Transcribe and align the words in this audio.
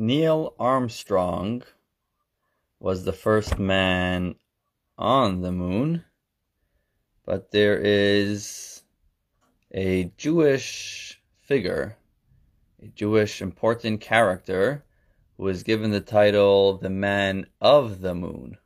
Neil 0.00 0.54
Armstrong 0.60 1.64
was 2.78 3.02
the 3.02 3.12
first 3.12 3.58
man 3.58 4.36
on 4.96 5.40
the 5.40 5.50
moon, 5.50 6.04
but 7.26 7.50
there 7.50 7.76
is 7.76 8.84
a 9.74 10.12
Jewish 10.16 11.20
figure, 11.40 11.96
a 12.80 12.86
Jewish 12.86 13.42
important 13.42 14.00
character, 14.00 14.84
who 15.36 15.48
is 15.48 15.64
given 15.64 15.90
the 15.90 16.00
title 16.00 16.78
the 16.78 16.90
Man 16.90 17.46
of 17.60 18.00
the 18.00 18.14
Moon. 18.14 18.56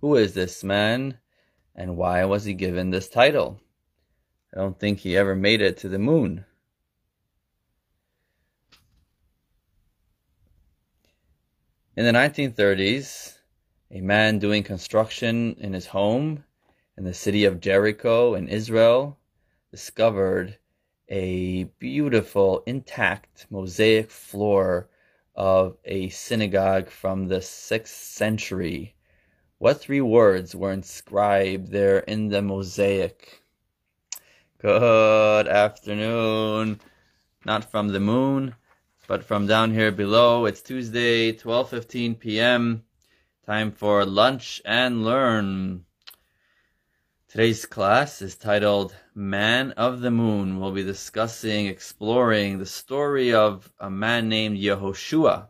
Who 0.00 0.14
is 0.14 0.32
this 0.32 0.64
man, 0.64 1.18
and 1.74 1.98
why 1.98 2.24
was 2.24 2.46
he 2.46 2.54
given 2.54 2.88
this 2.88 3.10
title? 3.10 3.60
I 4.54 4.60
don't 4.60 4.80
think 4.80 5.00
he 5.00 5.18
ever 5.18 5.36
made 5.36 5.60
it 5.60 5.76
to 5.78 5.90
the 5.90 5.98
moon. 5.98 6.46
In 11.96 12.04
the 12.04 12.12
1930s, 12.12 13.38
a 13.90 14.02
man 14.02 14.38
doing 14.38 14.62
construction 14.62 15.56
in 15.58 15.72
his 15.72 15.86
home 15.86 16.44
in 16.98 17.04
the 17.04 17.14
city 17.14 17.46
of 17.46 17.58
Jericho 17.58 18.34
in 18.34 18.48
Israel 18.48 19.18
discovered 19.70 20.58
a 21.08 21.64
beautiful, 21.78 22.62
intact 22.66 23.46
mosaic 23.48 24.10
floor 24.10 24.90
of 25.34 25.78
a 25.86 26.10
synagogue 26.10 26.90
from 26.90 27.28
the 27.28 27.38
6th 27.38 27.86
century. 27.86 28.94
What 29.56 29.80
three 29.80 30.02
words 30.02 30.54
were 30.54 30.72
inscribed 30.72 31.72
there 31.72 32.00
in 32.00 32.28
the 32.28 32.42
mosaic? 32.42 33.40
Good 34.58 35.48
afternoon. 35.48 36.78
Not 37.46 37.70
from 37.70 37.88
the 37.88 38.00
moon, 38.00 38.54
but 39.06 39.22
from 39.22 39.46
down 39.46 39.72
here 39.72 39.92
below, 39.92 40.46
it's 40.46 40.62
Tuesday, 40.62 41.32
12:15 41.32 42.18
p.m. 42.18 42.82
Time 43.44 43.70
for 43.70 44.04
lunch 44.04 44.60
and 44.64 45.04
learn. 45.04 45.84
Today's 47.28 47.66
class 47.66 48.20
is 48.20 48.34
titled 48.34 48.96
Man 49.14 49.70
of 49.72 50.00
the 50.00 50.10
Moon. 50.10 50.58
We'll 50.58 50.72
be 50.72 50.82
discussing, 50.82 51.66
exploring 51.66 52.58
the 52.58 52.66
story 52.66 53.32
of 53.32 53.72
a 53.78 53.88
man 53.88 54.28
named 54.28 54.58
Yehoshua, 54.58 55.48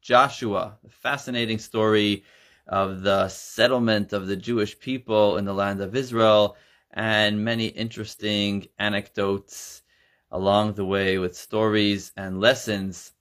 Joshua, 0.00 0.78
the 0.82 0.90
fascinating 0.90 1.58
story 1.58 2.24
of 2.66 3.02
the 3.02 3.28
settlement 3.28 4.12
of 4.12 4.26
the 4.26 4.36
Jewish 4.36 4.78
people 4.80 5.36
in 5.36 5.44
the 5.44 5.54
land 5.54 5.80
of 5.80 5.94
Israel, 5.94 6.56
and 6.90 7.44
many 7.44 7.66
interesting 7.66 8.66
anecdotes 8.78 9.82
along 10.30 10.74
the 10.74 10.84
way 10.84 11.18
with 11.18 11.36
stories 11.36 12.12
and 12.16 12.40
lessons 12.40 13.12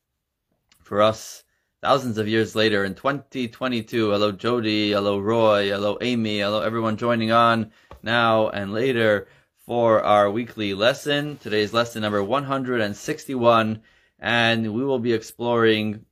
for 0.82 1.02
us 1.02 1.44
thousands 1.82 2.18
of 2.18 2.28
years 2.28 2.56
later 2.56 2.84
in 2.84 2.96
2022. 2.96 4.12
Hello, 4.12 4.32
Jody. 4.32 4.92
Hello, 4.92 5.20
Roy. 5.20 5.70
Hello, 5.70 5.98
Amy. 6.02 6.40
Hello, 6.40 6.62
everyone 6.62 6.98
joining 6.98 7.32
on 7.32 7.72
now 8.02 8.50
and 8.50 8.74
later 8.74 9.28
for 9.66 10.04
our 10.04 10.30
weekly 10.30 10.74
lesson. 10.74 11.38
Today's 11.38 11.74
lesson 11.74 12.02
number 12.02 12.24
161, 12.24 13.82
and 14.20 14.74
we 14.74 14.84
will 14.84 15.00
be 15.00 15.14
exploring 15.14 16.06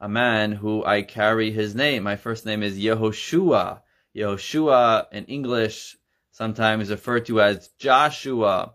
a 0.00 0.08
man 0.08 0.52
who 0.52 0.84
I 0.84 1.02
carry 1.02 1.50
his 1.50 1.74
name. 1.74 2.04
My 2.04 2.16
first 2.16 2.46
name 2.46 2.62
is 2.62 2.78
Yehoshua. 2.78 3.80
Yehoshua 4.16 5.12
in 5.12 5.24
English 5.24 5.96
sometimes 6.30 6.90
referred 6.90 7.26
to 7.26 7.40
as 7.40 7.68
Joshua 7.78 8.74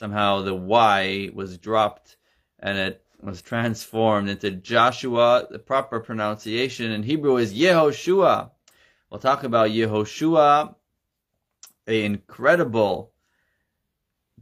somehow 0.00 0.40
the 0.40 0.54
Y 0.54 1.28
was 1.34 1.58
dropped 1.58 2.16
and 2.58 2.78
it 2.78 3.04
was 3.22 3.42
transformed 3.42 4.30
into 4.30 4.50
Joshua. 4.50 5.46
The 5.50 5.58
proper 5.58 6.00
pronunciation 6.00 6.90
in 6.90 7.02
Hebrew 7.02 7.36
is 7.36 7.52
Yehoshua. 7.52 8.50
We'll 9.10 9.20
talk 9.20 9.44
about 9.44 9.68
Yehoshua, 9.68 10.74
an 11.86 11.94
incredible 11.94 13.12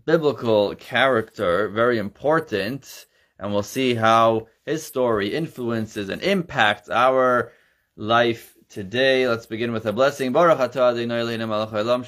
biblical 0.06 0.76
character, 0.76 1.68
very 1.68 1.98
important, 1.98 3.06
and 3.36 3.52
we'll 3.52 3.64
see 3.64 3.94
how 3.94 4.46
his 4.64 4.84
story 4.84 5.34
influences 5.34 6.08
and 6.08 6.22
impacts 6.22 6.88
our 6.88 7.50
life 7.96 8.54
today. 8.68 9.26
Let's 9.26 9.46
begin 9.46 9.72
with 9.72 9.86
a 9.86 9.92
blessing. 9.92 10.32
Baruch 10.32 10.58
atah 10.58 10.92
Adonai 10.92 11.22
Eloheinu 11.22 11.48
melech 11.48 11.70
haolam 11.70 12.04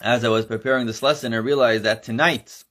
as 0.00 0.24
I 0.24 0.28
was 0.28 0.46
preparing 0.46 0.86
this 0.86 1.02
lesson, 1.02 1.34
I 1.34 1.38
realized 1.38 1.84
that 1.84 2.02
tonight, 2.02 2.64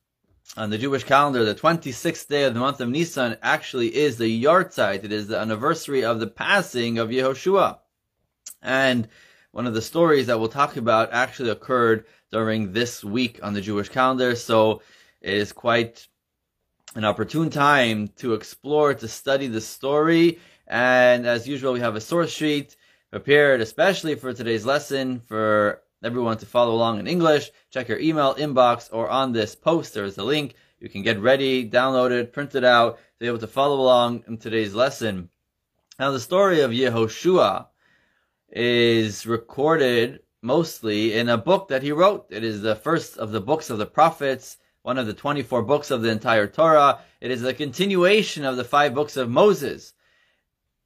on 0.55 0.69
the 0.69 0.77
Jewish 0.77 1.03
calendar, 1.03 1.43
the 1.43 1.55
26th 1.55 2.27
day 2.27 2.45
of 2.45 2.53
the 2.53 2.59
month 2.59 2.79
of 2.79 2.89
Nisan 2.89 3.37
actually 3.41 3.93
is 3.95 4.17
the 4.17 4.43
yahrzeit. 4.43 5.03
It 5.03 5.11
is 5.11 5.27
the 5.27 5.37
anniversary 5.37 6.05
of 6.05 6.19
the 6.19 6.27
passing 6.27 6.97
of 6.97 7.09
Yehoshua. 7.09 7.79
And 8.61 9.09
one 9.51 9.67
of 9.67 9.73
the 9.73 9.81
stories 9.81 10.27
that 10.27 10.39
we'll 10.39 10.47
talk 10.47 10.77
about 10.77 11.11
actually 11.11 11.49
occurred 11.49 12.05
during 12.31 12.71
this 12.71 13.03
week 13.03 13.39
on 13.43 13.53
the 13.53 13.61
Jewish 13.61 13.89
calendar. 13.89 14.35
So 14.35 14.81
it 15.21 15.33
is 15.33 15.51
quite 15.51 16.07
an 16.95 17.03
opportune 17.03 17.49
time 17.49 18.07
to 18.17 18.33
explore, 18.33 18.93
to 18.93 19.07
study 19.07 19.47
the 19.47 19.61
story. 19.61 20.39
And 20.65 21.27
as 21.27 21.47
usual, 21.47 21.73
we 21.73 21.81
have 21.81 21.95
a 21.95 22.01
source 22.01 22.31
sheet 22.31 22.77
prepared 23.11 23.61
especially 23.61 24.15
for 24.15 24.33
today's 24.33 24.65
lesson 24.65 25.21
for 25.21 25.81
everyone 26.03 26.37
to 26.37 26.45
follow 26.45 26.73
along 26.73 26.99
in 26.99 27.07
English. 27.07 27.51
Check 27.69 27.87
your 27.87 27.99
email 27.99 28.35
inbox 28.35 28.89
or 28.91 29.09
on 29.09 29.31
this 29.31 29.55
post. 29.55 29.93
There 29.93 30.05
is 30.05 30.17
a 30.17 30.23
link. 30.23 30.55
You 30.79 30.89
can 30.89 31.01
get 31.01 31.19
ready, 31.19 31.67
download 31.67 32.11
it, 32.11 32.33
print 32.33 32.53
it 32.55 32.63
out, 32.63 32.97
to 32.97 33.03
be 33.19 33.27
able 33.27 33.39
to 33.39 33.47
follow 33.47 33.79
along 33.79 34.23
in 34.27 34.37
today's 34.37 34.75
lesson. 34.75 35.29
Now, 35.99 36.11
the 36.11 36.19
story 36.19 36.61
of 36.61 36.71
Yehoshua 36.71 37.67
is 38.49 39.25
recorded 39.25 40.19
mostly 40.41 41.13
in 41.13 41.29
a 41.29 41.37
book 41.37 41.69
that 41.69 41.81
he 41.81 41.91
wrote. 41.91 42.27
It 42.29 42.43
is 42.43 42.61
the 42.61 42.75
first 42.75 43.17
of 43.17 43.31
the 43.31 43.41
books 43.41 43.71
of 43.71 43.79
the 43.79 43.87
prophets, 43.87 44.57
one 44.83 44.99
of 44.99 45.07
the 45.07 45.13
24 45.13 45.63
books 45.63 45.89
of 45.89 46.03
the 46.03 46.09
entire 46.09 46.47
Torah. 46.47 46.99
It 47.19 47.31
is 47.31 47.43
a 47.43 47.53
continuation 47.53 48.45
of 48.45 48.55
the 48.55 48.63
five 48.63 48.93
books 48.93 49.17
of 49.17 49.29
Moses. 49.29 49.93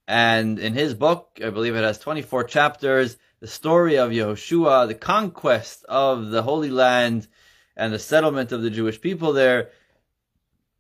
And 0.08 0.58
in 0.58 0.74
his 0.74 0.94
book, 0.94 1.40
I 1.44 1.50
believe 1.50 1.76
it 1.76 1.84
has 1.84 2.00
24 2.00 2.46
chapters 2.46 3.18
the 3.42 3.48
story 3.48 3.98
of 3.98 4.12
Yehoshua, 4.12 4.88
the 4.88 4.94
conquest 4.94 5.84
of 5.90 6.30
the 6.30 6.44
Holy 6.44 6.70
Land, 6.70 7.28
and 7.76 7.92
the 7.92 7.98
settlement 7.98 8.52
of 8.52 8.62
the 8.62 8.70
Jewish 8.70 9.02
people 9.02 9.34
there. 9.34 9.72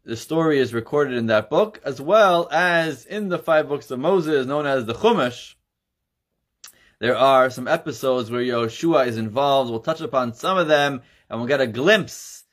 The 0.03 0.15
story 0.15 0.59
is 0.59 0.71
recorded 0.71 1.17
in 1.17 1.25
that 1.25 1.49
book, 1.49 1.81
as 1.83 1.99
well 1.99 2.47
as 2.51 3.05
in 3.05 3.29
the 3.29 3.39
five 3.39 3.67
books 3.67 3.89
of 3.89 3.99
Moses, 3.99 4.45
known 4.45 4.67
as 4.67 4.85
the 4.85 4.93
Chumash. 4.93 5.55
There 6.99 7.17
are 7.17 7.49
some 7.49 7.67
episodes 7.67 8.29
where 8.29 8.41
Yehoshua 8.41 9.07
is 9.07 9.17
involved. 9.17 9.71
We'll 9.71 9.79
touch 9.79 10.01
upon 10.01 10.35
some 10.35 10.59
of 10.59 10.67
them, 10.67 11.01
and 11.29 11.39
we'll 11.39 11.47
get 11.47 11.61
a 11.61 11.67
glimpse 11.67 12.43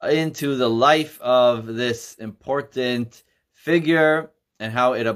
into 0.00 0.54
the 0.54 0.70
life 0.70 1.20
of 1.20 1.66
this 1.66 2.14
important 2.14 3.24
figure 3.50 4.30
and 4.60 4.72
how 4.72 4.92
it 4.92 5.08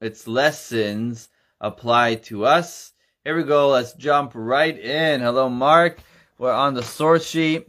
its 0.00 0.28
lessons 0.28 1.28
apply 1.60 2.14
to 2.14 2.44
us. 2.44 2.91
Here 3.24 3.36
we 3.36 3.44
go. 3.44 3.68
Let's 3.68 3.92
jump 3.92 4.32
right 4.34 4.76
in. 4.76 5.20
Hello, 5.20 5.48
Mark. 5.48 6.00
We're 6.38 6.50
on 6.50 6.74
the 6.74 6.82
source 6.82 7.24
sheet. 7.24 7.68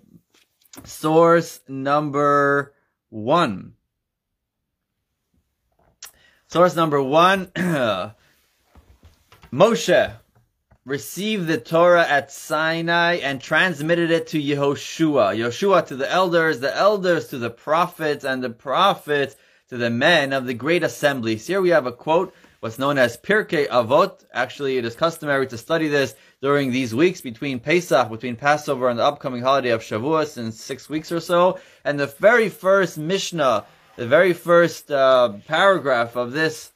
Source 0.83 1.59
number 1.67 2.73
one. 3.09 3.73
Source 6.47 6.75
number 6.75 6.99
one. 7.03 7.51
Moshe 9.53 10.13
received 10.85 11.45
the 11.45 11.59
Torah 11.59 12.07
at 12.07 12.31
Sinai 12.31 13.17
and 13.17 13.39
transmitted 13.39 14.09
it 14.09 14.25
to 14.29 14.41
Yehoshua. 14.41 15.37
Yehoshua 15.37 15.85
to 15.85 15.95
the 15.95 16.11
elders, 16.11 16.61
the 16.61 16.75
elders 16.75 17.27
to 17.27 17.37
the 17.37 17.51
prophets, 17.51 18.25
and 18.25 18.43
the 18.43 18.49
prophets 18.49 19.35
to 19.69 19.77
the 19.77 19.91
men 19.91 20.33
of 20.33 20.47
the 20.47 20.55
great 20.55 20.81
assemblies. 20.81 21.45
Here 21.45 21.61
we 21.61 21.69
have 21.69 21.85
a 21.85 21.91
quote 21.91 22.33
what's 22.63 22.79
known 22.79 22.97
as 22.97 23.17
Pirkei 23.17 23.67
Avot. 23.67 24.23
Actually, 24.33 24.77
it 24.77 24.85
is 24.85 24.95
customary 24.95 25.45
to 25.47 25.57
study 25.57 25.89
this 25.89 26.15
during 26.41 26.71
these 26.71 26.95
weeks 26.95 27.19
between 27.19 27.59
Pesach, 27.59 28.09
between 28.09 28.37
Passover 28.37 28.87
and 28.87 28.97
the 28.97 29.03
upcoming 29.03 29.41
holiday 29.41 29.71
of 29.71 29.81
Shavuos 29.81 30.37
in 30.37 30.49
six 30.53 30.87
weeks 30.87 31.11
or 31.11 31.19
so. 31.19 31.59
And 31.83 31.99
the 31.99 32.07
very 32.07 32.47
first 32.47 32.97
Mishnah, 32.97 33.65
the 33.97 34.07
very 34.07 34.31
first 34.31 34.89
uh, 34.89 35.33
paragraph 35.45 36.15
of 36.15 36.31
this 36.31 36.71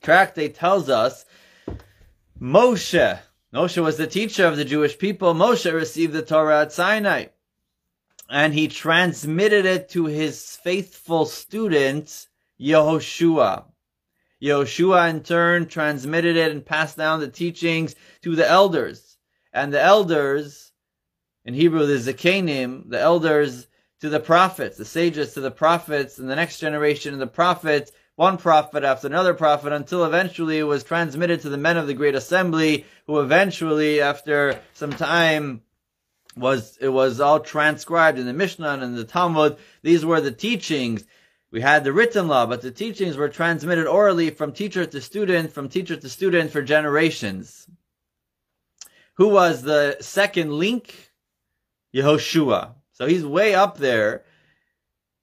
tractate 0.00 0.54
tells 0.54 0.88
us 0.88 1.24
Moshe, 2.40 3.18
Moshe 3.52 3.82
was 3.82 3.96
the 3.96 4.06
teacher 4.06 4.46
of 4.46 4.56
the 4.56 4.64
Jewish 4.64 4.96
people. 4.96 5.34
Moshe 5.34 5.72
received 5.72 6.12
the 6.12 6.22
Torah 6.22 6.60
at 6.60 6.72
Sinai. 6.72 7.26
And 8.30 8.54
he 8.54 8.68
transmitted 8.68 9.66
it 9.66 9.88
to 9.88 10.04
his 10.04 10.56
faithful 10.62 11.26
student, 11.26 12.28
Yehoshua. 12.60 13.64
Yehoshua 14.44 15.08
in 15.08 15.22
turn 15.22 15.66
transmitted 15.66 16.36
it 16.36 16.52
and 16.52 16.64
passed 16.64 16.98
down 16.98 17.20
the 17.20 17.28
teachings 17.28 17.96
to 18.22 18.36
the 18.36 18.48
elders. 18.48 19.16
And 19.52 19.72
the 19.72 19.80
elders, 19.80 20.72
in 21.44 21.54
Hebrew, 21.54 21.86
the 21.86 22.12
Zakanim, 22.12 22.90
the 22.90 23.00
elders 23.00 23.66
to 24.00 24.10
the 24.10 24.20
prophets, 24.20 24.76
the 24.76 24.84
sages 24.84 25.32
to 25.34 25.40
the 25.40 25.50
prophets, 25.50 26.18
and 26.18 26.28
the 26.28 26.36
next 26.36 26.58
generation 26.58 27.14
of 27.14 27.20
the 27.20 27.26
prophets, 27.26 27.90
one 28.16 28.36
prophet 28.36 28.84
after 28.84 29.06
another 29.06 29.32
prophet, 29.32 29.72
until 29.72 30.04
eventually 30.04 30.58
it 30.58 30.64
was 30.64 30.84
transmitted 30.84 31.40
to 31.40 31.48
the 31.48 31.56
men 31.56 31.76
of 31.76 31.86
the 31.86 31.94
great 31.94 32.14
assembly, 32.14 32.84
who 33.06 33.20
eventually, 33.20 34.00
after 34.00 34.60
some 34.74 34.92
time, 34.92 35.62
was 36.36 36.76
it 36.80 36.88
was 36.88 37.20
all 37.20 37.40
transcribed 37.40 38.18
in 38.18 38.26
the 38.26 38.32
Mishnah 38.32 38.68
and 38.68 38.82
in 38.82 38.94
the 38.96 39.04
Talmud. 39.04 39.56
These 39.82 40.04
were 40.04 40.20
the 40.20 40.32
teachings. 40.32 41.04
We 41.54 41.60
had 41.60 41.84
the 41.84 41.92
written 41.92 42.26
law, 42.26 42.46
but 42.46 42.62
the 42.62 42.72
teachings 42.72 43.16
were 43.16 43.28
transmitted 43.28 43.86
orally 43.86 44.30
from 44.30 44.50
teacher 44.50 44.84
to 44.86 45.00
student, 45.00 45.52
from 45.52 45.68
teacher 45.68 45.94
to 45.94 46.08
student 46.08 46.50
for 46.50 46.62
generations. 46.62 47.68
Who 49.18 49.28
was 49.28 49.62
the 49.62 49.98
second 50.00 50.52
link? 50.52 51.12
Yehoshua. 51.94 52.72
So 52.90 53.06
he's 53.06 53.24
way 53.24 53.54
up 53.54 53.78
there 53.78 54.24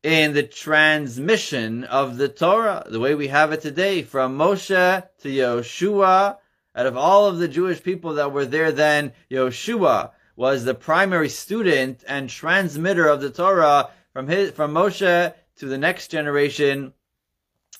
in 0.04 0.32
the 0.32 0.44
transmission 0.44 1.84
of 1.84 2.16
the 2.16 2.30
Torah, 2.30 2.86
the 2.90 3.02
way 3.02 3.14
we 3.14 3.28
have 3.28 3.52
it 3.52 3.60
today, 3.60 4.02
from 4.02 4.38
Moshe 4.38 5.04
to 5.24 5.28
Yehoshua. 5.28 6.38
Out 6.74 6.86
of 6.86 6.96
all 6.96 7.26
of 7.26 7.40
the 7.40 7.50
Jewish 7.50 7.84
people 7.84 8.14
that 8.14 8.32
were 8.32 8.46
there 8.46 8.72
then, 8.72 9.12
Yehoshua 9.30 10.12
was 10.38 10.64
the 10.64 10.76
primary 10.76 11.28
student 11.28 12.06
and 12.08 12.30
transmitter 12.30 13.10
of 13.10 13.20
the 13.20 13.32
Torah 13.32 13.90
from 14.14 14.30
his, 14.30 14.52
from 14.52 14.74
Moshe 14.74 15.34
to 15.62 15.68
the 15.68 15.78
next 15.78 16.08
generation, 16.08 16.92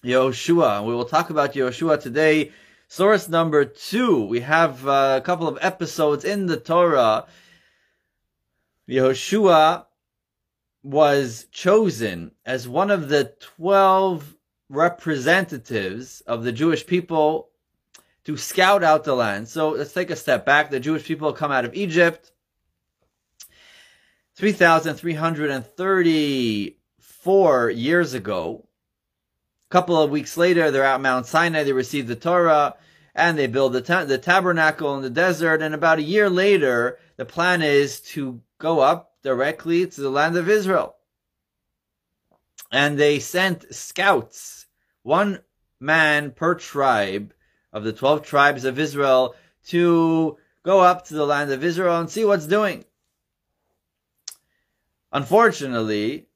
Yehoshua. 0.04 0.86
We 0.86 0.94
will 0.94 1.06
talk 1.06 1.32
about 1.32 1.56
Yehoshua 1.56 2.00
today. 2.00 2.52
Source 2.88 3.28
number 3.28 3.66
two, 3.66 4.24
we 4.24 4.42
have 4.42 4.88
uh, 4.88 5.16
a 5.20 5.26
couple 5.26 5.48
of 5.48 5.58
episodes 5.62 6.24
in 6.24 6.46
the 6.46 6.58
Torah. 6.58 7.26
Yehoshua 8.88 9.88
was 10.84 11.48
chosen 11.52 12.30
as 12.46 12.68
one 12.68 12.92
of 12.92 13.10
the 13.10 13.34
12 13.58 14.36
representatives 14.70 16.22
of 16.28 16.44
the 16.44 16.52
Jewish 16.52 16.86
people 16.86 17.50
to 18.26 18.38
scout 18.38 18.84
out 18.84 19.06
the 19.06 19.16
land. 19.16 19.48
So 19.48 19.70
let's 19.70 19.92
take 19.92 20.12
a 20.12 20.16
step 20.16 20.46
back. 20.46 20.70
The 20.70 20.80
Jewish 20.80 21.04
people 21.04 21.34
come 21.34 21.52
out 21.52 21.66
of 21.66 21.74
Egypt. 21.74 22.32
3,334 27.22 27.70
years 27.70 28.14
ago. 28.14 28.66
A 29.70 29.72
couple 29.72 30.02
of 30.02 30.10
weeks 30.10 30.38
later, 30.38 30.72
they're 30.72 30.84
at 30.84 31.02
Mount 31.02 31.28
Sinai. 31.28 31.64
They 31.64 31.72
receive 31.72 32.08
the 32.08 32.16
Torah 32.16 32.76
and 33.14 33.38
they 33.38 33.48
build 33.48 33.74
the, 33.74 33.82
ta- 33.82 34.06
the 34.06 34.18
tabernacle 34.18 34.96
in 34.96 35.04
the 35.04 35.10
desert. 35.10 35.62
And 35.62 35.76
about 35.76 36.00
a 36.00 36.04
year 36.04 36.30
later, 36.30 36.98
the 37.18 37.26
plan 37.26 37.62
is 37.62 38.00
to 38.02 38.42
go 38.58 38.80
up 38.80 39.14
directly 39.22 39.86
to 39.86 40.02
the 40.02 40.10
land 40.10 40.36
of 40.36 40.50
Israel. 40.50 40.96
And 42.72 42.98
they 42.98 43.20
sent 43.20 43.74
scouts, 43.74 44.66
one 45.04 45.42
man 45.80 46.32
per 46.32 46.56
tribe 46.56 47.34
of 47.72 47.84
the 47.84 47.94
12 47.94 48.24
tribes 48.24 48.66
of 48.66 48.80
Israel 48.80 49.36
to 49.68 50.38
go 50.64 50.80
up 50.80 51.06
to 51.06 51.14
the 51.14 51.26
land 51.26 51.52
of 51.52 51.64
Israel 51.64 52.00
and 52.00 52.10
see 52.10 52.26
what's 52.26 52.48
doing. 52.48 52.86
Unfortunately, 55.12 56.28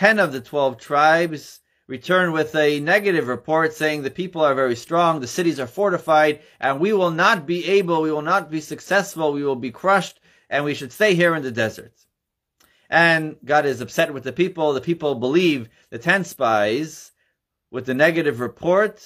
10 0.00 0.18
of 0.18 0.32
the 0.32 0.40
12 0.40 0.78
tribes 0.78 1.60
returned 1.86 2.32
with 2.32 2.54
a 2.56 2.80
negative 2.80 3.28
report 3.28 3.74
saying 3.74 4.00
the 4.00 4.10
people 4.10 4.40
are 4.40 4.54
very 4.54 4.74
strong, 4.74 5.20
the 5.20 5.26
cities 5.26 5.60
are 5.60 5.66
fortified, 5.66 6.40
and 6.58 6.80
we 6.80 6.90
will 6.94 7.10
not 7.10 7.44
be 7.44 7.66
able, 7.66 8.00
we 8.00 8.10
will 8.10 8.22
not 8.22 8.50
be 8.50 8.62
successful, 8.62 9.30
we 9.30 9.44
will 9.44 9.56
be 9.56 9.70
crushed, 9.70 10.18
and 10.48 10.64
we 10.64 10.72
should 10.72 10.90
stay 10.90 11.14
here 11.14 11.34
in 11.34 11.42
the 11.42 11.52
desert. 11.52 11.92
And 12.88 13.36
God 13.44 13.66
is 13.66 13.82
upset 13.82 14.14
with 14.14 14.24
the 14.24 14.32
people. 14.32 14.72
The 14.72 14.80
people 14.80 15.16
believe 15.16 15.68
the 15.90 15.98
10 15.98 16.24
spies 16.24 17.12
with 17.70 17.84
the 17.84 17.92
negative 17.92 18.40
report, 18.40 19.04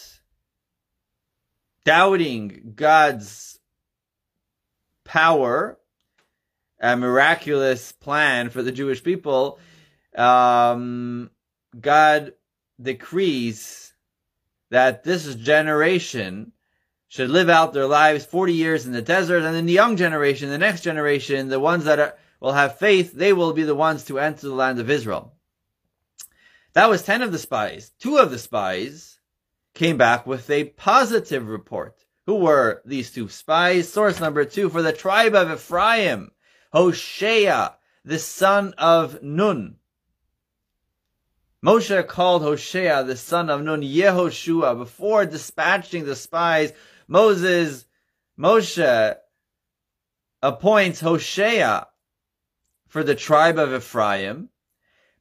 doubting 1.84 2.74
God's 2.76 3.58
power 5.02 5.76
a 6.80 6.96
miraculous 6.96 7.90
plan 7.92 8.50
for 8.50 8.62
the 8.62 8.70
Jewish 8.70 9.02
people, 9.02 9.58
um, 10.16 11.30
God 11.78 12.34
decrees 12.80 13.92
that 14.70 15.04
this 15.04 15.34
generation 15.34 16.52
should 17.08 17.30
live 17.30 17.48
out 17.48 17.72
their 17.72 17.86
lives 17.86 18.24
40 18.24 18.52
years 18.52 18.86
in 18.86 18.92
the 18.92 19.02
desert, 19.02 19.44
and 19.44 19.54
then 19.54 19.66
the 19.66 19.72
young 19.72 19.96
generation, 19.96 20.48
the 20.48 20.58
next 20.58 20.80
generation, 20.80 21.48
the 21.48 21.60
ones 21.60 21.84
that 21.84 21.98
are, 21.98 22.16
will 22.40 22.52
have 22.52 22.78
faith, 22.78 23.12
they 23.12 23.32
will 23.32 23.52
be 23.52 23.62
the 23.62 23.74
ones 23.74 24.04
to 24.04 24.18
enter 24.18 24.48
the 24.48 24.54
land 24.54 24.80
of 24.80 24.90
Israel. 24.90 25.32
That 26.72 26.90
was 26.90 27.04
10 27.04 27.22
of 27.22 27.30
the 27.30 27.38
spies. 27.38 27.92
Two 28.00 28.18
of 28.18 28.32
the 28.32 28.38
spies 28.38 29.20
came 29.74 29.96
back 29.96 30.26
with 30.26 30.50
a 30.50 30.64
positive 30.64 31.48
report. 31.48 32.04
Who 32.26 32.36
were 32.36 32.82
these 32.84 33.12
two 33.12 33.28
spies? 33.28 33.88
Source 33.88 34.18
number 34.18 34.44
two, 34.44 34.68
for 34.68 34.82
the 34.82 34.92
tribe 34.92 35.34
of 35.34 35.52
Ephraim. 35.52 36.32
Hosea, 36.72 37.76
the 38.04 38.18
son 38.18 38.74
of 38.76 39.22
Nun. 39.22 39.76
Moshe 41.64 42.06
called 42.06 42.42
Hosea, 42.42 43.04
the 43.04 43.16
son 43.16 43.48
of 43.48 43.62
Nun, 43.62 43.80
Yehoshua, 43.80 44.76
before 44.76 45.24
dispatching 45.24 46.04
the 46.04 46.14
spies. 46.14 46.74
Moses, 47.08 47.86
Moshe 48.38 49.16
appoints 50.42 51.00
Hosea 51.00 51.86
for 52.86 53.02
the 53.02 53.14
tribe 53.14 53.58
of 53.58 53.72
Ephraim, 53.72 54.50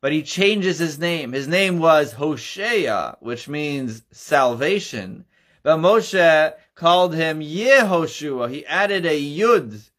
but 0.01 0.11
he 0.11 0.21
changes 0.21 0.79
his 0.79 0.99
name. 0.99 1.31
His 1.31 1.47
name 1.47 1.79
was 1.79 2.11
Hosea, 2.11 3.15
which 3.21 3.47
means 3.47 4.03
salvation. 4.11 5.23
But 5.63 5.77
Moshe 5.77 6.53
called 6.75 7.15
him 7.15 7.39
Yehoshua. 7.39 8.49
He 8.49 8.65
added 8.65 9.05
a 9.05 9.17
Yud 9.17 9.89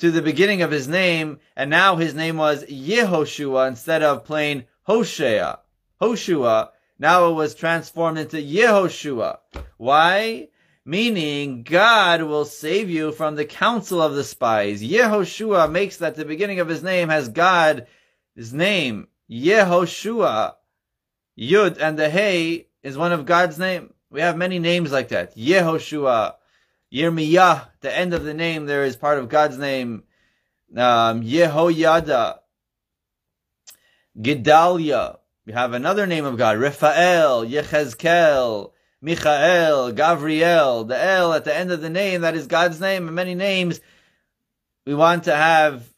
to 0.00 0.10
the 0.10 0.22
beginning 0.22 0.60
of 0.60 0.72
his 0.72 0.88
name, 0.88 1.38
and 1.54 1.70
now 1.70 1.94
his 1.94 2.14
name 2.14 2.36
was 2.36 2.64
Yehoshua 2.64 3.68
instead 3.68 4.02
of 4.02 4.24
plain 4.24 4.64
Hoshea. 4.84 5.58
Hoshua, 6.00 6.70
now 6.98 7.30
it 7.30 7.34
was 7.34 7.54
transformed 7.54 8.18
into 8.18 8.36
Yehoshua. 8.36 9.38
Why? 9.76 10.48
Meaning 10.84 11.62
God 11.62 12.22
will 12.22 12.44
save 12.44 12.90
you 12.90 13.12
from 13.12 13.36
the 13.36 13.44
counsel 13.44 14.02
of 14.02 14.14
the 14.14 14.24
spies. 14.24 14.82
Yehoshua 14.82 15.70
makes 15.70 15.98
that 15.98 16.16
the 16.16 16.24
beginning 16.24 16.58
of 16.58 16.68
his 16.68 16.82
name 16.82 17.08
has 17.08 17.28
God, 17.28 17.86
his 18.34 18.52
name, 18.52 19.06
Yehoshua. 19.30 20.54
Yud 21.38 21.78
and 21.80 21.98
the 21.98 22.10
Hey 22.10 22.66
is 22.82 22.98
one 22.98 23.12
of 23.12 23.24
God's 23.24 23.58
name. 23.58 23.94
We 24.10 24.20
have 24.20 24.36
many 24.36 24.58
names 24.58 24.90
like 24.90 25.08
that. 25.08 25.36
Yehoshua, 25.36 26.34
Yirmiyah, 26.92 27.68
the 27.80 27.96
end 27.96 28.12
of 28.12 28.24
the 28.24 28.34
name 28.34 28.66
there 28.66 28.84
is 28.84 28.96
part 28.96 29.18
of 29.18 29.28
God's 29.28 29.56
name. 29.56 30.02
Um, 30.76 31.22
Yehoyada, 31.22 32.38
Gedalia. 34.18 35.18
We 35.46 35.52
have 35.52 35.72
another 35.72 36.06
name 36.06 36.24
of 36.24 36.36
God, 36.36 36.58
Raphael, 36.58 37.44
Yechezkel, 37.44 38.72
Michael, 39.00 39.92
Gabriel, 39.92 40.84
The 40.84 41.02
El 41.02 41.32
at 41.32 41.44
the 41.44 41.56
end 41.56 41.72
of 41.72 41.80
the 41.80 41.90
name, 41.90 42.20
that 42.20 42.36
is 42.36 42.46
God's 42.46 42.80
name, 42.80 43.06
and 43.08 43.16
many 43.16 43.34
names. 43.34 43.80
We 44.86 44.94
want 44.94 45.24
to 45.24 45.34
have 45.34 45.92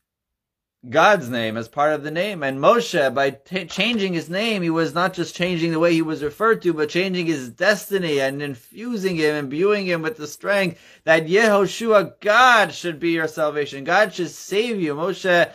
God's 0.89 1.29
name 1.31 1.57
as 1.57 1.69
part 1.69 1.95
of 1.95 2.03
the 2.03 2.11
name. 2.11 2.43
And 2.43 2.59
Moshe, 2.59 3.15
by 3.15 3.31
t- 3.31 3.65
changing 3.67 4.13
his 4.13 4.29
name, 4.29 4.63
he 4.63 4.71
was 4.71 4.95
not 4.95 5.15
just 5.15 5.35
changing 5.35 5.73
the 5.73 5.79
way 5.79 5.93
he 5.93 6.03
was 6.03 6.23
referred 6.23 6.63
to, 6.63 6.75
but 6.75 6.91
changing 6.91 7.27
his 7.27 7.49
destiny 7.49 8.21
and 8.21 8.43
infusing 8.43 9.17
him, 9.17 9.35
imbuing 9.35 9.87
him 9.87 10.03
with 10.03 10.17
the 10.17 10.27
strength 10.27 10.79
that 11.05 11.27
Yehoshua, 11.27 12.21
God 12.21 12.75
should 12.75 13.01
be 13.01 13.13
your 13.13 13.29
salvation. 13.29 13.85
God 13.85 14.13
should 14.15 14.31
save 14.31 14.81
you. 14.81 14.95
Moshe, 14.95 15.51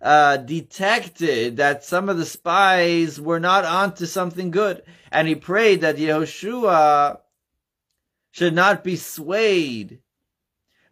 uh, 0.00 0.36
detected 0.36 1.56
that 1.56 1.84
some 1.84 2.08
of 2.08 2.16
the 2.16 2.26
spies 2.26 3.20
were 3.20 3.40
not 3.40 3.64
onto 3.64 4.06
something 4.06 4.50
good. 4.50 4.82
And 5.10 5.26
he 5.26 5.34
prayed 5.34 5.80
that 5.80 5.96
Yehoshua 5.96 7.20
should 8.30 8.54
not 8.54 8.84
be 8.84 8.96
swayed 8.96 10.00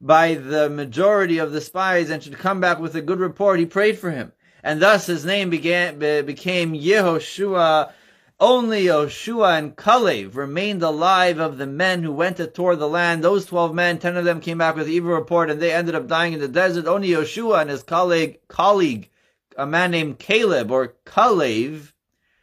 by 0.01 0.35
the 0.35 0.69
majority 0.69 1.39
of 1.39 1.53
the 1.53 1.61
spies 1.61 2.11
and 2.11 2.23
should 2.23 2.39
come 2.39 2.61
back 2.61 2.79
with 2.79 2.95
a 2.95 3.03
good 3.03 3.21
report. 3.21 3.59
He 3.59 3.67
prayed 3.67 3.99
for 3.99 4.11
him. 4.11 4.33
And 4.63 4.83
thus 4.83 5.07
his 5.07 5.25
name 5.25 5.51
began, 5.51 5.99
became 5.99 6.75
Yehoshua. 6.75 7.93
Only 8.38 8.85
Yoshua 8.85 9.59
and 9.59 9.76
Kalev 9.76 10.37
remained 10.37 10.83
alive 10.83 11.38
of 11.38 11.57
the 11.57 11.66
men 11.66 12.02
who 12.02 12.12
went 12.12 12.37
to 12.37 12.47
tour 12.47 12.76
the 12.76 12.88
land. 12.88 13.25
Those 13.25 13.47
12 13.47 13.75
men, 13.75 13.99
10 13.99 14.16
of 14.19 14.26
them 14.26 14.43
came 14.43 14.59
back 14.59 14.76
with 14.76 14.88
evil 14.88 15.12
report 15.12 15.49
and 15.49 15.61
they 15.61 15.73
ended 15.73 15.95
up 15.95 16.07
dying 16.07 16.35
in 16.35 16.40
the 16.40 16.49
desert. 16.49 16.87
Only 16.87 17.09
Yoshua 17.09 17.62
and 17.62 17.71
his 17.71 17.83
colleague, 17.83 18.38
colleague, 18.47 19.09
a 19.57 19.64
man 19.66 19.90
named 19.90 20.19
Caleb 20.19 20.71
or 20.71 20.97
Kalev, 21.07 21.95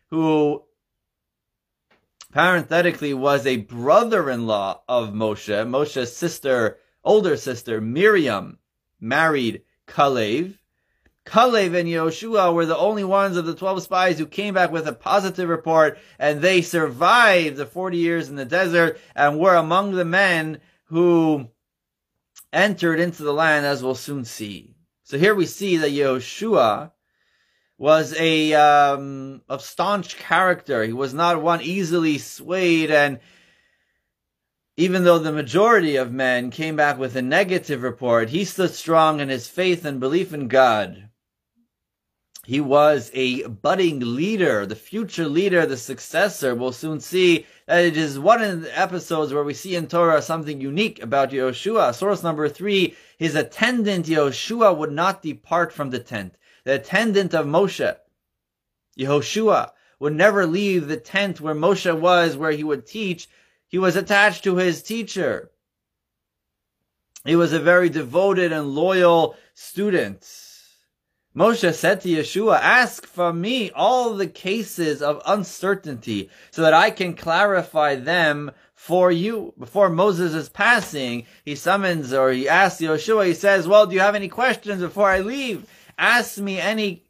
who 0.10 0.64
parenthetically 2.32 3.14
was 3.14 3.46
a 3.46 3.58
brother-in-law 3.58 4.82
of 4.90 5.10
Moshe, 5.10 5.68
Moshe's 5.68 6.16
sister 6.16 6.80
older 7.04 7.38
sister 7.38 7.82
Miriam 7.82 8.58
married 9.00 9.62
Kalev. 9.88 10.58
Kalev 11.26 11.74
and 11.74 11.88
Yehoshua 11.88 12.54
were 12.54 12.66
the 12.66 12.78
only 12.78 13.04
ones 13.04 13.38
of 13.38 13.46
the 13.46 13.56
12 13.56 13.84
spies 13.84 14.18
who 14.18 14.26
came 14.26 14.54
back 14.54 14.72
with 14.72 14.88
a 14.88 14.94
positive 14.94 15.48
report 15.48 15.98
and 16.20 16.42
they 16.42 16.62
survived 16.62 17.56
the 17.56 17.66
40 17.66 17.98
years 17.98 18.30
in 18.30 18.36
the 18.36 18.46
desert 18.46 19.00
and 19.16 19.40
were 19.40 19.56
among 19.56 19.94
the 19.94 20.06
men 20.06 20.60
who 20.86 21.48
entered 22.52 23.00
into 23.00 23.24
the 23.24 23.34
land 23.34 23.66
as 23.66 23.82
we'll 23.82 23.96
soon 23.96 24.26
see. 24.26 24.76
So 25.04 25.18
here 25.18 25.34
we 25.34 25.46
see 25.46 25.78
that 25.78 25.92
Yehoshua 25.92 26.92
was 27.78 28.14
a, 28.20 28.54
um, 28.54 29.42
a 29.50 29.60
staunch 29.60 30.18
character. 30.18 30.84
He 30.84 30.94
was 30.94 31.14
not 31.14 31.42
one 31.42 31.62
easily 31.62 32.18
swayed 32.18 32.92
and 32.92 33.20
even 34.76 35.04
though 35.04 35.20
the 35.20 35.32
majority 35.32 35.96
of 35.96 36.12
men 36.12 36.50
came 36.50 36.76
back 36.76 36.98
with 36.98 37.16
a 37.16 37.22
negative 37.22 37.84
report, 37.84 38.30
he 38.30 38.44
stood 38.44 38.72
strong 38.72 39.20
in 39.20 39.30
his 39.30 39.48
faith 39.48 39.86
and 39.86 40.00
belief 40.00 40.34
in 40.34 40.48
God. 40.48 41.10
He 42.46 42.60
was 42.60 43.10
a 43.14 43.48
budding 43.48 44.02
leader, 44.02 44.66
the 44.66 44.76
future 44.76 45.28
leader, 45.30 45.66
the 45.66 45.78
successor. 45.78 46.54
We'll 46.54 46.74
soon 46.74 47.00
see 47.00 47.46
that 47.68 47.86
it 47.86 47.96
is 47.96 48.20
one 48.20 48.42
of 48.42 48.64
the 48.64 48.78
episodes 48.78 49.34
where 49.34 49.46
we 49.46 49.54
see 49.54 49.78
in 49.78 49.88
Torah 49.88 50.22
something 50.22 50.60
unique 50.60 51.02
about 51.02 51.32
Yehoshua. 51.32 51.96
Source 51.96 52.22
number 52.22 52.50
three, 52.50 52.98
his 53.18 53.36
attendant 53.36 54.08
Yehoshua 54.08 54.78
would 54.78 54.92
not 54.92 55.22
depart 55.22 55.72
from 55.72 55.90
the 55.90 56.00
tent. 56.00 56.36
The 56.66 56.76
attendant 56.76 57.34
of 57.34 57.46
Moshe, 57.46 57.96
Yehoshua, 59.00 59.72
would 60.00 60.14
never 60.14 60.46
leave 60.46 60.90
the 60.90 60.98
tent 60.98 61.40
where 61.40 61.56
Moshe 61.56 61.98
was, 61.98 62.36
where 62.36 62.52
he 62.52 62.66
would 62.66 62.86
teach, 62.86 63.30
he 63.70 63.78
was 63.78 63.96
attached 63.96 64.44
to 64.44 64.58
his 64.58 64.84
teacher. 64.84 65.50
He 67.24 67.38
was 67.38 67.54
a 67.54 67.60
very 67.60 67.88
devoted 67.88 68.52
and 68.52 68.76
loyal 68.76 69.38
student. 69.54 70.24
Moshe 71.36 71.74
said 71.74 72.02
to 72.02 72.10
Yeshua, 72.10 72.60
ask 72.60 73.08
for 73.08 73.34
me 73.34 73.72
all 73.72 74.14
the 74.14 74.28
cases 74.28 75.02
of 75.02 75.20
uncertainty 75.26 76.30
so 76.52 76.62
that 76.62 76.76
I 76.76 76.92
can 76.92 77.16
clarify 77.16 77.96
them 77.96 78.52
for 78.76 79.12
you. 79.12 79.54
Before 79.58 79.90
Moses 79.90 80.36
is 80.36 80.50
passing, 80.50 81.26
he 81.44 81.56
summons 81.56 82.14
or 82.14 82.32
he 82.32 82.48
asks 82.48 82.82
Yeshua, 82.82 83.26
he 83.26 83.34
says, 83.34 83.68
well, 83.68 83.88
do 83.88 83.96
you 83.96 84.02
have 84.02 84.14
any 84.14 84.28
questions 84.28 84.82
before 84.82 85.10
I 85.10 85.22
leave? 85.22 85.68
Ask 85.98 86.38
me 86.38 86.60
any 86.60 87.08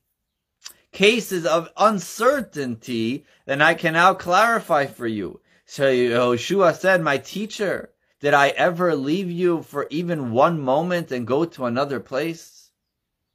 cases 0.93 1.45
of 1.45 1.69
uncertainty, 1.75 3.25
then 3.45 3.61
I 3.61 3.73
can 3.73 3.93
now 3.93 4.13
clarify 4.13 4.85
for 4.85 5.07
you. 5.07 5.41
So 5.65 5.83
Yeshua 5.83 6.75
said, 6.77 7.01
my 7.01 7.17
teacher, 7.17 7.89
did 8.21 8.33
I 8.33 8.49
ever 8.49 8.95
leave 8.95 9.29
you 9.29 9.63
for 9.63 9.85
even 9.89 10.31
one 10.31 10.61
moment 10.61 11.11
and 11.11 11.27
go 11.27 11.43
to 11.43 11.65
another 11.65 11.99
place? 11.99 12.52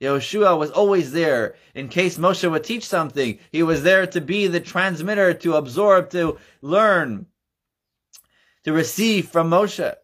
Yehoshua 0.00 0.56
was 0.56 0.70
always 0.70 1.12
there 1.12 1.56
in 1.74 1.88
case 1.88 2.18
Moshe 2.18 2.48
would 2.48 2.64
teach 2.64 2.86
something. 2.86 3.38
He 3.50 3.62
was 3.62 3.82
there 3.82 4.06
to 4.06 4.20
be 4.20 4.46
the 4.46 4.60
transmitter, 4.60 5.34
to 5.34 5.54
absorb, 5.54 6.10
to 6.10 6.38
learn, 6.62 7.26
to 8.64 8.72
receive 8.72 9.28
from 9.28 9.50
Moshe. 9.50 9.94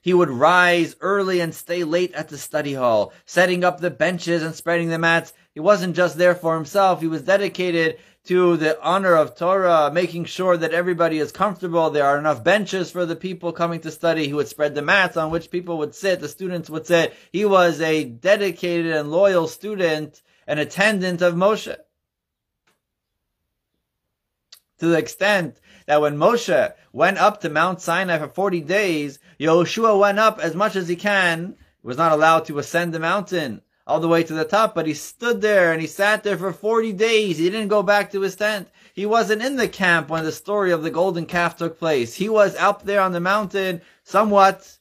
He 0.00 0.14
would 0.14 0.30
rise 0.30 0.96
early 1.00 1.40
and 1.40 1.54
stay 1.54 1.84
late 1.84 2.12
at 2.14 2.28
the 2.28 2.38
study 2.38 2.74
hall, 2.74 3.12
setting 3.24 3.62
up 3.62 3.80
the 3.80 3.90
benches 3.90 4.42
and 4.42 4.54
spreading 4.54 4.88
the 4.88 4.98
mats. 4.98 5.32
He 5.54 5.60
wasn't 5.60 5.96
just 5.96 6.16
there 6.16 6.34
for 6.34 6.54
himself. 6.54 7.00
He 7.00 7.08
was 7.08 7.22
dedicated 7.22 7.98
to 8.28 8.58
the 8.58 8.78
honor 8.82 9.14
of 9.14 9.34
Torah, 9.34 9.90
making 9.90 10.26
sure 10.26 10.54
that 10.54 10.74
everybody 10.74 11.18
is 11.18 11.32
comfortable. 11.32 11.88
There 11.88 12.04
are 12.04 12.18
enough 12.18 12.44
benches 12.44 12.90
for 12.90 13.06
the 13.06 13.16
people 13.16 13.52
coming 13.52 13.80
to 13.80 13.90
study. 13.90 14.26
He 14.26 14.34
would 14.34 14.48
spread 14.48 14.74
the 14.74 14.82
mats 14.82 15.16
on 15.16 15.30
which 15.30 15.50
people 15.50 15.78
would 15.78 15.94
sit, 15.94 16.20
the 16.20 16.28
students 16.28 16.68
would 16.68 16.86
sit. 16.86 17.14
He 17.32 17.46
was 17.46 17.80
a 17.80 18.04
dedicated 18.04 18.92
and 18.92 19.10
loyal 19.10 19.48
student, 19.48 20.20
an 20.46 20.58
attendant 20.58 21.22
of 21.22 21.36
Moshe. 21.36 21.74
To 24.80 24.86
the 24.86 24.98
extent 24.98 25.58
that 25.86 26.02
when 26.02 26.18
Moshe 26.18 26.74
went 26.92 27.16
up 27.16 27.40
to 27.40 27.48
Mount 27.48 27.80
Sinai 27.80 28.18
for 28.18 28.28
40 28.28 28.60
days, 28.60 29.18
Yehoshua 29.40 29.98
went 29.98 30.18
up 30.18 30.38
as 30.38 30.54
much 30.54 30.76
as 30.76 30.86
he 30.86 30.96
can, 30.96 31.56
he 31.80 31.86
was 31.86 31.96
not 31.96 32.12
allowed 32.12 32.44
to 32.44 32.58
ascend 32.58 32.92
the 32.92 33.00
mountain 33.00 33.62
all 33.88 34.00
the 34.00 34.06
way 34.06 34.22
to 34.22 34.34
the 34.34 34.44
top, 34.44 34.74
but 34.74 34.86
he 34.86 34.92
stood 34.92 35.40
there 35.40 35.72
and 35.72 35.80
he 35.80 35.86
sat 35.86 36.22
there 36.22 36.36
for 36.36 36.52
40 36.52 36.92
days. 36.92 37.38
He 37.38 37.48
didn't 37.48 37.68
go 37.68 37.82
back 37.82 38.12
to 38.12 38.20
his 38.20 38.36
tent. 38.36 38.68
He 38.92 39.06
wasn't 39.06 39.42
in 39.42 39.56
the 39.56 39.66
camp 39.66 40.10
when 40.10 40.24
the 40.24 40.32
story 40.32 40.72
of 40.72 40.82
the 40.82 40.90
golden 40.90 41.24
calf 41.24 41.56
took 41.56 41.78
place. 41.78 42.14
He 42.14 42.28
was 42.28 42.54
up 42.56 42.84
there 42.84 43.00
on 43.00 43.12
the 43.12 43.20
mountain, 43.20 43.80
somewhat 44.04 44.78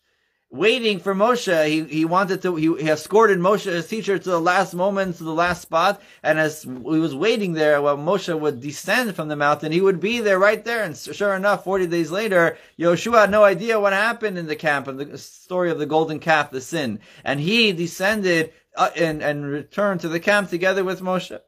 waiting 0.49 0.99
for 0.99 1.13
Moshe. 1.13 1.67
He, 1.67 1.83
he 1.83 2.05
wanted 2.05 2.41
to, 2.41 2.55
he, 2.55 2.65
he 2.83 2.89
escorted 2.89 3.37
Moshe, 3.39 3.65
his 3.65 3.87
teacher, 3.87 4.17
to 4.17 4.29
the 4.29 4.41
last 4.41 4.73
moment, 4.73 5.17
to 5.17 5.23
the 5.23 5.33
last 5.33 5.61
spot. 5.61 6.01
And 6.23 6.39
as 6.39 6.63
he 6.63 6.69
was 6.69 7.15
waiting 7.15 7.53
there, 7.53 7.81
while 7.81 7.97
Moshe 7.97 8.37
would 8.37 8.59
descend 8.59 9.15
from 9.15 9.27
the 9.27 9.35
mountain, 9.35 9.71
he 9.71 9.81
would 9.81 9.99
be 9.99 10.19
there 10.19 10.39
right 10.39 10.63
there. 10.63 10.83
And 10.83 10.97
sure 10.97 11.35
enough, 11.35 11.63
40 11.63 11.87
days 11.87 12.11
later, 12.11 12.57
Yoshua 12.79 13.21
had 13.21 13.31
no 13.31 13.43
idea 13.43 13.79
what 13.79 13.93
happened 13.93 14.37
in 14.37 14.47
the 14.47 14.55
camp 14.55 14.87
and 14.87 14.99
the 14.99 15.17
story 15.17 15.71
of 15.71 15.79
the 15.79 15.85
golden 15.85 16.19
calf, 16.19 16.51
the 16.51 16.61
sin. 16.61 16.99
And 17.23 17.39
he 17.39 17.71
descended 17.71 18.53
Uh, 18.77 18.91
and, 18.96 19.24
and 19.24 19.43
returned 19.43 20.01
to 20.01 20.07
the 20.07 20.19
camp 20.19 20.51
together 20.51 20.84
with 20.84 21.01
Moshe. 21.01 21.39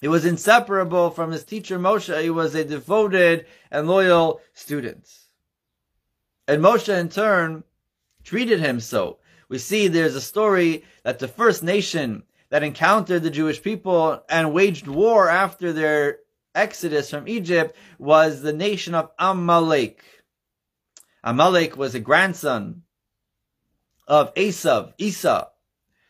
He 0.00 0.06
was 0.06 0.24
inseparable 0.24 1.10
from 1.10 1.32
his 1.32 1.42
teacher 1.42 1.76
Moshe. 1.76 2.22
He 2.22 2.30
was 2.30 2.54
a 2.54 2.64
devoted 2.64 3.46
and 3.68 3.88
loyal 3.88 4.40
student. 4.54 5.08
And 6.46 6.62
Moshe 6.62 6.88
in 6.88 7.08
turn 7.08 7.64
treated 8.22 8.60
him 8.60 8.78
so. 8.78 9.18
We 9.48 9.58
see 9.58 9.88
there's 9.88 10.14
a 10.14 10.20
story 10.20 10.84
that 11.02 11.18
the 11.18 11.26
first 11.26 11.64
nation 11.64 12.22
that 12.50 12.62
encountered 12.62 13.24
the 13.24 13.30
Jewish 13.30 13.60
people 13.60 14.22
and 14.28 14.52
waged 14.52 14.86
war 14.86 15.28
after 15.28 15.72
their 15.72 16.18
exodus 16.54 17.10
from 17.10 17.26
Egypt 17.26 17.76
was 17.98 18.40
the 18.40 18.52
nation 18.52 18.94
of 18.94 19.10
Amalek. 19.18 20.00
Amalek 21.24 21.76
was 21.76 21.96
a 21.96 22.00
grandson 22.00 22.82
of 24.06 24.32
Esav, 24.34 24.92
Esau, 24.98 25.48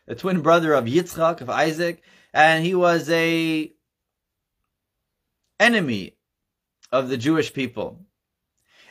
the 0.07 0.15
twin 0.15 0.41
brother 0.41 0.73
of 0.73 0.85
Yitzchak, 0.85 1.41
of 1.41 1.49
Isaac, 1.49 2.01
and 2.33 2.65
he 2.65 2.73
was 2.73 3.09
a 3.09 3.71
enemy 5.59 6.15
of 6.91 7.09
the 7.09 7.17
Jewish 7.17 7.53
people. 7.53 7.99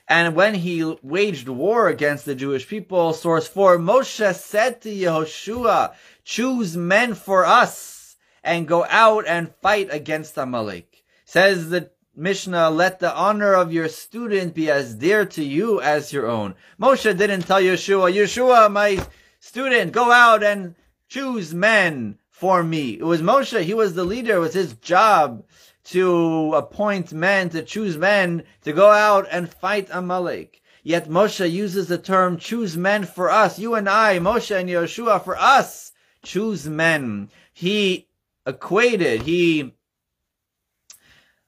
And 0.09 0.37
when 0.37 0.55
he 0.55 0.85
waged 1.03 1.49
war 1.49 1.89
against 1.89 2.27
the 2.27 2.37
Jewish 2.37 2.69
people, 2.69 3.13
source 3.13 3.49
4, 3.49 3.79
Moshe 3.79 4.35
said 4.35 4.81
to 4.83 4.89
Yehoshua, 4.89 5.95
choose 6.25 6.77
men 6.77 7.15
for 7.15 7.45
us 7.45 8.17
and 8.45 8.69
go 8.69 8.85
out 8.89 9.27
and 9.27 9.53
fight 9.63 9.89
against 9.91 10.37
Amalek. 10.37 11.03
Says 11.25 11.71
the 11.71 11.91
Mishnah, 12.15 12.71
let 12.71 13.01
the 13.01 13.13
honor 13.13 13.55
of 13.55 13.73
your 13.73 13.89
student 13.89 14.55
be 14.55 14.71
as 14.71 14.95
dear 14.95 15.27
to 15.27 15.43
you 15.43 15.81
as 15.81 16.13
your 16.13 16.29
own. 16.29 16.55
Moshe 16.81 17.17
didn't 17.19 17.43
tell 17.43 17.61
Yeshua, 17.61 18.13
Yeshua, 18.15 18.71
my 18.71 19.05
student, 19.41 19.91
go 19.93 20.13
out 20.13 20.45
and 20.45 20.77
choose 21.09 21.55
men 21.55 22.19
for 22.31 22.63
me. 22.63 22.99
It 22.99 23.05
was 23.05 23.23
Moshe. 23.23 23.63
He 23.63 23.75
was 23.75 23.95
the 23.95 24.05
leader. 24.05 24.37
It 24.37 24.41
was 24.41 24.55
his 24.55 24.75
job 24.75 25.45
to 25.85 26.53
appoint 26.55 27.13
men, 27.13 27.49
to 27.51 27.63
choose 27.63 27.97
men 27.97 28.45
to 28.63 28.73
go 28.73 28.91
out 28.91 29.27
and 29.31 29.49
fight 29.49 29.89
Amalek. 29.91 30.61
Yet 30.83 31.09
Moshe 31.09 31.51
uses 31.51 31.89
the 31.89 31.99
term 31.99 32.39
choose 32.39 32.77
men 32.77 33.05
for 33.05 33.31
us. 33.31 33.59
You 33.59 33.75
and 33.75 33.89
I, 33.89 34.19
Moshe 34.19 34.55
and 34.55 34.69
Yeshua, 34.69 35.23
for 35.23 35.37
us, 35.37 35.93
choose 36.23 36.69
men. 36.69 37.31
He 37.53 38.09
equated, 38.47 39.23
he 39.23 39.73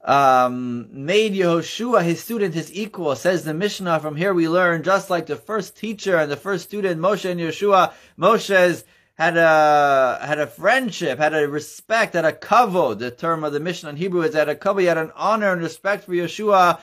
um, 0.05 0.89
made 0.91 1.35
Yehoshua 1.35 2.03
his 2.03 2.23
student, 2.23 2.55
his 2.55 2.73
equal. 2.73 3.15
Says 3.15 3.45
the 3.45 3.55
Mishnah. 3.55 4.01
From 4.01 4.17
here 4.17 4.33
we 4.33 4.49
learn, 4.49 4.83
just 4.83 5.11
like 5.11 5.27
the 5.27 5.37
first 5.37 5.77
teacher 5.77 6.17
and 6.17 6.31
the 6.31 6.37
first 6.37 6.65
student, 6.65 7.01
Moshe 7.01 7.29
and 7.29 7.39
Yeshua, 7.39 7.93
Moshe's 8.19 8.85
had 9.19 9.37
a 9.37 10.19
had 10.23 10.39
a 10.39 10.47
friendship, 10.47 11.19
had 11.19 11.35
a 11.35 11.49
respect, 11.49 12.15
had 12.15 12.25
a 12.25 12.33
kavod. 12.33 13.01
The 13.01 13.11
term 13.11 13.43
of 13.43 13.53
the 13.53 13.59
Mishnah 13.59 13.91
in 13.91 13.97
Hebrew 13.97 14.23
is 14.23 14.35
had 14.35 14.49
a 14.49 14.55
kavod. 14.55 14.87
Had 14.87 14.97
an 14.97 15.11
honor 15.17 15.53
and 15.53 15.61
respect 15.61 16.05
for 16.05 16.13
Yeshua, 16.13 16.81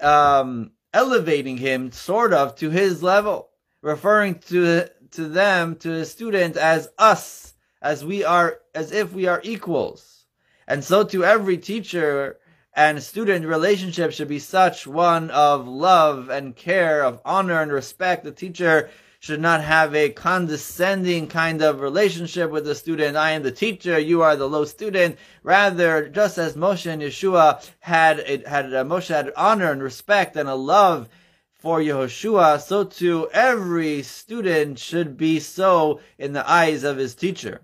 um, 0.00 0.72
elevating 0.92 1.56
him 1.56 1.90
sort 1.90 2.34
of 2.34 2.56
to 2.56 2.68
his 2.68 3.02
level, 3.02 3.48
referring 3.80 4.34
to 4.50 4.86
to 5.12 5.28
them 5.28 5.76
to 5.76 5.88
his 5.88 6.10
student 6.10 6.58
as 6.58 6.90
us, 6.98 7.54
as 7.80 8.04
we 8.04 8.22
are, 8.22 8.60
as 8.74 8.92
if 8.92 9.14
we 9.14 9.26
are 9.26 9.40
equals. 9.42 10.26
And 10.66 10.84
so 10.84 11.04
to 11.04 11.24
every 11.24 11.56
teacher 11.56 12.38
and 12.74 13.02
student 13.02 13.46
relationship 13.46 14.12
should 14.12 14.28
be 14.28 14.40
such 14.40 14.86
one 14.86 15.30
of 15.30 15.66
love 15.66 16.28
and 16.28 16.54
care, 16.54 17.02
of 17.02 17.22
honor 17.24 17.62
and 17.62 17.72
respect. 17.72 18.24
The 18.24 18.32
teacher 18.32 18.90
should 19.28 19.40
not 19.42 19.62
have 19.62 19.94
a 19.94 20.08
condescending 20.08 21.26
kind 21.26 21.60
of 21.60 21.82
relationship 21.82 22.50
with 22.50 22.64
the 22.64 22.74
student. 22.74 23.14
I 23.14 23.32
am 23.32 23.42
the 23.42 23.52
teacher, 23.52 23.98
you 23.98 24.22
are 24.22 24.36
the 24.36 24.48
low 24.48 24.64
student. 24.64 25.18
Rather, 25.42 26.08
just 26.08 26.38
as 26.38 26.54
Moshe 26.54 26.90
and 26.90 27.02
Yeshua 27.02 27.62
had, 27.80 28.20
it 28.20 28.46
had, 28.46 28.72
uh, 28.72 28.84
Moshe 28.84 29.08
had 29.08 29.30
honor 29.36 29.70
and 29.70 29.82
respect 29.82 30.34
and 30.34 30.48
a 30.48 30.54
love 30.54 31.10
for 31.58 31.78
Yehoshua, 31.78 32.58
so 32.62 32.84
too 32.84 33.28
every 33.34 34.02
student 34.02 34.78
should 34.78 35.18
be 35.18 35.40
so 35.40 36.00
in 36.16 36.32
the 36.32 36.50
eyes 36.50 36.82
of 36.82 36.96
his 36.96 37.14
teacher. 37.14 37.60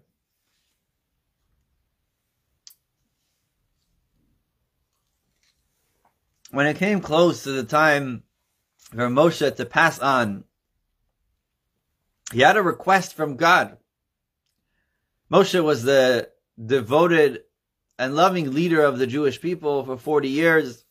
When 6.50 6.66
it 6.66 6.76
came 6.76 7.00
close 7.00 7.42
to 7.44 7.52
the 7.52 7.64
time 7.64 8.24
for 8.90 9.08
Moshe 9.08 9.56
to 9.56 9.64
pass 9.64 9.98
on 9.98 10.44
he 12.32 12.40
had 12.40 12.56
a 12.56 12.62
request 12.62 13.14
from 13.14 13.36
God. 13.36 13.76
Moshe 15.30 15.62
was 15.62 15.82
the 15.82 16.30
devoted 16.64 17.42
and 17.98 18.14
loving 18.14 18.52
leader 18.52 18.82
of 18.82 18.98
the 18.98 19.06
Jewish 19.06 19.40
people 19.40 19.84
for 19.84 19.96
40 19.96 20.28
years. 20.28 20.84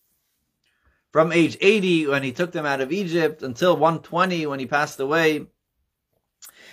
From 1.12 1.32
age 1.32 1.58
80 1.62 2.08
when 2.08 2.24
he 2.24 2.32
took 2.32 2.52
them 2.52 2.66
out 2.66 2.82
of 2.82 2.92
Egypt 2.92 3.44
until 3.44 3.78
120 3.78 4.48
when 4.48 4.60
he 4.60 4.66
passed 4.66 5.00
away. 5.00 5.46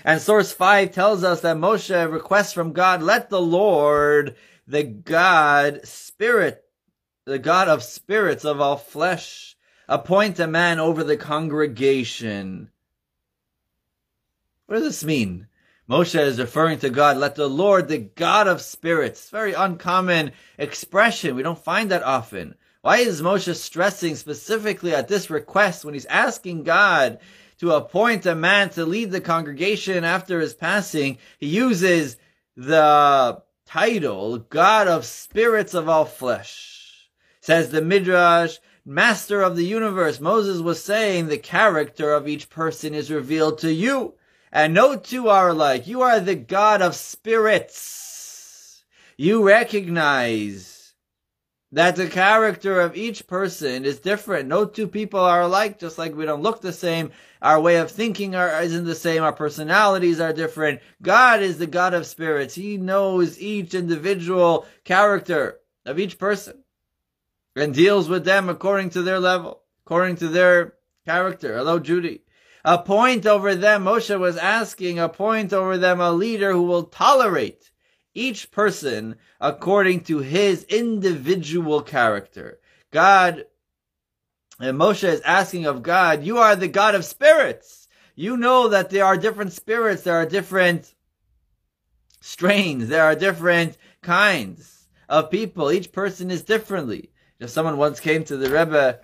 And 0.02 0.20
source 0.20 0.52
5 0.52 0.92
tells 0.92 1.24
us 1.24 1.42
that 1.42 1.58
Moshe 1.58 2.10
requests 2.10 2.52
from 2.52 2.72
God, 2.72 3.02
let 3.02 3.28
the 3.28 3.40
Lord, 3.40 4.36
the 4.66 4.82
God, 4.82 5.86
spirit, 5.86 6.64
the 7.26 7.38
God 7.38 7.68
of 7.68 7.82
spirits 7.82 8.44
of 8.44 8.60
all 8.60 8.78
flesh, 8.78 9.56
appoint 9.88 10.40
a 10.40 10.46
man 10.46 10.80
over 10.80 11.04
the 11.04 11.18
congregation. 11.18 12.70
What 14.70 14.76
does 14.76 14.84
this 14.84 15.04
mean? 15.04 15.48
Moshe 15.88 16.16
is 16.16 16.38
referring 16.38 16.78
to 16.78 16.90
God, 16.90 17.16
let 17.16 17.34
the 17.34 17.48
Lord, 17.48 17.88
the 17.88 17.98
God 17.98 18.46
of 18.46 18.60
spirits. 18.60 19.28
Very 19.28 19.52
uncommon 19.52 20.30
expression. 20.58 21.34
We 21.34 21.42
don't 21.42 21.58
find 21.58 21.90
that 21.90 22.04
often. 22.04 22.54
Why 22.80 22.98
is 22.98 23.20
Moshe 23.20 23.52
stressing 23.56 24.14
specifically 24.14 24.94
at 24.94 25.08
this 25.08 25.28
request 25.28 25.84
when 25.84 25.94
he's 25.94 26.06
asking 26.06 26.62
God 26.62 27.18
to 27.58 27.72
appoint 27.72 28.26
a 28.26 28.36
man 28.36 28.70
to 28.70 28.84
lead 28.86 29.10
the 29.10 29.20
congregation 29.20 30.04
after 30.04 30.38
his 30.38 30.54
passing? 30.54 31.18
He 31.38 31.48
uses 31.48 32.16
the 32.54 33.42
title, 33.66 34.38
God 34.38 34.86
of 34.86 35.04
spirits 35.04 35.74
of 35.74 35.88
all 35.88 36.04
flesh. 36.04 37.10
Says 37.40 37.72
the 37.72 37.82
Midrash, 37.82 38.58
Master 38.84 39.42
of 39.42 39.56
the 39.56 39.66
universe. 39.66 40.20
Moses 40.20 40.60
was 40.60 40.80
saying 40.80 41.26
the 41.26 41.38
character 41.38 42.12
of 42.12 42.28
each 42.28 42.48
person 42.48 42.94
is 42.94 43.10
revealed 43.10 43.58
to 43.58 43.72
you. 43.72 44.14
And 44.52 44.74
no 44.74 44.96
two 44.96 45.28
are 45.28 45.50
alike. 45.50 45.86
You 45.86 46.02
are 46.02 46.20
the 46.20 46.34
God 46.34 46.82
of 46.82 46.94
spirits. 46.96 48.84
You 49.16 49.46
recognize 49.46 50.94
that 51.72 51.94
the 51.94 52.08
character 52.08 52.80
of 52.80 52.96
each 52.96 53.28
person 53.28 53.84
is 53.84 54.00
different. 54.00 54.48
No 54.48 54.64
two 54.64 54.88
people 54.88 55.20
are 55.20 55.42
alike, 55.42 55.78
just 55.78 55.98
like 55.98 56.16
we 56.16 56.26
don't 56.26 56.42
look 56.42 56.60
the 56.60 56.72
same. 56.72 57.12
Our 57.40 57.60
way 57.60 57.76
of 57.76 57.90
thinking 57.90 58.34
are, 58.34 58.60
isn't 58.62 58.84
the 58.84 58.94
same. 58.94 59.22
Our 59.22 59.32
personalities 59.32 60.20
are 60.20 60.32
different. 60.32 60.80
God 61.00 61.42
is 61.42 61.58
the 61.58 61.68
God 61.68 61.94
of 61.94 62.06
spirits. 62.06 62.54
He 62.54 62.76
knows 62.76 63.40
each 63.40 63.74
individual 63.74 64.66
character 64.84 65.60
of 65.86 65.98
each 65.98 66.18
person 66.18 66.64
and 67.54 67.72
deals 67.72 68.08
with 68.08 68.24
them 68.24 68.48
according 68.48 68.90
to 68.90 69.02
their 69.02 69.20
level, 69.20 69.62
according 69.84 70.16
to 70.16 70.28
their 70.28 70.74
character. 71.06 71.56
Hello, 71.56 71.78
Judy. 71.78 72.22
Appoint 72.64 73.26
over 73.26 73.54
them, 73.54 73.84
Moshe 73.84 74.18
was 74.18 74.36
asking, 74.36 74.98
appoint 74.98 75.52
over 75.52 75.78
them 75.78 76.00
a 76.00 76.12
leader 76.12 76.52
who 76.52 76.62
will 76.62 76.84
tolerate 76.84 77.70
each 78.14 78.50
person 78.50 79.16
according 79.40 80.00
to 80.04 80.18
his 80.18 80.64
individual 80.64 81.80
character. 81.80 82.58
God, 82.90 83.46
and 84.58 84.78
Moshe 84.78 85.04
is 85.04 85.20
asking 85.22 85.66
of 85.66 85.82
God, 85.82 86.24
you 86.24 86.38
are 86.38 86.56
the 86.56 86.68
God 86.68 86.94
of 86.94 87.04
spirits. 87.04 87.88
You 88.14 88.36
know 88.36 88.68
that 88.68 88.90
there 88.90 89.06
are 89.06 89.16
different 89.16 89.52
spirits, 89.52 90.02
there 90.02 90.16
are 90.16 90.26
different 90.26 90.94
strains, 92.20 92.88
there 92.88 93.04
are 93.04 93.14
different 93.14 93.78
kinds 94.02 94.88
of 95.08 95.30
people. 95.30 95.72
Each 95.72 95.90
person 95.90 96.30
is 96.30 96.42
differently. 96.42 97.10
Just 97.40 97.54
someone 97.54 97.78
once 97.78 98.00
came 98.00 98.24
to 98.24 98.36
the 98.36 98.50
Rebbe 98.50 99.00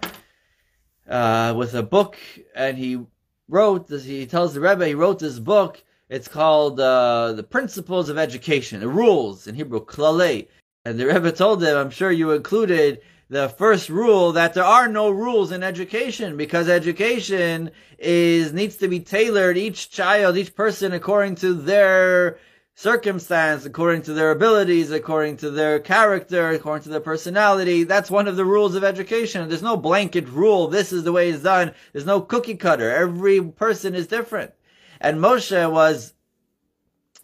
uh, 1.09 1.55
with 1.57 1.75
a 1.75 1.83
book, 1.83 2.19
and 2.55 2.77
he 2.77 3.07
wrote 3.49 3.89
this. 3.89 4.05
He 4.05 4.27
tells 4.27 4.55
the 4.55 4.61
Rebbe 4.61 4.87
he 4.87 4.95
wrote 4.95 5.19
this 5.19 5.39
book 5.39 5.83
it's 6.09 6.29
called 6.29 6.79
uh, 6.79 7.33
the 7.33 7.43
Principles 7.43 8.09
of 8.09 8.17
Education, 8.17 8.79
the 8.79 8.89
rules 8.89 9.49
in 9.49 9.57
Hebrew, 9.57 9.85
klalei. 9.85 10.47
And 10.85 11.01
the 11.01 11.07
Rebbe 11.07 11.33
told 11.33 11.61
them, 11.61 11.77
I'm 11.77 11.91
sure 11.91 12.13
you 12.13 12.31
included 12.31 13.01
the 13.29 13.49
first 13.49 13.89
rule 13.89 14.31
that 14.33 14.55
there 14.55 14.65
are 14.65 14.87
no 14.87 15.11
rules 15.11 15.51
in 15.51 15.65
education 15.65 16.37
because 16.37 16.69
education 16.69 17.73
is 17.99 18.53
needs 18.53 18.77
to 18.77 18.87
be 18.87 19.01
tailored 19.01 19.59
each 19.59 19.91
child, 19.91 20.37
each 20.37 20.55
person 20.55 20.93
according 20.93 21.35
to 21.37 21.55
their 21.55 22.39
circumstance, 22.77 23.65
according 23.65 24.03
to 24.03 24.13
their 24.13 24.31
abilities, 24.31 24.91
according 24.91 25.39
to 25.39 25.51
their 25.51 25.81
character, 25.81 26.51
according 26.51 26.83
to 26.83 26.91
their 26.91 27.01
personality. 27.01 27.85
That's 27.85 28.11
one 28.11 28.29
of 28.29 28.37
the 28.37 28.45
rules 28.45 28.75
of 28.75 28.85
education. 28.85 29.49
There's 29.49 29.63
no 29.63 29.79
blanket 29.79 30.29
rule. 30.29 30.69
This 30.69 30.93
is 30.93 31.03
the 31.03 31.11
way 31.11 31.31
it's 31.31 31.43
done. 31.43 31.73
There's 31.93 32.05
no 32.05 32.21
cookie 32.21 32.55
cutter. 32.55 32.91
Every 32.95 33.43
person 33.43 33.95
is 33.95 34.07
different. 34.07 34.53
And 35.01 35.19
Moshe 35.19 35.73
was 35.73 36.13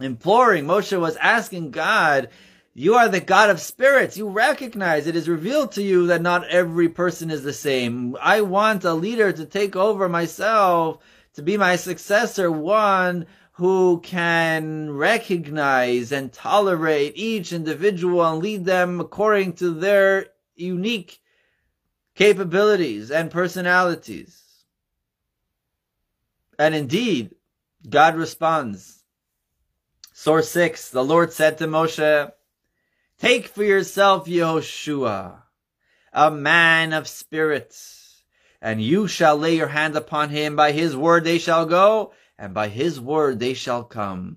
imploring, 0.01 0.65
Moshe 0.65 0.99
was 0.99 1.17
asking 1.17 1.71
God, 1.71 2.31
you 2.75 2.95
are 2.95 3.11
the 3.11 3.21
God 3.21 3.51
of 3.51 3.61
spirits. 3.61 4.17
You 4.17 4.31
recognize 4.31 5.07
it 5.07 5.17
is 5.17 5.29
revealed 5.29 5.73
to 5.73 5.83
you 5.83 6.07
that 6.07 6.23
not 6.23 6.49
every 6.49 6.89
person 6.89 7.31
is 7.31 7.43
the 7.43 7.53
same. 7.53 8.17
I 8.21 8.41
want 8.41 8.85
a 8.85 8.95
leader 8.95 9.31
to 9.33 9.45
take 9.45 9.77
over 9.77 10.09
myself, 10.09 10.99
to 11.35 11.43
be 11.43 11.59
my 11.59 11.77
successor, 11.77 12.51
one 12.51 13.27
who 13.63 14.01
can 14.01 14.91
recognize 14.91 16.11
and 16.11 16.33
tolerate 16.33 17.13
each 17.15 17.53
individual 17.53 18.27
and 18.27 18.43
lead 18.43 18.65
them 18.65 18.99
according 18.99 19.53
to 19.53 19.71
their 19.71 20.27
unique 20.57 21.21
capabilities 22.17 23.13
and 23.13 23.31
personalities. 23.31 24.43
And 26.59 26.75
indeed, 26.75 27.37
God 27.89 28.17
responds. 28.17 29.05
Source 30.13 30.49
6, 30.49 30.91
the 30.91 31.05
Lord 31.05 31.33
said 31.33 31.59
to 31.59 31.69
Moshe, 31.69 32.33
Take 33.21 33.47
for 33.47 33.63
yourself 33.63 34.27
Yehoshua, 34.27 35.41
a 36.13 36.31
man 36.33 36.93
of 36.93 37.07
spirits, 37.07 38.25
and 38.61 38.83
you 38.83 39.07
shall 39.07 39.37
lay 39.37 39.55
your 39.55 39.69
hand 39.69 39.95
upon 39.95 40.31
him. 40.31 40.57
By 40.57 40.73
his 40.73 40.97
word 40.97 41.23
they 41.23 41.39
shall 41.39 41.65
go, 41.65 42.13
and 42.43 42.53
by 42.53 42.67
his 42.67 43.01
word 43.01 43.39
they 43.39 43.55
shall 43.55 43.85
come. 43.85 44.37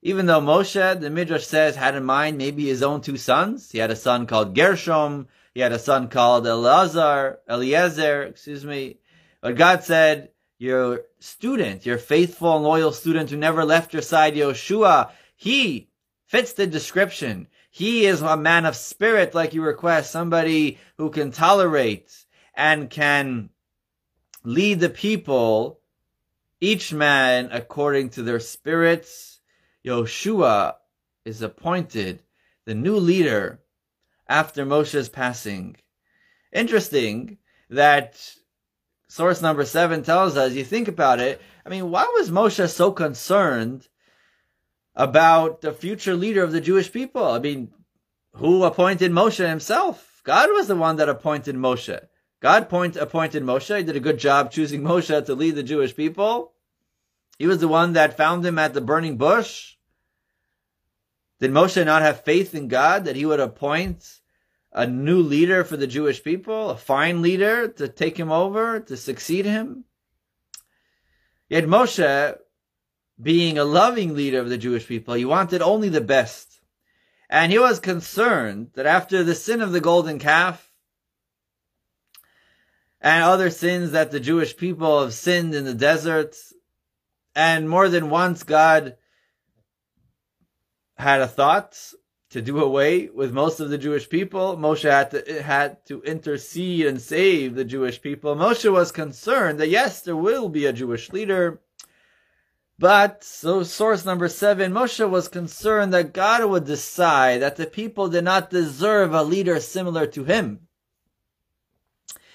Even 0.00 0.24
though 0.24 0.40
Moshe, 0.40 1.00
the 1.00 1.10
Midrash 1.10 1.44
says, 1.44 1.76
had 1.76 1.94
in 1.94 2.02
mind 2.02 2.38
maybe 2.38 2.66
his 2.66 2.82
own 2.82 3.02
two 3.02 3.18
sons. 3.18 3.70
He 3.70 3.78
had 3.78 3.90
a 3.90 3.96
son 3.96 4.26
called 4.26 4.54
Gershom. 4.54 5.28
He 5.54 5.60
had 5.60 5.70
a 5.70 5.78
son 5.78 6.08
called 6.08 6.46
Elazar, 6.46 7.36
Eliezer, 7.48 8.22
excuse 8.22 8.64
me. 8.64 9.00
But 9.42 9.56
God 9.56 9.84
said, 9.84 10.30
your 10.58 11.02
student, 11.20 11.84
your 11.84 11.98
faithful 11.98 12.56
and 12.56 12.64
loyal 12.64 12.90
student 12.90 13.28
who 13.28 13.36
never 13.36 13.66
left 13.66 13.92
your 13.92 14.00
side, 14.00 14.34
Yoshua, 14.34 15.10
he 15.36 15.90
fits 16.24 16.54
the 16.54 16.66
description. 16.66 17.48
He 17.70 18.06
is 18.06 18.22
a 18.22 18.36
man 18.36 18.64
of 18.64 18.76
spirit, 18.76 19.34
like 19.34 19.52
you 19.52 19.62
request, 19.62 20.10
somebody 20.10 20.78
who 20.96 21.10
can 21.10 21.32
tolerate 21.32 22.14
and 22.54 22.88
can 22.88 23.50
lead 24.42 24.80
the 24.80 24.88
people, 24.88 25.81
each 26.62 26.92
man 26.92 27.48
according 27.50 28.08
to 28.08 28.22
their 28.22 28.38
spirits. 28.38 29.40
Yoshua 29.84 30.74
is 31.24 31.42
appointed 31.42 32.22
the 32.66 32.74
new 32.74 32.96
leader 32.96 33.60
after 34.28 34.64
Moshe's 34.64 35.08
passing. 35.08 35.76
Interesting 36.52 37.38
that 37.68 38.16
source 39.08 39.42
number 39.42 39.64
seven 39.64 40.04
tells 40.04 40.36
us, 40.36 40.52
you 40.52 40.62
think 40.62 40.86
about 40.86 41.18
it, 41.18 41.40
I 41.66 41.68
mean, 41.68 41.90
why 41.90 42.04
was 42.14 42.30
Moshe 42.30 42.70
so 42.70 42.92
concerned 42.92 43.88
about 44.94 45.62
the 45.62 45.72
future 45.72 46.14
leader 46.14 46.44
of 46.44 46.52
the 46.52 46.60
Jewish 46.60 46.92
people? 46.92 47.26
I 47.26 47.40
mean, 47.40 47.72
who 48.34 48.62
appointed 48.62 49.10
Moshe 49.10 49.44
himself? 49.44 50.22
God 50.22 50.48
was 50.52 50.68
the 50.68 50.76
one 50.76 50.94
that 50.96 51.08
appointed 51.08 51.56
Moshe. 51.56 52.00
God 52.40 52.68
point, 52.68 52.96
appointed 52.96 53.42
Moshe. 53.42 53.76
He 53.76 53.84
did 53.84 53.96
a 53.96 54.00
good 54.00 54.18
job 54.18 54.52
choosing 54.52 54.82
Moshe 54.84 55.26
to 55.26 55.34
lead 55.34 55.56
the 55.56 55.62
Jewish 55.64 55.96
people. 55.96 56.51
He 57.42 57.48
was 57.48 57.58
the 57.58 57.66
one 57.66 57.94
that 57.94 58.16
found 58.16 58.46
him 58.46 58.56
at 58.56 58.72
the 58.72 58.80
burning 58.80 59.16
bush. 59.16 59.74
Did 61.40 61.50
Moshe 61.50 61.84
not 61.84 62.02
have 62.02 62.22
faith 62.22 62.54
in 62.54 62.68
God 62.68 63.06
that 63.06 63.16
he 63.16 63.26
would 63.26 63.40
appoint 63.40 64.20
a 64.70 64.86
new 64.86 65.20
leader 65.20 65.64
for 65.64 65.76
the 65.76 65.88
Jewish 65.88 66.22
people, 66.22 66.70
a 66.70 66.76
fine 66.76 67.20
leader 67.20 67.66
to 67.66 67.88
take 67.88 68.16
him 68.16 68.30
over, 68.30 68.78
to 68.78 68.96
succeed 68.96 69.44
him. 69.44 69.86
Yet 71.48 71.64
Moshe, 71.64 72.38
being 73.20 73.58
a 73.58 73.64
loving 73.64 74.14
leader 74.14 74.38
of 74.38 74.48
the 74.48 74.56
Jewish 74.56 74.86
people, 74.86 75.14
he 75.14 75.24
wanted 75.24 75.62
only 75.62 75.88
the 75.88 76.00
best. 76.00 76.60
And 77.28 77.50
he 77.50 77.58
was 77.58 77.80
concerned 77.80 78.70
that 78.74 78.86
after 78.86 79.24
the 79.24 79.34
sin 79.34 79.62
of 79.62 79.72
the 79.72 79.80
golden 79.80 80.20
calf, 80.20 80.70
and 83.00 83.24
other 83.24 83.50
sins 83.50 83.90
that 83.90 84.12
the 84.12 84.20
Jewish 84.20 84.56
people 84.56 85.02
have 85.02 85.12
sinned 85.12 85.56
in 85.56 85.64
the 85.64 85.74
desert, 85.74 86.36
and 87.34 87.68
more 87.68 87.88
than 87.88 88.10
once 88.10 88.42
God 88.42 88.96
had 90.96 91.20
a 91.20 91.28
thought 91.28 91.76
to 92.30 92.40
do 92.40 92.62
away 92.62 93.08
with 93.08 93.32
most 93.32 93.60
of 93.60 93.68
the 93.68 93.78
Jewish 93.78 94.08
people. 94.08 94.56
Moshe 94.56 94.90
had 94.90 95.10
to, 95.10 95.42
had 95.42 95.84
to 95.86 96.02
intercede 96.02 96.86
and 96.86 97.00
save 97.00 97.54
the 97.54 97.64
Jewish 97.64 98.00
people. 98.00 98.34
Moshe 98.34 98.70
was 98.72 98.90
concerned 98.90 99.60
that 99.60 99.68
yes, 99.68 100.00
there 100.00 100.16
will 100.16 100.48
be 100.48 100.64
a 100.64 100.72
Jewish 100.72 101.12
leader. 101.12 101.60
But, 102.78 103.22
so 103.22 103.62
source 103.62 104.04
number 104.04 104.28
seven, 104.28 104.72
Moshe 104.72 105.08
was 105.08 105.28
concerned 105.28 105.92
that 105.92 106.14
God 106.14 106.44
would 106.48 106.64
decide 106.64 107.42
that 107.42 107.56
the 107.56 107.66
people 107.66 108.08
did 108.08 108.24
not 108.24 108.50
deserve 108.50 109.12
a 109.12 109.22
leader 109.22 109.60
similar 109.60 110.06
to 110.06 110.24
him. 110.24 110.66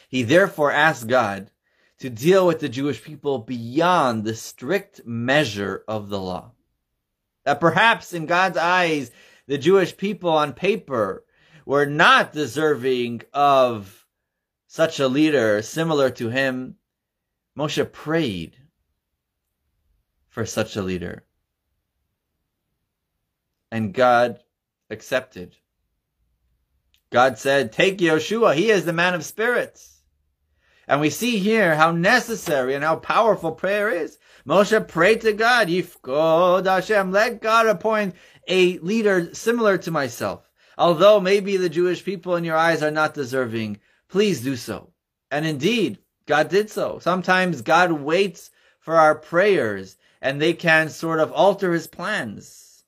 He 0.07 0.23
therefore 0.23 0.71
asked 0.71 1.07
God 1.07 1.51
to 1.99 2.09
deal 2.09 2.45
with 2.45 2.59
the 2.59 2.69
Jewish 2.69 3.03
people 3.03 3.39
beyond 3.39 4.23
the 4.23 4.35
strict 4.35 5.05
measure 5.05 5.83
of 5.87 6.09
the 6.09 6.19
law. 6.19 6.51
That 7.43 7.59
perhaps 7.59 8.13
in 8.13 8.25
God's 8.25 8.57
eyes, 8.57 9.11
the 9.47 9.57
Jewish 9.57 9.95
people 9.97 10.29
on 10.29 10.53
paper 10.53 11.23
were 11.65 11.85
not 11.85 12.33
deserving 12.33 13.21
of 13.33 14.05
such 14.67 14.99
a 14.99 15.07
leader 15.07 15.61
similar 15.61 16.09
to 16.11 16.29
him. 16.29 16.75
Moshe 17.57 17.91
prayed 17.91 18.55
for 20.27 20.45
such 20.45 20.75
a 20.75 20.83
leader. 20.83 21.23
And 23.71 23.93
God 23.93 24.43
accepted. 24.89 25.55
God 27.09 27.37
said, 27.37 27.71
take 27.71 27.97
Yeshua. 27.97 28.55
He 28.55 28.69
is 28.69 28.85
the 28.85 28.93
man 28.93 29.13
of 29.13 29.25
spirits. 29.25 29.96
And 30.87 31.01
we 31.01 31.09
see 31.09 31.39
here 31.39 31.75
how 31.75 31.91
necessary 31.91 32.73
and 32.73 32.83
how 32.83 32.95
powerful 32.95 33.51
prayer 33.51 33.89
is. 33.89 34.17
Moshe 34.47 34.87
prayed 34.87 35.21
to 35.21 35.33
God, 35.33 35.67
Yifkod 35.67 36.65
Hashem, 36.65 37.11
let 37.11 37.41
God 37.41 37.67
appoint 37.67 38.15
a 38.47 38.77
leader 38.79 39.33
similar 39.35 39.77
to 39.79 39.91
myself. 39.91 40.49
Although 40.77 41.19
maybe 41.19 41.57
the 41.57 41.69
Jewish 41.69 42.05
people 42.05 42.35
in 42.35 42.45
your 42.45 42.55
eyes 42.55 42.81
are 42.81 42.91
not 42.91 43.13
deserving, 43.13 43.79
please 44.07 44.41
do 44.41 44.55
so. 44.55 44.91
And 45.29 45.45
indeed, 45.45 45.99
God 46.25 46.47
did 46.49 46.69
so. 46.69 46.99
Sometimes 46.99 47.61
God 47.61 47.91
waits 47.91 48.51
for 48.79 48.95
our 48.95 49.15
prayers 49.15 49.97
and 50.21 50.41
they 50.41 50.53
can 50.53 50.89
sort 50.89 51.19
of 51.19 51.31
alter 51.33 51.73
his 51.73 51.87
plans. 51.87 52.83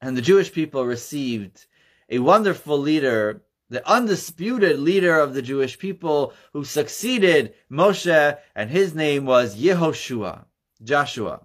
And 0.00 0.16
the 0.16 0.22
Jewish 0.22 0.52
people 0.52 0.86
received 0.86 1.66
a 2.08 2.20
wonderful 2.20 2.78
leader 2.78 3.42
the 3.70 3.88
undisputed 3.88 4.78
leader 4.78 5.18
of 5.18 5.32
the 5.32 5.42
Jewish 5.42 5.78
people 5.78 6.34
who 6.52 6.64
succeeded 6.64 7.54
Moshe, 7.70 8.38
and 8.54 8.68
his 8.68 8.94
name 8.94 9.24
was 9.24 9.56
Yehoshua, 9.56 10.44
Joshua, 10.82 11.40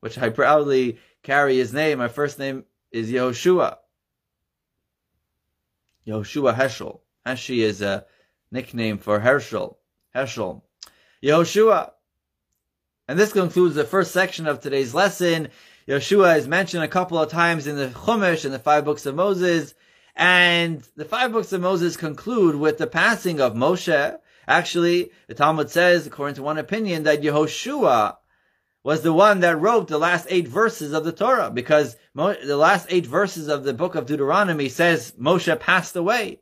which 0.00 0.16
I 0.16 0.30
proudly 0.30 0.98
carry 1.22 1.56
his 1.56 1.72
name. 1.72 1.98
My 1.98 2.08
first 2.08 2.38
name 2.38 2.64
is 2.92 3.10
Yehoshua. 3.10 3.78
Yehoshua 6.06 6.54
Heschel. 6.54 7.00
Heshi 7.26 7.58
is 7.58 7.82
a 7.82 8.06
nickname 8.50 8.98
for 8.98 9.18
Herschel. 9.18 9.78
Herschel. 10.14 10.64
Yehoshua. 11.22 11.92
And 13.08 13.18
this 13.18 13.32
concludes 13.32 13.74
the 13.74 13.84
first 13.84 14.12
section 14.12 14.46
of 14.46 14.60
today's 14.60 14.94
lesson. 14.94 15.48
Yeshua 15.88 16.38
is 16.38 16.48
mentioned 16.48 16.84
a 16.84 16.88
couple 16.88 17.18
of 17.18 17.30
times 17.30 17.66
in 17.66 17.76
the 17.76 17.88
Chumash, 17.88 18.44
in 18.44 18.52
the 18.52 18.58
five 18.58 18.84
books 18.84 19.04
of 19.04 19.14
Moses. 19.14 19.74
And 20.16 20.86
the 20.96 21.04
five 21.04 21.32
books 21.32 21.52
of 21.52 21.60
Moses 21.60 21.96
conclude 21.96 22.54
with 22.54 22.78
the 22.78 22.86
passing 22.86 23.40
of 23.40 23.54
Moshe. 23.54 24.18
Actually, 24.46 25.10
the 25.26 25.34
Talmud 25.34 25.70
says, 25.70 26.06
according 26.06 26.36
to 26.36 26.42
one 26.42 26.58
opinion, 26.58 27.02
that 27.04 27.22
Yehoshua 27.22 28.16
was 28.84 29.02
the 29.02 29.12
one 29.12 29.40
that 29.40 29.58
wrote 29.58 29.88
the 29.88 29.98
last 29.98 30.26
eight 30.28 30.46
verses 30.46 30.92
of 30.92 31.04
the 31.04 31.12
Torah, 31.12 31.50
because 31.50 31.96
the 32.14 32.56
last 32.56 32.86
eight 32.90 33.06
verses 33.06 33.48
of 33.48 33.64
the 33.64 33.72
book 33.72 33.94
of 33.94 34.06
Deuteronomy 34.06 34.68
says 34.68 35.14
Moshe 35.18 35.58
passed 35.58 35.96
away. 35.96 36.40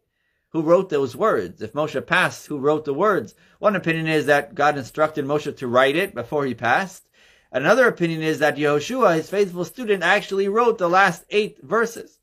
Who 0.50 0.61
wrote 0.61 0.90
those 0.90 1.16
words? 1.16 1.62
If 1.62 1.72
Moshe 1.72 2.04
passed, 2.04 2.46
who 2.46 2.58
wrote 2.58 2.85
the 2.85 2.92
words? 2.92 3.35
One 3.58 3.76
opinion 3.76 4.06
is 4.08 4.26
that 4.26 4.54
God 4.54 4.76
instructed 4.76 5.24
Moshe 5.24 5.56
to 5.56 5.66
write 5.66 5.96
it 5.96 6.14
before 6.14 6.44
he 6.44 6.54
passed. 6.54 7.08
Another 7.50 7.87
opinion 7.87 8.22
is 8.22 8.40
that 8.40 8.56
Yehoshua, 8.56 9.16
his 9.16 9.30
faithful 9.30 9.64
student, 9.64 10.02
actually 10.02 10.48
wrote 10.48 10.76
the 10.76 10.90
last 10.90 11.24
eight 11.30 11.62
verses. 11.62 12.18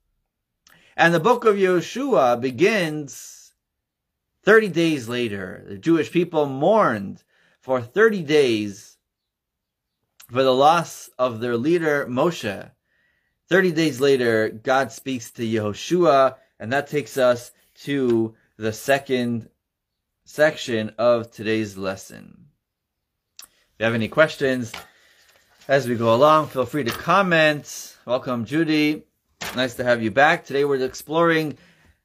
And 0.99 1.13
the 1.13 1.19
book 1.21 1.45
of 1.45 1.55
Yeshua 1.55 2.41
begins 2.41 3.53
30 4.43 4.67
days 4.67 5.07
later. 5.07 5.63
The 5.65 5.77
Jewish 5.77 6.11
people 6.11 6.45
mourned 6.45 7.23
for 7.61 7.79
30 7.79 8.23
days 8.23 8.97
for 10.29 10.43
the 10.43 10.53
loss 10.53 11.09
of 11.17 11.39
their 11.39 11.55
leader 11.55 12.05
Moshe. 12.05 12.71
30 13.47 13.71
days 13.71 14.01
later, 14.01 14.49
God 14.49 14.91
speaks 14.91 15.31
to 15.31 15.41
Yehoshua, 15.41 16.35
and 16.59 16.73
that 16.73 16.87
takes 16.87 17.15
us 17.15 17.53
to 17.85 18.35
the 18.57 18.73
second 18.73 19.49
section 20.25 20.93
of 20.97 21.31
today's 21.31 21.77
lesson. 21.77 22.47
If 23.39 23.47
you 23.79 23.85
have 23.85 23.95
any 23.95 24.09
questions 24.09 24.73
as 25.65 25.87
we 25.87 25.95
go 25.95 26.13
along, 26.13 26.47
feel 26.47 26.65
free 26.65 26.83
to 26.83 26.91
comment. 26.91 27.95
Welcome, 28.05 28.43
Judy. 28.43 29.05
Nice 29.55 29.73
to 29.75 29.83
have 29.83 30.03
you 30.03 30.11
back. 30.11 30.45
Today 30.45 30.63
we're 30.63 30.85
exploring 30.85 31.57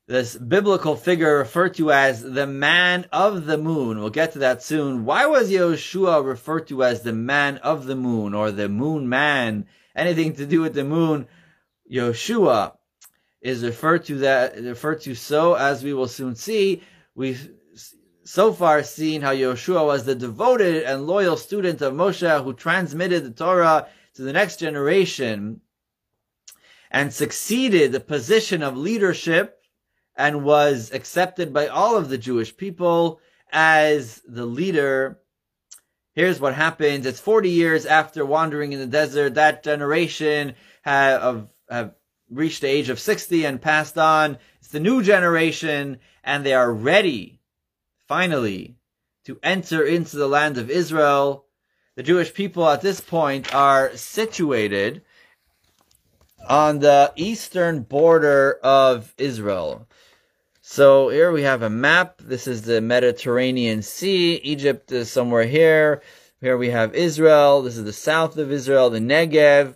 this 0.06 0.34
biblical 0.34 0.96
figure 0.96 1.38
referred 1.38 1.74
to 1.74 1.92
as 1.92 2.22
the 2.22 2.46
man 2.46 3.06
of 3.12 3.44
the 3.44 3.58
moon. 3.58 3.98
We'll 3.98 4.10
get 4.10 4.32
to 4.32 4.38
that 4.40 4.62
soon. 4.62 5.04
Why 5.04 5.26
was 5.26 5.50
Yeshua 5.50 6.24
referred 6.24 6.68
to 6.68 6.82
as 6.84 7.02
the 7.02 7.12
man 7.12 7.58
of 7.58 7.84
the 7.84 7.96
moon 7.96 8.34
or 8.34 8.50
the 8.50 8.68
moon 8.68 9.08
man? 9.08 9.66
Anything 9.94 10.32
to 10.36 10.46
do 10.46 10.62
with 10.62 10.74
the 10.74 10.84
moon? 10.84 11.28
Yeshua 11.92 12.76
is 13.42 13.62
referred 13.62 14.06
to 14.06 14.18
that, 14.18 14.56
referred 14.56 15.02
to 15.02 15.14
so 15.14 15.54
as 15.54 15.84
we 15.84 15.92
will 15.92 16.08
soon 16.08 16.34
see. 16.34 16.82
We've 17.14 17.50
so 18.24 18.54
far 18.54 18.82
seen 18.82 19.20
how 19.20 19.34
Yeshua 19.34 19.84
was 19.84 20.04
the 20.04 20.14
devoted 20.14 20.84
and 20.84 21.06
loyal 21.06 21.36
student 21.36 21.82
of 21.82 21.92
Moshe 21.92 22.42
who 22.42 22.54
transmitted 22.54 23.22
the 23.22 23.30
Torah 23.30 23.86
to 24.14 24.22
the 24.22 24.32
next 24.32 24.60
generation 24.60 25.60
and 26.94 27.12
succeeded 27.12 27.90
the 27.90 27.98
position 27.98 28.62
of 28.62 28.76
leadership 28.76 29.60
and 30.16 30.44
was 30.44 30.92
accepted 30.92 31.52
by 31.52 31.66
all 31.66 31.96
of 31.96 32.08
the 32.08 32.16
Jewish 32.16 32.56
people 32.56 33.18
as 33.50 34.22
the 34.28 34.46
leader. 34.46 35.18
Here's 36.12 36.38
what 36.38 36.54
happens. 36.54 37.04
It's 37.04 37.18
40 37.18 37.50
years 37.50 37.84
after 37.84 38.24
wandering 38.24 38.72
in 38.72 38.78
the 38.78 38.86
desert. 38.86 39.34
That 39.34 39.64
generation 39.64 40.54
have, 40.82 41.48
have 41.68 41.94
reached 42.30 42.60
the 42.60 42.68
age 42.68 42.88
of 42.90 43.00
60 43.00 43.44
and 43.44 43.60
passed 43.60 43.98
on. 43.98 44.38
It's 44.60 44.68
the 44.68 44.78
new 44.78 45.02
generation 45.02 45.98
and 46.22 46.46
they 46.46 46.54
are 46.54 46.72
ready, 46.72 47.40
finally, 48.06 48.76
to 49.24 49.40
enter 49.42 49.82
into 49.82 50.16
the 50.16 50.28
land 50.28 50.58
of 50.58 50.70
Israel. 50.70 51.46
The 51.96 52.04
Jewish 52.04 52.32
people 52.32 52.68
at 52.68 52.82
this 52.82 53.00
point 53.00 53.52
are 53.52 53.96
situated 53.96 55.02
on 56.48 56.80
the 56.80 57.12
eastern 57.16 57.82
border 57.82 58.58
of 58.62 59.14
Israel. 59.18 59.86
So 60.60 61.08
here 61.10 61.30
we 61.30 61.42
have 61.42 61.62
a 61.62 61.70
map. 61.70 62.22
This 62.22 62.46
is 62.46 62.62
the 62.62 62.80
Mediterranean 62.80 63.82
Sea. 63.82 64.36
Egypt 64.36 64.92
is 64.92 65.10
somewhere 65.10 65.44
here. 65.44 66.02
Here 66.40 66.56
we 66.56 66.70
have 66.70 66.94
Israel. 66.94 67.62
This 67.62 67.76
is 67.76 67.84
the 67.84 67.92
south 67.92 68.36
of 68.38 68.50
Israel, 68.50 68.90
the 68.90 68.98
Negev. 68.98 69.74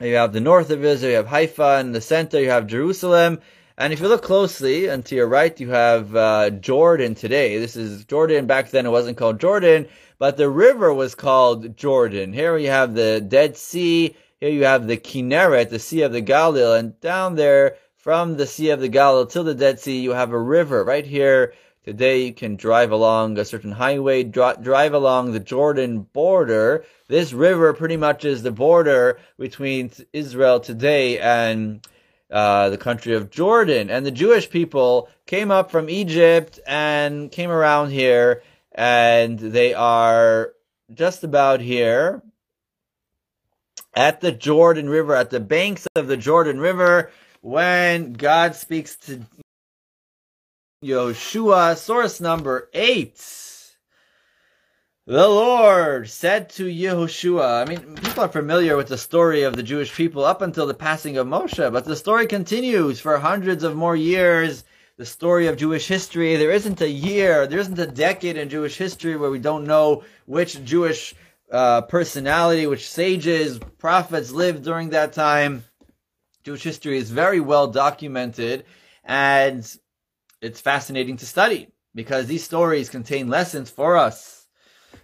You 0.00 0.14
have 0.16 0.32
the 0.32 0.40
north 0.40 0.70
of 0.70 0.84
Israel, 0.84 1.10
you 1.10 1.16
have 1.16 1.28
Haifa. 1.28 1.78
In 1.80 1.92
the 1.92 2.00
center, 2.00 2.40
you 2.40 2.50
have 2.50 2.66
Jerusalem. 2.66 3.40
And 3.78 3.92
if 3.92 4.00
you 4.00 4.08
look 4.08 4.22
closely, 4.22 4.86
and 4.86 5.04
to 5.06 5.14
your 5.14 5.28
right, 5.28 5.58
you 5.60 5.70
have 5.70 6.14
uh, 6.16 6.50
Jordan 6.50 7.14
today. 7.14 7.58
This 7.58 7.76
is 7.76 8.04
Jordan. 8.04 8.46
Back 8.46 8.70
then, 8.70 8.84
it 8.84 8.90
wasn't 8.90 9.16
called 9.16 9.40
Jordan, 9.40 9.88
but 10.18 10.36
the 10.36 10.48
river 10.50 10.92
was 10.92 11.14
called 11.14 11.76
Jordan. 11.76 12.32
Here 12.32 12.54
we 12.54 12.64
have 12.64 12.94
the 12.94 13.20
Dead 13.20 13.56
Sea. 13.56 14.16
Here 14.42 14.50
you 14.50 14.64
have 14.64 14.88
the 14.88 14.96
Kinneret, 14.96 15.68
the 15.68 15.78
Sea 15.78 16.02
of 16.02 16.10
the 16.10 16.20
Galilee, 16.20 16.76
and 16.76 17.00
down 17.00 17.36
there 17.36 17.76
from 17.96 18.36
the 18.36 18.46
Sea 18.48 18.70
of 18.70 18.80
the 18.80 18.88
Galilee 18.88 19.30
till 19.30 19.44
the 19.44 19.54
Dead 19.54 19.78
Sea, 19.78 20.00
you 20.00 20.10
have 20.14 20.32
a 20.32 20.36
river 20.36 20.82
right 20.82 21.06
here. 21.06 21.54
Today 21.84 22.24
you 22.24 22.32
can 22.32 22.56
drive 22.56 22.90
along 22.90 23.38
a 23.38 23.44
certain 23.44 23.70
highway, 23.70 24.24
drive 24.24 24.94
along 24.94 25.30
the 25.30 25.38
Jordan 25.38 26.00
border. 26.12 26.84
This 27.06 27.32
river 27.32 27.72
pretty 27.72 27.96
much 27.96 28.24
is 28.24 28.42
the 28.42 28.50
border 28.50 29.20
between 29.38 29.92
Israel 30.12 30.58
today 30.58 31.20
and 31.20 31.86
uh, 32.28 32.68
the 32.70 32.78
country 32.78 33.14
of 33.14 33.30
Jordan. 33.30 33.90
And 33.90 34.04
the 34.04 34.10
Jewish 34.10 34.50
people 34.50 35.08
came 35.24 35.52
up 35.52 35.70
from 35.70 35.88
Egypt 35.88 36.58
and 36.66 37.30
came 37.30 37.52
around 37.52 37.90
here, 37.90 38.42
and 38.72 39.38
they 39.38 39.72
are 39.72 40.52
just 40.92 41.22
about 41.22 41.60
here 41.60 42.24
at 43.94 44.20
the 44.20 44.32
Jordan 44.32 44.88
River, 44.88 45.14
at 45.14 45.30
the 45.30 45.40
banks 45.40 45.86
of 45.94 46.06
the 46.06 46.16
Jordan 46.16 46.58
River, 46.58 47.10
when 47.40 48.12
God 48.12 48.54
speaks 48.54 48.96
to 48.96 49.20
Yoshua, 50.82 51.76
source 51.76 52.20
number 52.20 52.68
eight. 52.72 53.20
The 55.06 55.28
Lord 55.28 56.08
said 56.08 56.48
to 56.50 56.66
Yehoshua, 56.66 57.62
I 57.62 57.68
mean, 57.68 57.96
people 57.96 58.22
are 58.22 58.28
familiar 58.28 58.76
with 58.76 58.86
the 58.86 58.96
story 58.96 59.42
of 59.42 59.56
the 59.56 59.62
Jewish 59.64 59.92
people 59.92 60.24
up 60.24 60.42
until 60.42 60.66
the 60.66 60.74
passing 60.74 61.16
of 61.16 61.26
Moshe, 61.26 61.72
but 61.72 61.84
the 61.84 61.96
story 61.96 62.26
continues 62.28 63.00
for 63.00 63.18
hundreds 63.18 63.64
of 63.64 63.74
more 63.74 63.96
years. 63.96 64.64
The 64.98 65.06
story 65.06 65.48
of 65.48 65.56
Jewish 65.56 65.88
history. 65.88 66.36
There 66.36 66.52
isn't 66.52 66.80
a 66.80 66.88
year, 66.88 67.46
there 67.48 67.58
isn't 67.58 67.78
a 67.78 67.86
decade 67.86 68.36
in 68.36 68.48
Jewish 68.48 68.76
history 68.76 69.16
where 69.16 69.30
we 69.30 69.40
don't 69.40 69.66
know 69.66 70.04
which 70.26 70.64
Jewish 70.64 71.14
uh, 71.52 71.82
personality, 71.82 72.66
which 72.66 72.88
sages, 72.88 73.60
prophets 73.78 74.30
lived 74.30 74.64
during 74.64 74.90
that 74.90 75.12
time. 75.12 75.64
Jewish 76.42 76.62
history 76.62 76.98
is 76.98 77.10
very 77.10 77.38
well 77.38 77.68
documented 77.68 78.64
and 79.04 79.64
it's 80.40 80.60
fascinating 80.60 81.18
to 81.18 81.26
study 81.26 81.68
because 81.94 82.26
these 82.26 82.42
stories 82.42 82.88
contain 82.90 83.28
lessons 83.28 83.70
for 83.70 83.96
us. 83.96 84.48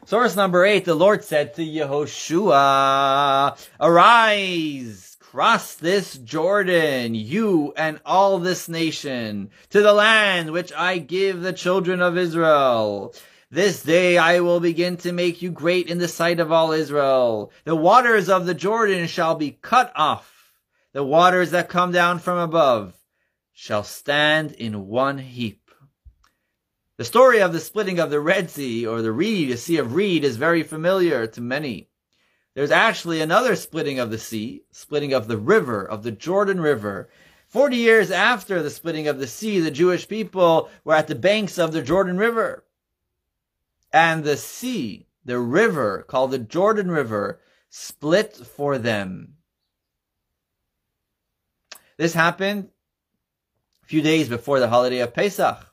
Source 0.07 0.35
number 0.37 0.65
eight, 0.65 0.85
the 0.85 0.95
Lord 0.95 1.23
said 1.23 1.55
to 1.55 1.63
Yehoshua, 1.63 3.59
arise, 3.79 5.17
cross 5.21 5.75
this 5.75 6.17
Jordan, 6.17 7.15
you 7.15 7.75
and 7.77 8.01
all 8.07 8.39
this 8.39 8.69
nation, 8.69 9.51
to 9.71 9.83
the 9.83 9.93
land 9.93 10.51
which 10.51 10.73
I 10.73 10.99
give 10.99 11.43
the 11.43 11.53
children 11.53 12.01
of 12.01 12.17
Israel. 12.17 13.15
This 13.51 13.83
day 13.83 14.19
I 14.19 14.41
will 14.41 14.61
begin 14.61 14.99
to 14.99 15.13
make 15.13 15.41
you 15.41 15.51
great 15.51 15.89
in 15.89 15.99
the 15.99 16.09
sight 16.09 16.39
of 16.39 16.53
all 16.53 16.73
Israel. 16.73 17.51
The 17.65 17.75
waters 17.75 18.29
of 18.29 18.45
the 18.45 18.55
Jordan 18.55 19.07
shall 19.07 19.35
be 19.35 19.59
cut 19.63 19.91
off 19.97 20.53
the 20.93 21.05
waters 21.05 21.53
that 21.53 21.69
come 21.69 21.93
down 21.93 22.19
from 22.19 22.39
above 22.39 22.95
shall 23.53 23.85
stand 23.85 24.53
in 24.53 24.87
one 24.87 25.19
heap. 25.19 25.71
The 26.97 27.05
story 27.05 27.41
of 27.41 27.53
the 27.53 27.61
splitting 27.61 27.99
of 27.99 28.11
the 28.11 28.21
Red 28.21 28.51
Sea 28.51 28.87
or 28.87 29.01
the 29.01 29.13
reed, 29.13 29.51
the 29.51 29.57
Sea 29.57 29.79
of 29.79 29.95
Reed, 29.95 30.25
is 30.25 30.37
very 30.37 30.63
familiar 30.63 31.27
to 31.29 31.41
many. 31.41 31.89
There's 32.55 32.71
actually 32.71 33.21
another 33.21 33.55
splitting 33.55 33.99
of 33.99 34.11
the 34.11 34.19
sea, 34.19 34.65
splitting 34.73 35.13
of 35.13 35.29
the 35.29 35.37
river, 35.37 35.89
of 35.89 36.03
the 36.03 36.11
Jordan 36.11 36.61
River. 36.61 37.09
Forty 37.47 37.77
years 37.77 38.11
after 38.11 38.63
the 38.63 38.71
splitting 38.71 39.09
of 39.09 39.19
the 39.19 39.27
sea, 39.27 39.61
the 39.61 39.71
Jewish 39.71 40.09
people 40.09 40.69
were 40.85 40.95
at 40.95 41.07
the 41.07 41.15
banks 41.15 41.59
of 41.59 41.73
the 41.73 41.83
Jordan 41.83 42.19
River. 42.19 42.65
And 43.93 44.25
the 44.25 44.37
sea, 44.37 45.07
the 45.25 45.39
river 45.39 46.05
called 46.07 46.31
the 46.31 46.39
Jordan 46.39 46.91
River, 46.91 47.41
split 47.71 48.37
for 48.37 48.79
them. 48.79 49.35
This 51.97 52.15
happened 52.15 52.69
a 53.83 53.87
few 53.87 54.03
days 54.03 54.29
before 54.29 54.61
the 54.61 54.69
holiday 54.69 55.01
of 55.01 55.15
Pesach, 55.15 55.67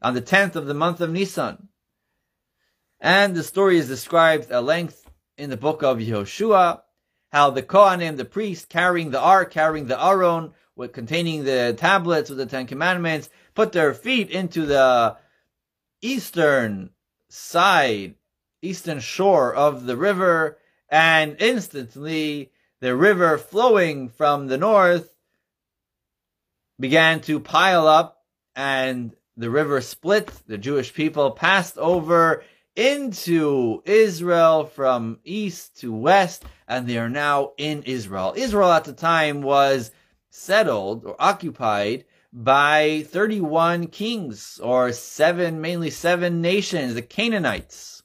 on 0.00 0.14
the 0.14 0.22
10th 0.22 0.56
of 0.56 0.66
the 0.66 0.74
month 0.74 1.00
of 1.00 1.10
Nisan. 1.10 1.68
And 3.00 3.34
the 3.34 3.42
story 3.42 3.78
is 3.78 3.88
described 3.88 4.50
at 4.50 4.64
length 4.64 5.10
in 5.36 5.50
the 5.50 5.56
book 5.56 5.82
of 5.82 5.98
Yehoshua, 5.98 6.82
how 7.32 7.50
the 7.50 7.62
Kohanim, 7.62 8.16
the 8.16 8.24
priest, 8.24 8.68
carrying 8.68 9.10
the 9.10 9.20
ark, 9.20 9.50
carrying 9.52 9.86
the 9.86 10.02
Aron, 10.02 10.52
with 10.76 10.92
containing 10.92 11.44
the 11.44 11.74
tablets 11.76 12.30
with 12.30 12.38
the 12.38 12.46
Ten 12.46 12.66
Commandments, 12.66 13.28
put 13.54 13.72
their 13.72 13.92
feet 13.92 14.30
into 14.30 14.64
the 14.64 15.16
eastern 16.02 16.90
side, 17.28 18.16
eastern 18.60 19.00
shore 19.00 19.54
of 19.54 19.86
the 19.86 19.96
river, 19.96 20.58
and 20.88 21.36
instantly 21.40 22.52
the 22.80 22.94
river 22.94 23.38
flowing 23.38 24.08
from 24.08 24.48
the 24.48 24.58
north 24.58 25.14
began 26.78 27.20
to 27.20 27.40
pile 27.40 27.86
up 27.86 28.24
and 28.54 29.14
the 29.36 29.48
river 29.48 29.80
split. 29.80 30.30
The 30.46 30.58
Jewish 30.58 30.92
people 30.92 31.30
passed 31.30 31.78
over 31.78 32.44
into 32.74 33.82
Israel 33.84 34.64
from 34.64 35.18
east 35.24 35.80
to 35.80 35.92
west, 35.92 36.44
and 36.66 36.86
they 36.86 36.98
are 36.98 37.08
now 37.08 37.52
in 37.56 37.82
Israel. 37.84 38.34
Israel 38.36 38.72
at 38.72 38.84
the 38.84 38.92
time 38.92 39.42
was 39.42 39.90
settled 40.30 41.04
or 41.04 41.14
occupied 41.18 42.04
by 42.32 43.04
31 43.08 43.88
kings 43.88 44.58
or 44.62 44.92
seven, 44.92 45.60
mainly 45.60 45.90
seven 45.90 46.40
nations, 46.40 46.94
the 46.94 47.02
Canaanites. 47.02 48.02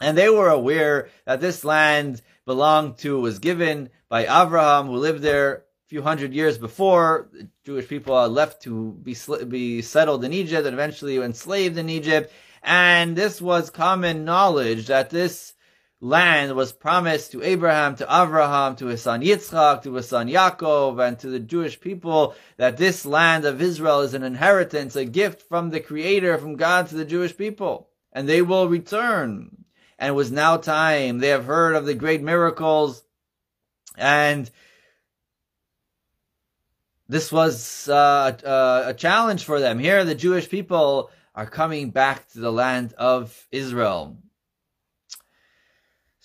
And 0.00 0.16
they 0.16 0.30
were 0.30 0.48
aware 0.48 1.08
that 1.26 1.40
this 1.40 1.64
land 1.64 2.22
belonged 2.46 2.98
to, 2.98 3.20
was 3.20 3.38
given 3.38 3.90
by 4.08 4.22
Abraham, 4.22 4.86
who 4.86 4.96
lived 4.96 5.22
there 5.22 5.54
a 5.56 5.88
few 5.88 6.02
hundred 6.02 6.32
years 6.32 6.56
before. 6.56 7.28
The 7.32 7.48
Jewish 7.64 7.88
people 7.88 8.14
are 8.14 8.28
left 8.28 8.62
to 8.62 8.92
be, 9.02 9.16
be 9.46 9.82
settled 9.82 10.24
in 10.24 10.32
Egypt 10.32 10.66
and 10.66 10.74
eventually 10.74 11.16
enslaved 11.16 11.76
in 11.76 11.90
Egypt. 11.90 12.32
And 12.62 13.16
this 13.16 13.42
was 13.42 13.70
common 13.70 14.24
knowledge 14.24 14.86
that 14.86 15.10
this 15.10 15.54
land 16.00 16.54
was 16.54 16.72
promised 16.72 17.32
to 17.32 17.42
Abraham, 17.42 17.96
to 17.96 18.04
Abraham, 18.04 18.76
to 18.76 18.86
his 18.86 19.02
son 19.02 19.22
Yitzchak, 19.22 19.82
to 19.82 19.94
his 19.94 20.08
son 20.08 20.28
Yaakov, 20.28 21.06
and 21.06 21.18
to 21.18 21.28
the 21.28 21.40
Jewish 21.40 21.80
people 21.80 22.34
that 22.56 22.76
this 22.76 23.04
land 23.04 23.44
of 23.44 23.60
Israel 23.60 24.00
is 24.02 24.14
an 24.14 24.22
inheritance, 24.22 24.96
a 24.96 25.04
gift 25.04 25.42
from 25.42 25.70
the 25.70 25.80
Creator, 25.80 26.38
from 26.38 26.56
God 26.56 26.88
to 26.88 26.94
the 26.94 27.04
Jewish 27.04 27.36
people. 27.36 27.88
And 28.12 28.28
they 28.28 28.42
will 28.42 28.68
return 28.68 29.64
and 29.98 30.10
it 30.10 30.14
was 30.14 30.30
now 30.30 30.56
time. 30.56 31.18
They 31.18 31.28
have 31.28 31.44
heard 31.44 31.74
of 31.74 31.84
the 31.84 31.94
great 31.94 32.22
miracles, 32.22 33.02
and 33.96 34.48
this 37.08 37.32
was 37.32 37.88
uh, 37.88 38.36
a, 38.44 38.90
a 38.90 38.94
challenge 38.94 39.44
for 39.44 39.58
them. 39.58 39.78
Here, 39.78 40.04
the 40.04 40.14
Jewish 40.14 40.48
people 40.48 41.10
are 41.34 41.46
coming 41.46 41.90
back 41.90 42.28
to 42.30 42.40
the 42.40 42.52
land 42.52 42.94
of 42.94 43.46
Israel. 43.50 44.18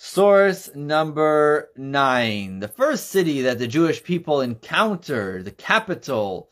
Source 0.05 0.69
number 0.75 1.69
nine. 1.77 2.59
The 2.59 2.67
first 2.67 3.09
city 3.09 3.43
that 3.43 3.57
the 3.57 3.67
Jewish 3.67 4.03
people 4.03 4.41
encountered, 4.41 5.45
the 5.45 5.51
capital 5.51 6.51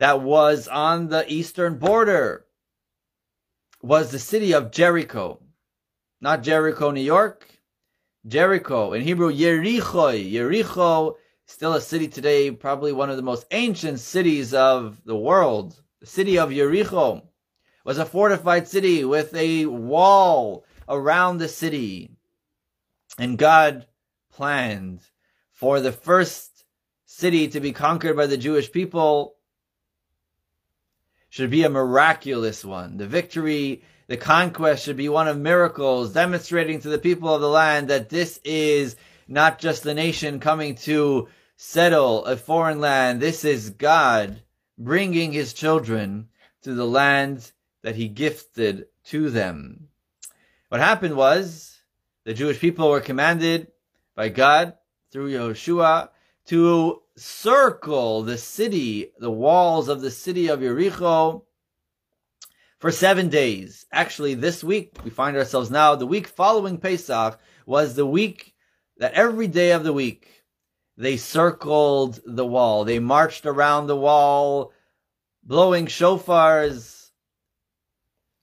that 0.00 0.20
was 0.22 0.66
on 0.66 1.08
the 1.08 1.24
eastern 1.32 1.78
border, 1.78 2.46
was 3.80 4.10
the 4.10 4.18
city 4.18 4.52
of 4.52 4.72
Jericho 4.72 5.40
not 6.20 6.42
Jericho, 6.42 6.90
New 6.90 7.00
York. 7.00 7.46
Jericho. 8.26 8.92
In 8.92 9.02
Hebrew, 9.02 9.32
Yericho. 9.32 10.12
Yericho, 10.12 11.14
still 11.46 11.74
a 11.74 11.80
city 11.80 12.08
today, 12.08 12.50
probably 12.50 12.92
one 12.92 13.08
of 13.08 13.16
the 13.16 13.22
most 13.22 13.46
ancient 13.52 14.00
cities 14.00 14.52
of 14.52 15.00
the 15.04 15.16
world. 15.16 15.80
The 16.00 16.06
city 16.06 16.40
of 16.40 16.50
Yericho 16.50 17.22
was 17.84 17.98
a 17.98 18.04
fortified 18.04 18.66
city 18.66 19.04
with 19.04 19.32
a 19.34 19.66
wall 19.66 20.64
around 20.88 21.38
the 21.38 21.48
city. 21.48 22.16
And 23.20 23.36
God 23.36 23.86
planned 24.32 25.00
for 25.52 25.78
the 25.78 25.92
first 25.92 26.64
city 27.04 27.48
to 27.48 27.60
be 27.60 27.70
conquered 27.70 28.16
by 28.16 28.26
the 28.26 28.38
Jewish 28.38 28.72
people 28.72 29.34
should 31.28 31.50
be 31.50 31.62
a 31.62 31.68
miraculous 31.68 32.64
one. 32.64 32.96
The 32.96 33.06
victory 33.06 33.82
the 34.06 34.16
conquest 34.16 34.86
should 34.86 34.96
be 34.96 35.10
one 35.10 35.28
of 35.28 35.36
miracles, 35.36 36.14
demonstrating 36.14 36.80
to 36.80 36.88
the 36.88 36.98
people 36.98 37.32
of 37.34 37.42
the 37.42 37.48
land 37.50 37.88
that 37.88 38.08
this 38.08 38.40
is 38.42 38.96
not 39.28 39.58
just 39.58 39.84
a 39.84 39.92
nation 39.92 40.40
coming 40.40 40.74
to 40.76 41.28
settle 41.58 42.24
a 42.24 42.38
foreign 42.38 42.80
land. 42.80 43.20
This 43.20 43.44
is 43.44 43.68
God 43.68 44.40
bringing 44.78 45.30
his 45.30 45.52
children 45.52 46.30
to 46.62 46.72
the 46.72 46.86
land 46.86 47.52
that 47.82 47.96
he 47.96 48.08
gifted 48.08 48.86
to 49.04 49.28
them. 49.28 49.88
What 50.70 50.80
happened 50.80 51.16
was 51.16 51.69
the 52.30 52.34
Jewish 52.34 52.60
people 52.60 52.88
were 52.88 53.00
commanded 53.00 53.72
by 54.14 54.28
God 54.28 54.74
through 55.10 55.32
Yehoshua 55.32 56.10
to 56.46 57.02
circle 57.16 58.22
the 58.22 58.38
city, 58.38 59.10
the 59.18 59.32
walls 59.32 59.88
of 59.88 60.00
the 60.00 60.12
city 60.12 60.46
of 60.46 60.60
Jericho, 60.60 61.42
for 62.78 62.92
seven 62.92 63.30
days. 63.30 63.84
Actually, 63.90 64.34
this 64.34 64.62
week, 64.62 64.96
we 65.02 65.10
find 65.10 65.36
ourselves 65.36 65.72
now, 65.72 65.96
the 65.96 66.06
week 66.06 66.28
following 66.28 66.78
Pesach 66.78 67.36
was 67.66 67.96
the 67.96 68.06
week 68.06 68.54
that 68.98 69.14
every 69.14 69.48
day 69.48 69.72
of 69.72 69.82
the 69.82 69.92
week, 69.92 70.44
they 70.96 71.16
circled 71.16 72.20
the 72.24 72.46
wall. 72.46 72.84
They 72.84 73.00
marched 73.00 73.44
around 73.44 73.88
the 73.88 73.96
wall, 73.96 74.72
blowing 75.42 75.86
shofars, 75.86 77.10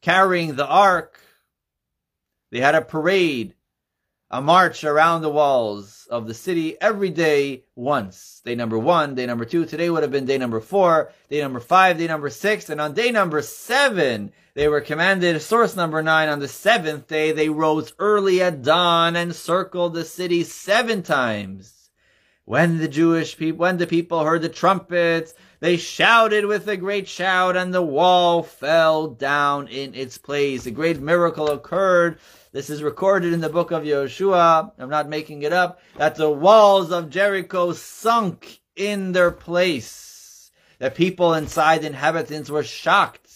carrying 0.02 0.58
the 0.58 0.68
ark. 0.68 1.22
They 2.52 2.60
had 2.60 2.76
a 2.76 2.82
parade 2.82 3.54
a 4.30 4.42
march 4.42 4.84
around 4.84 5.22
the 5.22 5.30
walls 5.30 6.06
of 6.10 6.28
the 6.28 6.34
city 6.34 6.80
every 6.82 7.10
day 7.10 7.64
once. 7.76 8.42
Day 8.44 8.56
number 8.56 8.78
one, 8.78 9.16
day 9.16 9.26
number 9.26 9.46
two, 9.46 9.66
today 9.66 9.90
would 9.90 10.04
have 10.04 10.12
been 10.12 10.26
day 10.26 10.38
number 10.38 10.60
four, 10.60 11.12
day 11.30 11.42
number 11.42 11.62
five, 11.62 11.98
day 11.98 12.08
number 12.08 12.30
six, 12.30 12.70
and 12.70 12.82
on 12.82 12.94
day 12.94 13.12
number 13.12 13.42
seven, 13.42 14.32
they 14.54 14.68
were 14.68 14.82
commanded, 14.82 15.42
source 15.42 15.76
number 15.76 16.02
nine, 16.02 16.28
on 16.28 16.40
the 16.40 16.48
seventh 16.48 17.08
day, 17.08 17.32
they 17.32 17.48
rose 17.48 17.94
early 18.00 18.42
at 18.42 18.64
dawn 18.64 19.16
and 19.16 19.34
circled 19.34 19.94
the 19.94 20.04
city 20.04 20.44
seven 20.44 21.04
times. 21.04 21.90
When 22.44 22.78
the 22.80 22.88
Jewish 22.88 23.38
people, 23.38 23.60
when 23.60 23.78
the 23.78 23.88
people 23.88 24.24
heard 24.24 24.42
the 24.42 24.50
trumpets, 24.50 25.34
they 25.60 25.78
shouted 25.78 26.46
with 26.46 26.68
a 26.68 26.78
great 26.78 27.08
shout 27.08 27.58
and 27.58 27.74
the 27.74 27.82
wall 27.82 28.44
fell 28.44 29.08
down 29.08 29.68
in 29.68 29.96
its 29.96 30.18
place. 30.18 30.66
A 30.66 30.72
great 30.72 31.00
miracle 31.00 31.50
occurred. 31.50 32.20
This 32.52 32.70
is 32.70 32.84
recorded 32.84 33.34
in 33.34 33.42
the 33.42 33.50
book 33.50 33.72
of 33.72 33.84
Yeshua. 33.84 34.72
I'm 34.78 34.90
not 34.90 35.10
making 35.10 35.44
it 35.44 35.54
up. 35.54 35.80
That 35.98 36.16
the 36.16 36.30
walls 36.30 36.92
of 36.92 37.10
Jericho 37.10 37.74
sunk 37.74 38.60
in 38.76 39.12
their 39.12 39.32
place. 39.32 40.52
The 40.80 40.92
people 40.92 41.34
inside, 41.34 41.82
the 41.82 41.88
inhabitants 41.88 42.50
were 42.50 42.64
shocked 42.64 43.28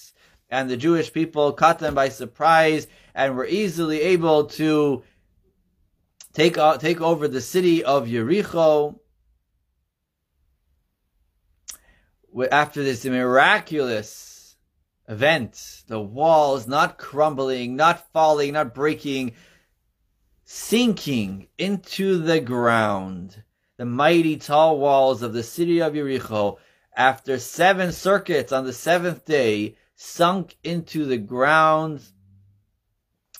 and 0.52 0.70
the 0.70 0.78
Jewish 0.78 1.12
people 1.12 1.54
caught 1.54 1.80
them 1.80 1.96
by 1.96 2.10
surprise 2.10 2.88
and 3.16 3.36
were 3.36 3.48
easily 3.48 4.02
able 4.02 4.46
to 4.46 5.02
take 6.34 6.58
uh, 6.58 6.78
take 6.78 7.02
over 7.02 7.28
the 7.28 7.42
city 7.42 7.84
of 7.84 8.08
Jericho. 8.08 9.01
After 12.52 12.84
this 12.84 13.04
miraculous 13.04 14.56
event, 15.08 15.84
the 15.88 16.00
walls 16.00 16.67
not 16.67 16.98
crumbling, 16.98 17.76
not 17.76 18.12
falling, 18.13 18.54
not 18.54 18.74
breaking, 18.74 19.34
sinking 20.46 21.48
into 21.58 22.17
the 22.17 22.39
ground. 22.39 23.44
The 23.78 23.86
mighty 23.86 24.38
tall 24.38 24.80
walls 24.80 25.22
of 25.22 25.34
the 25.34 25.44
city 25.44 25.82
of 25.82 25.94
Jericho, 25.94 26.60
after 26.96 27.39
seven 27.39 27.91
circuits 27.91 28.52
on 28.52 28.65
the 28.65 28.74
seventh 28.74 29.26
day, 29.26 29.76
sunk 29.96 30.58
into 30.63 31.06
the 31.06 31.17
ground. 31.17 32.02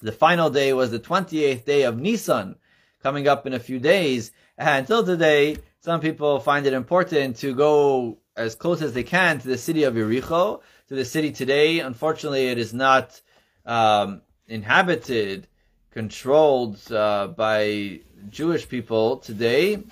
The 0.02 0.12
final 0.12 0.50
day 0.50 0.74
was 0.74 0.92
the 0.92 1.00
28th 1.00 1.64
day 1.64 1.84
of 1.84 2.00
Nisan, 2.00 2.56
coming 3.04 3.28
up 3.28 3.46
in 3.46 3.54
a 3.54 3.60
few 3.60 3.80
days. 3.80 4.32
And 4.58 4.80
until 4.80 5.06
today, 5.06 5.58
some 5.80 6.02
people 6.02 6.40
find 6.40 6.66
it 6.66 6.74
important 6.74 7.38
to 7.38 7.54
go 7.54 8.21
as 8.36 8.56
close 8.56 8.82
as 8.82 8.94
they 8.94 9.04
can 9.04 9.40
to 9.40 9.48
the 9.48 9.58
city 9.58 9.84
of 9.84 9.96
Jericho, 9.96 10.62
to 10.88 10.96
the 10.96 11.06
city 11.06 11.32
today. 11.32 11.80
Unfortunately, 11.80 12.48
it 12.48 12.58
is 12.58 12.74
not 12.74 13.22
um, 13.66 14.22
inhabited, 14.48 15.48
controlled 15.92 16.80
uh, 16.92 17.28
by 17.28 18.00
Jewish 18.30 18.68
people 18.68 19.18
today. 19.18 19.84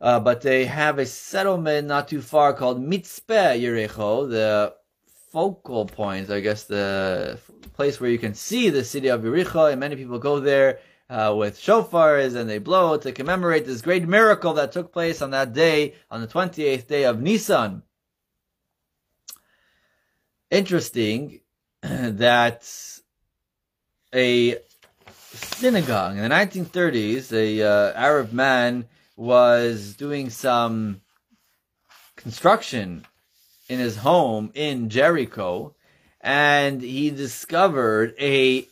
Uh, 0.00 0.18
but 0.18 0.40
they 0.40 0.64
have 0.64 0.98
a 0.98 1.04
settlement 1.04 1.86
not 1.86 2.08
too 2.08 2.22
far 2.22 2.54
called 2.54 2.82
Mitzpeh 2.82 3.60
Jericho, 3.60 4.26
the 4.26 4.74
focal 5.30 5.84
point, 5.84 6.30
I 6.30 6.40
guess, 6.40 6.64
the 6.64 7.38
place 7.74 8.00
where 8.00 8.10
you 8.10 8.18
can 8.18 8.34
see 8.34 8.70
the 8.70 8.82
city 8.82 9.08
of 9.08 9.22
Jericho, 9.22 9.66
and 9.66 9.78
many 9.78 9.96
people 9.96 10.18
go 10.18 10.40
there 10.40 10.80
uh, 11.10 11.34
with 11.36 11.58
shofars 11.58 12.36
and 12.36 12.48
they 12.48 12.58
blow 12.58 12.96
to 12.96 13.10
commemorate 13.10 13.66
this 13.66 13.82
great 13.82 14.06
miracle 14.06 14.54
that 14.54 14.70
took 14.70 14.92
place 14.92 15.20
on 15.20 15.32
that 15.32 15.52
day, 15.52 15.94
on 16.08 16.20
the 16.20 16.28
28th 16.28 16.86
day 16.86 17.04
of 17.04 17.20
Nisan. 17.20 17.82
Interesting 20.50 21.40
that 21.82 22.62
a 24.14 24.58
synagogue 25.32 26.16
in 26.16 26.22
the 26.22 26.28
1930s, 26.28 27.32
a 27.32 27.62
uh, 27.62 27.92
Arab 27.94 28.32
man 28.32 28.86
was 29.16 29.96
doing 29.96 30.30
some 30.30 31.00
construction 32.14 33.04
in 33.68 33.80
his 33.80 33.96
home 33.96 34.50
in 34.54 34.88
Jericho, 34.88 35.74
and 36.20 36.80
he 36.80 37.10
discovered 37.10 38.14
a 38.20 38.68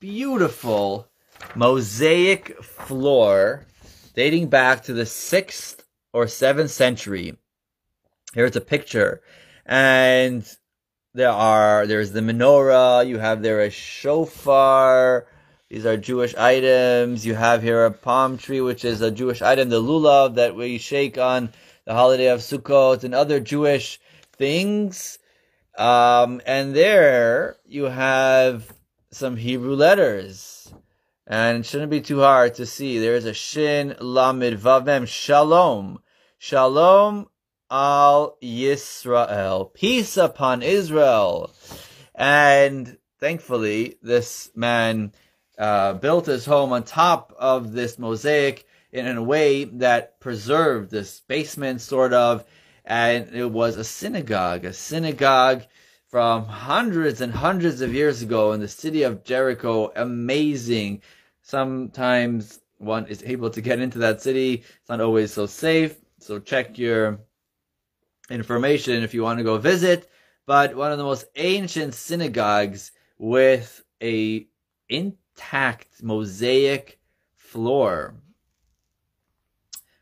beautiful 0.00 1.08
mosaic 1.54 2.62
floor 2.62 3.66
dating 4.14 4.48
back 4.48 4.82
to 4.84 4.92
the 4.92 5.06
sixth 5.06 5.84
or 6.12 6.26
seventh 6.26 6.70
century. 6.70 7.36
Here's 8.34 8.56
a 8.56 8.60
picture, 8.60 9.22
and 9.66 10.44
there 11.14 11.30
are 11.30 11.86
there's 11.86 12.12
the 12.12 12.20
menorah. 12.20 13.06
You 13.06 13.18
have 13.18 13.42
there 13.42 13.60
a 13.60 13.70
shofar. 13.70 15.26
These 15.68 15.86
are 15.86 15.96
Jewish 15.96 16.34
items. 16.34 17.24
You 17.24 17.34
have 17.34 17.62
here 17.62 17.86
a 17.86 17.90
palm 17.90 18.36
tree, 18.36 18.60
which 18.60 18.84
is 18.84 19.00
a 19.00 19.10
Jewish 19.10 19.40
item, 19.40 19.70
the 19.70 19.82
lulav 19.82 20.34
that 20.34 20.54
we 20.54 20.78
shake 20.78 21.16
on 21.16 21.50
the 21.86 21.94
holiday 21.94 22.28
of 22.28 22.40
Sukkot, 22.40 23.04
and 23.04 23.14
other 23.14 23.40
Jewish 23.40 23.98
things. 24.36 25.18
Um, 25.76 26.42
and 26.46 26.74
there 26.74 27.56
you 27.66 27.84
have 27.84 28.70
some 29.10 29.36
Hebrew 29.36 29.74
letters. 29.74 30.51
And 31.32 31.60
it 31.60 31.66
shouldn't 31.66 31.90
be 31.90 32.02
too 32.02 32.20
hard 32.20 32.56
to 32.56 32.66
see. 32.66 32.98
There 32.98 33.14
is 33.14 33.24
a 33.24 33.32
Shin 33.32 33.96
Lamid 34.00 34.58
Vavem 34.58 35.08
Shalom. 35.08 36.02
Shalom 36.36 37.26
al 37.70 38.36
Yisrael. 38.42 39.72
Peace 39.72 40.18
upon 40.18 40.62
Israel. 40.62 41.50
And 42.14 42.98
thankfully, 43.18 43.96
this 44.02 44.50
man 44.54 45.12
uh, 45.56 45.94
built 45.94 46.26
his 46.26 46.44
home 46.44 46.70
on 46.70 46.82
top 46.82 47.34
of 47.38 47.72
this 47.72 47.98
mosaic 47.98 48.66
in 48.92 49.06
a 49.16 49.22
way 49.22 49.64
that 49.64 50.20
preserved 50.20 50.90
this 50.90 51.20
basement 51.20 51.80
sort 51.80 52.12
of 52.12 52.44
and 52.84 53.34
it 53.34 53.50
was 53.50 53.78
a 53.78 53.84
synagogue, 53.84 54.66
a 54.66 54.74
synagogue 54.74 55.62
from 56.08 56.44
hundreds 56.44 57.22
and 57.22 57.32
hundreds 57.32 57.80
of 57.80 57.94
years 57.94 58.20
ago 58.20 58.52
in 58.52 58.60
the 58.60 58.68
city 58.68 59.02
of 59.02 59.24
Jericho. 59.24 59.90
Amazing. 59.96 61.00
Sometimes 61.42 62.60
one 62.78 63.06
is 63.06 63.22
able 63.24 63.50
to 63.50 63.60
get 63.60 63.80
into 63.80 63.98
that 63.98 64.22
city. 64.22 64.54
It's 64.54 64.88
not 64.88 65.00
always 65.00 65.32
so 65.32 65.46
safe. 65.46 65.96
So 66.18 66.38
check 66.38 66.78
your 66.78 67.20
information 68.30 69.02
if 69.02 69.12
you 69.12 69.22
want 69.22 69.38
to 69.38 69.44
go 69.44 69.58
visit. 69.58 70.08
But 70.46 70.74
one 70.74 70.92
of 70.92 70.98
the 70.98 71.04
most 71.04 71.26
ancient 71.36 71.94
synagogues 71.94 72.92
with 73.18 73.84
a 74.02 74.46
intact 74.88 76.02
mosaic 76.02 76.98
floor 77.34 78.14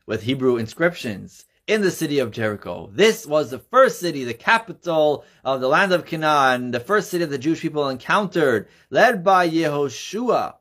with 0.05 0.23
Hebrew 0.23 0.57
inscriptions 0.57 1.45
in 1.67 1.81
the 1.81 1.91
city 1.91 2.19
of 2.19 2.31
Jericho. 2.31 2.89
This 2.91 3.25
was 3.25 3.49
the 3.49 3.59
first 3.59 3.99
city, 3.99 4.23
the 4.23 4.33
capital 4.33 5.23
of 5.43 5.61
the 5.61 5.67
land 5.67 5.93
of 5.93 6.05
Canaan, 6.05 6.71
the 6.71 6.79
first 6.79 7.09
city 7.09 7.25
the 7.25 7.37
Jewish 7.37 7.61
people 7.61 7.87
encountered, 7.87 8.67
led 8.89 9.23
by 9.23 9.47
Yehoshua, 9.47 10.55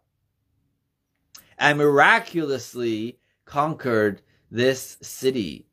and 1.60 1.78
miraculously 1.78 3.18
conquered 3.44 4.22
this 4.50 4.96
city. 5.02 5.66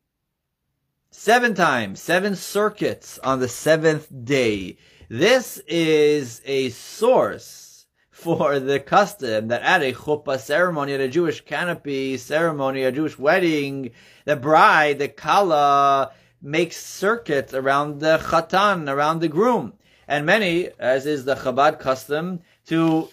Seven 1.09 1.55
times, 1.55 2.01
seven 2.01 2.35
circuits 2.35 3.17
on 3.19 3.39
the 3.39 3.47
seventh 3.47 4.07
day. 4.23 4.77
This 5.09 5.59
is 5.67 6.41
a 6.45 6.69
source 6.69 7.85
for 8.11 8.59
the 8.59 8.79
custom 8.79 9.47
that 9.47 9.61
at 9.61 9.81
a 9.81 9.93
chuppah 9.93 10.39
ceremony, 10.39 10.93
at 10.93 10.99
a 10.99 11.07
Jewish 11.07 11.41
canopy 11.41 12.17
ceremony, 12.17 12.83
a 12.83 12.91
Jewish 12.91 13.17
wedding, 13.17 13.91
the 14.25 14.35
bride, 14.35 14.99
the 14.99 15.07
kala, 15.07 16.11
makes 16.41 16.77
circuits 16.77 17.53
around 17.53 17.99
the 17.99 18.17
chatan, 18.17 18.91
around 18.91 19.21
the 19.21 19.29
groom. 19.29 19.73
And 20.07 20.25
many, 20.25 20.69
as 20.79 21.05
is 21.05 21.25
the 21.25 21.35
Chabad 21.35 21.79
custom, 21.79 22.41
to 22.67 23.09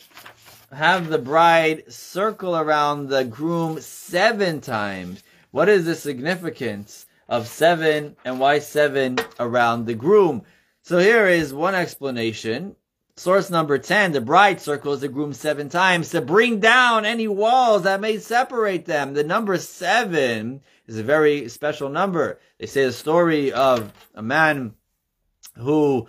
have 0.75 1.09
the 1.09 1.19
bride 1.19 1.93
circle 1.93 2.57
around 2.57 3.09
the 3.09 3.25
groom 3.25 3.81
seven 3.81 4.61
times. 4.61 5.23
What 5.51 5.69
is 5.69 5.85
the 5.85 5.95
significance 5.95 7.07
of 7.29 7.47
seven 7.47 8.17
and 8.25 8.39
why 8.39 8.59
seven 8.59 9.19
around 9.41 9.87
the 9.87 9.95
groom? 9.95 10.43
So 10.83 10.99
here 10.99 11.27
is 11.27 11.55
one 11.55 11.75
explanation 11.75 12.77
Source 13.17 13.49
number 13.49 13.79
10, 13.79 14.11
the 14.11 14.21
bride 14.21 14.61
circles 14.61 15.01
the 15.01 15.07
groom 15.07 15.33
seven 15.33 15.69
times 15.69 16.11
to 16.11 16.21
bring 16.21 16.59
down 16.59 17.05
any 17.05 17.29
walls 17.29 17.85
that 17.85 18.01
may 18.01 18.19
separate 18.19 18.87
them. 18.87 19.15
The 19.15 19.23
number 19.23 19.57
seven 19.57 20.63
is 20.89 20.99
a 20.99 21.05
very 21.05 21.49
special 21.49 21.89
number. 21.89 22.41
They 22.59 22.67
say 22.67 22.85
the 22.87 22.93
story 22.93 23.53
of 23.53 23.93
a 24.17 24.23
man 24.23 24.75
who 25.55 26.09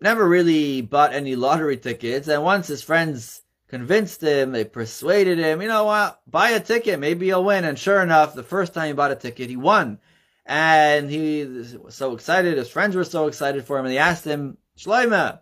never 0.00 0.28
really 0.28 0.80
bought 0.80 1.12
any 1.12 1.36
lottery 1.36 1.76
tickets, 1.76 2.28
and 2.28 2.42
once 2.42 2.68
his 2.68 2.82
friends 2.82 3.42
convinced 3.68 4.22
him, 4.22 4.52
they 4.52 4.64
persuaded 4.64 5.38
him, 5.38 5.60
you 5.60 5.68
know 5.68 5.84
what, 5.84 6.20
buy 6.26 6.50
a 6.50 6.60
ticket, 6.60 6.98
maybe 6.98 7.26
you'll 7.26 7.44
win. 7.44 7.64
And 7.64 7.78
sure 7.78 8.02
enough, 8.02 8.34
the 8.34 8.42
first 8.42 8.74
time 8.74 8.86
he 8.86 8.92
bought 8.94 9.12
a 9.12 9.16
ticket, 9.16 9.50
he 9.50 9.56
won. 9.56 9.98
And 10.46 11.10
he 11.10 11.44
was 11.44 11.94
so 11.94 12.14
excited, 12.14 12.56
his 12.56 12.70
friends 12.70 12.96
were 12.96 13.04
so 13.04 13.26
excited 13.26 13.64
for 13.64 13.78
him, 13.78 13.84
and 13.84 13.94
they 13.94 13.98
asked 13.98 14.24
him, 14.24 14.56
Shloime, 14.78 15.40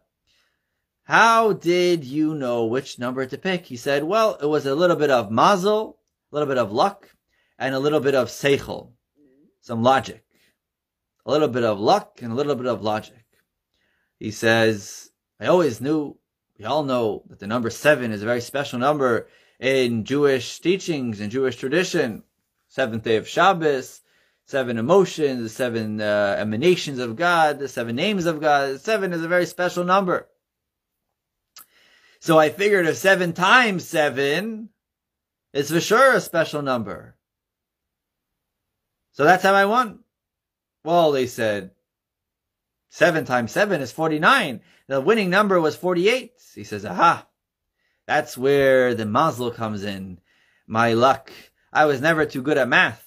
how 1.05 1.53
did 1.53 2.05
you 2.05 2.35
know 2.35 2.64
which 2.64 2.99
number 2.99 3.24
to 3.24 3.39
pick? 3.39 3.66
He 3.66 3.76
said, 3.76 4.03
well, 4.03 4.37
it 4.43 4.47
was 4.47 4.66
a 4.66 4.74
little 4.74 4.97
bit 4.97 5.11
of 5.11 5.30
mazel, 5.30 5.99
a 6.33 6.35
little 6.35 6.49
bit 6.49 6.59
of 6.59 6.72
luck, 6.72 7.09
and 7.61 7.76
a 7.76 7.78
little 7.78 8.01
bit 8.01 8.16
of 8.16 8.28
seichel, 8.28 8.91
some 9.61 9.85
logic. 9.85 10.24
A 11.24 11.30
little 11.30 11.49
bit 11.49 11.62
of 11.62 11.78
luck 11.78 12.18
and 12.22 12.33
a 12.33 12.35
little 12.35 12.57
bit 12.57 12.66
of 12.66 12.83
logic. 12.83 13.26
He 14.19 14.31
says, 14.31 15.11
I 15.39 15.47
always 15.47 15.81
knew, 15.81 16.17
we 16.59 16.64
all 16.64 16.85
know 16.85 17.23
that 17.29 17.39
the 17.39 17.47
number 17.47 17.71
seven 17.71 18.12
is 18.12 18.23
a 18.23 18.27
very 18.27 18.41
special 18.41 18.79
number, 18.79 19.29
in 19.59 20.05
Jewish 20.05 20.61
teachings 20.61 21.21
and 21.21 21.31
Jewish 21.31 21.57
tradition. 21.57 22.23
Seventh 22.69 23.05
day 23.05 23.17
of 23.17 23.29
Shabbos, 23.29 24.03
seven 24.45 24.79
emotions, 24.79 25.43
the 25.43 25.49
seven 25.49 26.01
uh, 26.01 26.37
emanations 26.39 26.99
of 26.99 27.17
God, 27.17 27.59
the 27.59 27.69
seven 27.69 27.97
names 27.97 28.27
of 28.27 28.41
God. 28.41 28.81
Seven 28.81 29.12
is 29.12 29.23
a 29.23 29.29
very 29.29 29.47
special 29.47 29.85
number. 29.85 30.29
So 32.21 32.39
I 32.39 32.51
figured 32.51 32.87
if 32.87 32.97
seven 32.97 33.33
times 33.33 33.87
seven 33.87 34.71
is 35.53 35.71
for 35.71 35.81
sure 35.81 36.14
a 36.14 36.21
special 36.21 36.62
number. 36.62 37.17
So 39.12 39.25
that's 39.25 39.43
how 39.43 39.55
I 39.55 39.64
won. 39.64 40.01
Well, 40.85 41.12
they 41.12 41.27
said, 41.27 41.71
seven 42.97 43.26
times 43.26 43.53
seven 43.53 43.82
is 43.82 43.92
49. 43.92 44.62
The 44.86 45.03
winning 45.03 45.28
number 45.28 45.61
was 45.61 45.76
48. 45.76 46.32
He 46.55 46.64
says, 46.64 46.86
aha, 46.86 47.26
that's 48.07 48.38
where 48.38 48.94
the 48.94 49.05
mazel 49.05 49.51
comes 49.51 49.84
in. 49.84 50.18
My 50.66 50.94
luck. 50.94 51.30
I 51.70 51.84
was 51.84 52.01
never 52.01 52.24
too 52.24 52.40
good 52.40 52.57
at 52.57 52.68
math. 52.68 53.07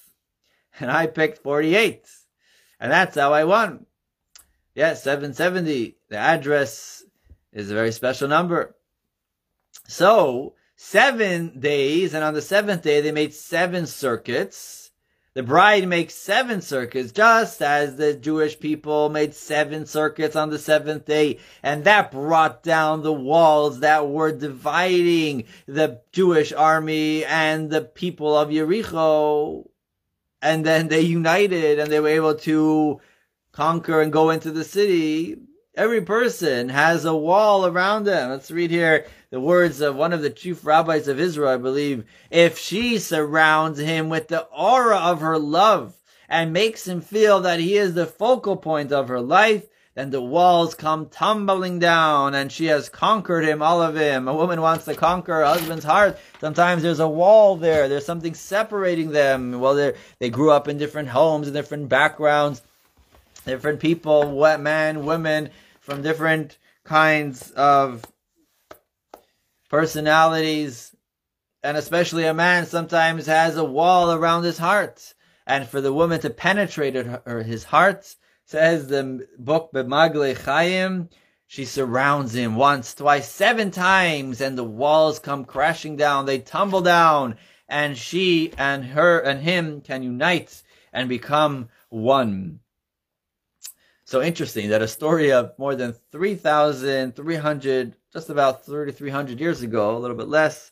And 0.80 0.92
I 0.92 1.08
picked 1.08 1.40
48. 1.40 2.08
And 2.80 2.92
that's 2.92 3.16
how 3.16 3.34
I 3.34 3.46
won. 3.46 3.88
Yes, 4.76 5.02
770. 5.02 5.98
The 6.10 6.18
address 6.18 7.04
is 7.52 7.72
a 7.72 7.74
very 7.74 7.92
special 7.92 8.28
number. 8.28 8.76
So, 9.88 10.54
seven 10.76 11.60
days, 11.60 12.14
and 12.14 12.24
on 12.24 12.36
the 12.36 12.44
seventh 12.44 12.84
day 12.84 13.02
they 13.02 13.12
made 13.12 13.34
seven 13.34 13.88
circuits 13.88 14.79
the 15.40 15.44
bride 15.44 15.88
makes 15.88 16.16
seven 16.16 16.60
circuits, 16.62 17.14
just 17.14 17.62
as 17.62 17.96
the 17.96 18.14
Jewish 18.14 18.60
people 18.60 19.08
made 19.08 19.34
seven 19.34 19.86
circuits 19.86 20.36
on 20.36 20.50
the 20.50 20.60
seventh 20.60 21.06
day. 21.06 21.40
And 21.64 21.86
that 21.86 22.12
brought 22.12 22.62
down 22.62 23.04
the 23.04 23.14
walls 23.14 23.80
that 23.80 24.10
were 24.10 24.34
dividing 24.34 25.46
the 25.66 26.02
Jewish 26.12 26.52
army 26.52 27.24
and 27.24 27.70
the 27.70 27.80
people 27.80 28.38
of 28.38 28.52
Jericho. 28.52 29.70
And 30.42 30.66
then 30.66 30.90
they 30.90 31.00
united 31.04 31.80
and 31.80 31.90
they 31.90 32.02
were 32.02 32.10
able 32.10 32.36
to 32.40 33.00
conquer 33.54 34.02
and 34.02 34.12
go 34.12 34.32
into 34.32 34.52
the 34.52 34.66
city. 34.66 35.38
Every 35.74 36.02
person 36.02 36.68
has 36.68 37.06
a 37.06 37.16
wall 37.16 37.66
around 37.66 38.04
them. 38.04 38.32
Let's 38.32 38.52
read 38.52 38.72
here 38.72 39.06
the 39.32 39.40
words 39.40 39.82
of 39.82 39.96
one 39.96 40.14
of 40.14 40.22
the 40.22 40.30
chief 40.30 40.66
rabbis 40.66 41.08
of 41.08 41.20
Israel, 41.20 41.50
I 41.50 41.58
believe. 41.58 42.06
If 42.32 42.58
she 42.58 42.98
surrounds 42.98 43.80
him 43.80 44.10
with 44.10 44.28
the 44.28 44.44
aura 44.46 44.98
of 44.98 45.22
her 45.22 45.38
love 45.38 45.96
and 46.28 46.54
makes 46.54 46.88
him 46.88 47.02
feel 47.02 47.42
that 47.42 47.60
he 47.60 47.78
is 47.78 47.94
the 47.94 48.06
focal 48.06 48.58
point 48.58 48.92
of 48.92 49.08
her 49.08 49.22
life, 49.22 49.66
then 49.96 50.12
the 50.12 50.22
walls 50.22 50.76
come 50.76 51.08
tumbling 51.10 51.80
down 51.80 52.34
and 52.34 52.52
she 52.52 52.66
has 52.68 52.88
conquered 52.88 53.44
him, 53.44 53.62
all 53.62 53.82
of 53.82 53.96
him. 53.96 54.28
A 54.28 54.34
woman 54.34 54.62
wants 54.62 54.86
to 54.86 54.96
conquer 54.96 55.34
her 55.34 55.46
husband's 55.46 55.84
heart. 55.84 56.18
Sometimes 56.40 56.82
there's 56.82 57.00
a 57.00 57.08
wall 57.08 57.58
there. 57.58 57.90
There's 57.90 58.06
something 58.06 58.34
separating 58.34 59.12
them. 59.12 59.60
Well, 59.60 59.94
they 60.20 60.30
grew 60.30 60.52
up 60.52 60.68
in 60.68 60.78
different 60.78 61.10
homes 61.10 61.48
and 61.48 61.56
different 61.56 61.90
backgrounds, 61.90 62.62
different 63.46 63.80
people, 63.80 64.40
man, 64.58 65.06
women, 65.06 65.50
from 65.82 66.02
different 66.02 66.58
kinds 66.84 67.52
of 67.52 68.04
personalities, 69.70 70.96
and 71.64 71.78
especially 71.78 72.26
a 72.26 72.34
man 72.34 72.66
sometimes 72.66 73.28
has 73.28 73.56
a 73.56 73.64
wall 73.64 74.12
around 74.12 74.44
his 74.44 74.58
heart. 74.58 75.14
And 75.46 75.68
for 75.68 75.82
the 75.82 75.94
woman 75.94 76.20
to 76.22 76.30
penetrate 76.30 76.96
her, 76.96 77.44
his 77.44 77.64
heart, 77.64 78.16
says 78.46 78.88
the 78.88 79.28
book 79.38 79.72
B'magle 79.74 80.36
Chaim, 80.44 81.10
she 81.48 81.66
surrounds 81.66 82.36
him 82.36 82.56
once, 82.56 82.94
twice, 82.94 83.28
seven 83.30 83.72
times, 83.72 84.42
and 84.42 84.58
the 84.58 84.64
walls 84.64 85.18
come 85.18 85.46
crashing 85.46 85.96
down. 85.96 86.26
They 86.26 86.40
tumble 86.40 86.82
down, 86.82 87.38
and 87.68 87.98
she 87.98 88.54
and 88.58 88.86
her 88.86 89.20
and 89.20 89.42
him 89.42 89.82
can 89.82 90.04
unite 90.04 90.62
and 90.94 91.10
become 91.10 91.70
one. 91.90 92.60
So 94.06 94.22
interesting 94.22 94.70
that 94.70 94.82
a 94.82 94.88
story 94.88 95.32
of 95.32 95.54
more 95.58 95.76
than 95.76 95.96
3,300, 96.12 97.96
just 98.14 98.30
about 98.30 98.66
3,300 98.66 99.40
years 99.40 99.62
ago, 99.62 99.96
a 99.96 100.00
little 100.00 100.18
bit 100.18 100.28
less, 100.28 100.72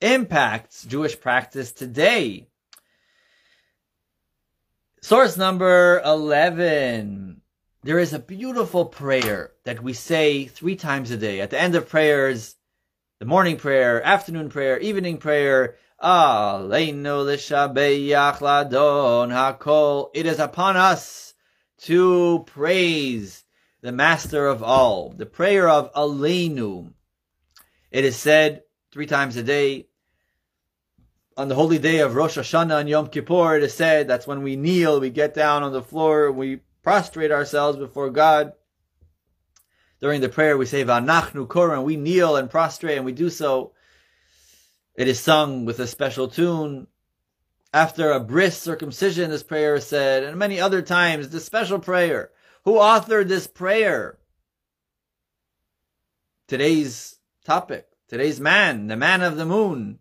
impacts 0.00 0.84
Jewish 0.84 1.20
practice 1.20 1.72
today. 1.72 2.46
Source 5.02 5.36
number 5.36 6.00
11. 6.04 7.40
There 7.82 7.98
is 7.98 8.12
a 8.12 8.18
beautiful 8.18 8.86
prayer 8.86 9.52
that 9.64 9.82
we 9.82 9.92
say 9.92 10.46
three 10.46 10.76
times 10.76 11.10
a 11.10 11.16
day. 11.16 11.40
At 11.40 11.50
the 11.50 11.60
end 11.60 11.74
of 11.74 11.88
prayers, 11.88 12.56
the 13.18 13.26
morning 13.26 13.56
prayer, 13.56 14.02
afternoon 14.02 14.48
prayer, 14.48 14.78
evening 14.78 15.18
prayer, 15.18 15.76
Aleinu 16.02 17.24
l'shabeyach 17.26 18.38
hakol. 18.40 20.10
It 20.14 20.24
is 20.24 20.38
upon 20.38 20.76
us 20.78 21.34
to 21.82 22.44
praise 22.46 23.39
the 23.82 23.92
master 23.92 24.46
of 24.46 24.62
all. 24.62 25.10
The 25.10 25.26
prayer 25.26 25.68
of 25.68 25.92
Aleinu. 25.94 26.92
It 27.90 28.04
is 28.04 28.16
said 28.16 28.62
three 28.92 29.06
times 29.06 29.36
a 29.36 29.42
day. 29.42 29.86
On 31.36 31.48
the 31.48 31.54
holy 31.54 31.78
day 31.78 32.00
of 32.00 32.14
Rosh 32.14 32.36
Hashanah 32.36 32.80
and 32.80 32.88
Yom 32.88 33.08
Kippur, 33.08 33.56
it 33.56 33.62
is 33.62 33.74
said 33.74 34.06
that's 34.06 34.26
when 34.26 34.42
we 34.42 34.56
kneel, 34.56 35.00
we 35.00 35.10
get 35.10 35.32
down 35.32 35.62
on 35.62 35.72
the 35.72 35.82
floor, 35.82 36.30
we 36.30 36.60
prostrate 36.82 37.30
ourselves 37.30 37.78
before 37.78 38.10
God. 38.10 38.52
During 40.00 40.20
the 40.20 40.28
prayer, 40.28 40.56
we 40.56 40.66
say 40.66 40.84
Vanachnu 40.84 41.46
korim, 41.46 41.84
we 41.84 41.96
kneel 41.96 42.36
and 42.36 42.50
prostrate, 42.50 42.96
and 42.96 43.06
we 43.06 43.12
do 43.12 43.30
so. 43.30 43.72
It 44.94 45.08
is 45.08 45.20
sung 45.20 45.64
with 45.64 45.78
a 45.78 45.86
special 45.86 46.28
tune. 46.28 46.86
After 47.72 48.10
a 48.10 48.20
bris 48.20 48.58
circumcision, 48.58 49.30
this 49.30 49.42
prayer 49.42 49.76
is 49.76 49.86
said, 49.86 50.24
and 50.24 50.36
many 50.36 50.60
other 50.60 50.82
times, 50.82 51.28
this 51.28 51.44
special 51.44 51.78
prayer. 51.78 52.30
Who 52.64 52.74
authored 52.74 53.28
this 53.28 53.46
prayer? 53.46 54.18
Today's 56.46 57.18
topic, 57.44 57.86
today's 58.08 58.40
man, 58.40 58.88
the 58.88 58.96
man 58.96 59.22
of 59.22 59.36
the 59.36 59.46
moon, 59.46 60.00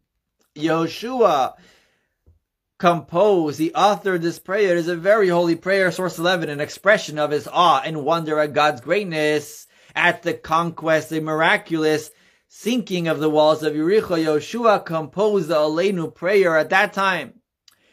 Yoshua, 0.56 1.54
composed, 2.78 3.60
he 3.60 3.70
authored 3.70 4.22
this 4.22 4.40
prayer. 4.40 4.72
It 4.72 4.80
is 4.80 4.88
a 4.88 4.96
very 4.96 5.30
holy 5.30 5.56
prayer, 5.56 5.92
source 5.92 6.18
11, 6.18 6.50
an 6.50 6.60
expression 6.60 7.20
of 7.20 7.32
his 7.32 7.48
awe 7.48 7.82
and 7.86 8.04
wonder 8.04 8.40
at 8.40 8.54
God's 8.54 8.82
greatness, 8.82 9.68
at 9.96 10.24
the 10.24 10.34
conquest, 10.34 11.10
the 11.10 11.22
miraculous 11.22 12.10
sinking 12.48 13.08
of 13.08 13.20
the 13.20 13.30
walls 13.30 13.64
of 13.64 13.74
Yericho. 13.74 14.18
Yoshua 14.18 14.84
composed 14.84 15.48
the 15.48 15.56
Aleinu 15.56 16.14
prayer 16.14 16.58
at 16.58 16.72
that 16.72 16.94
time. 16.94 17.36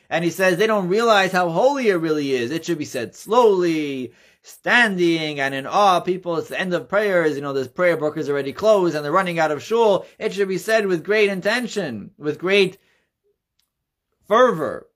And 0.09 0.25
he 0.25 0.31
says 0.31 0.57
they 0.57 0.67
don't 0.67 0.89
realize 0.89 1.33
how 1.33 1.51
holy 1.51 1.89
it 1.89 1.97
really 1.97 2.33
is. 2.33 2.51
It 2.51 2.65
should 2.65 2.79
be 2.79 2.85
said 2.85 3.15
slowly, 3.15 4.13
standing 4.47 5.41
and 5.41 5.55
in 5.55 5.67
awe. 5.67 6.01
People, 6.01 6.37
it's 6.37 6.49
the 6.49 6.61
end 6.61 6.73
of 6.73 6.89
prayers. 6.89 7.35
You 7.35 7.43
know, 7.43 7.53
this 7.53 7.67
prayer 7.69 7.97
book 7.97 8.17
is 8.17 8.31
already 8.31 8.53
closed 8.53 8.95
and 8.95 9.05
they're 9.05 9.11
running 9.11 9.41
out 9.41 9.51
of 9.51 9.63
shul. 9.63 10.07
It 10.19 10.33
should 10.33 10.49
be 10.49 10.59
said 10.59 10.87
with 10.87 11.05
great 11.05 11.29
intention, 11.29 12.13
with 12.17 12.39
great 12.39 12.79
fervor. 14.29 14.87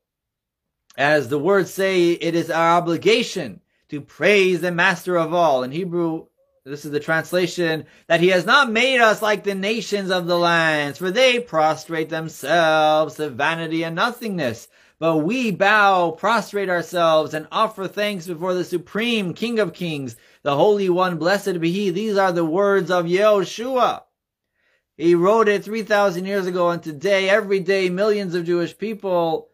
As 0.96 1.28
the 1.28 1.38
words 1.38 1.72
say, 1.72 2.12
it 2.12 2.34
is 2.34 2.50
our 2.50 2.78
obligation 2.78 3.60
to 3.88 4.00
praise 4.00 4.60
the 4.60 4.70
master 4.70 5.16
of 5.16 5.34
all. 5.34 5.64
In 5.64 5.72
Hebrew, 5.72 6.26
this 6.64 6.84
is 6.84 6.92
the 6.92 7.00
translation 7.00 7.86
that 8.06 8.20
he 8.20 8.28
has 8.28 8.46
not 8.46 8.70
made 8.70 9.00
us 9.00 9.20
like 9.20 9.42
the 9.42 9.54
nations 9.54 10.10
of 10.10 10.26
the 10.26 10.38
lands, 10.38 10.98
for 10.98 11.10
they 11.10 11.40
prostrate 11.40 12.08
themselves 12.08 13.16
to 13.16 13.30
vanity 13.30 13.82
and 13.82 13.96
nothingness. 13.96 14.68
But 15.00 15.16
we 15.18 15.50
bow, 15.50 16.10
prostrate 16.10 16.68
ourselves, 16.68 17.32
and 17.32 17.48
offer 17.50 17.88
thanks 17.88 18.26
before 18.26 18.52
the 18.52 18.64
supreme 18.64 19.32
King 19.32 19.58
of 19.58 19.72
Kings, 19.72 20.14
the 20.42 20.54
Holy 20.54 20.90
One, 20.90 21.16
blessed 21.16 21.58
be 21.58 21.72
He. 21.72 21.88
These 21.88 22.18
are 22.18 22.32
the 22.32 22.44
words 22.44 22.90
of 22.90 23.06
Yehoshua. 23.06 24.02
He 24.98 25.14
wrote 25.14 25.48
it 25.48 25.64
3,000 25.64 26.26
years 26.26 26.46
ago, 26.46 26.68
and 26.68 26.82
today, 26.82 27.30
every 27.30 27.60
day, 27.60 27.88
millions 27.88 28.34
of 28.34 28.44
Jewish 28.44 28.76
people 28.76 29.48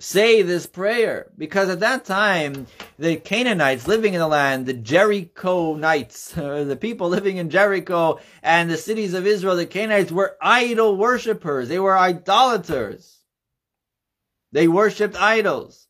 say 0.00 0.40
this 0.40 0.64
prayer. 0.64 1.30
Because 1.36 1.68
at 1.68 1.80
that 1.80 2.06
time, 2.06 2.66
the 2.98 3.16
Canaanites 3.16 3.86
living 3.86 4.14
in 4.14 4.20
the 4.20 4.28
land, 4.28 4.64
the 4.64 4.72
Jericho 4.72 5.74
Knights, 5.74 6.30
the 6.34 6.78
people 6.80 7.10
living 7.10 7.36
in 7.36 7.50
Jericho 7.50 8.18
and 8.42 8.70
the 8.70 8.78
cities 8.78 9.12
of 9.12 9.26
Israel, 9.26 9.56
the 9.56 9.66
Canaanites 9.66 10.10
were 10.10 10.38
idol 10.40 10.96
worshippers. 10.96 11.68
They 11.68 11.78
were 11.78 11.98
idolaters. 11.98 13.21
They 14.52 14.68
worshipped 14.68 15.20
idols. 15.20 15.88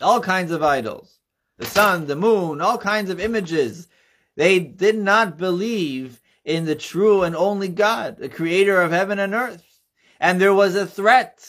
All 0.00 0.20
kinds 0.20 0.50
of 0.50 0.62
idols. 0.62 1.18
The 1.58 1.66
sun, 1.66 2.06
the 2.06 2.16
moon, 2.16 2.60
all 2.60 2.76
kinds 2.76 3.08
of 3.08 3.20
images. 3.20 3.88
They 4.34 4.58
did 4.58 4.96
not 4.96 5.38
believe 5.38 6.20
in 6.44 6.66
the 6.66 6.74
true 6.74 7.22
and 7.22 7.34
only 7.34 7.68
God, 7.68 8.18
the 8.18 8.28
creator 8.28 8.82
of 8.82 8.90
heaven 8.90 9.18
and 9.18 9.32
earth. 9.32 9.80
And 10.20 10.40
there 10.40 10.54
was 10.54 10.74
a 10.74 10.86
threat. 10.86 11.48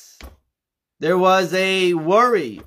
There 0.99 1.17
was 1.17 1.53
a 1.53 1.93
worry 1.93 2.61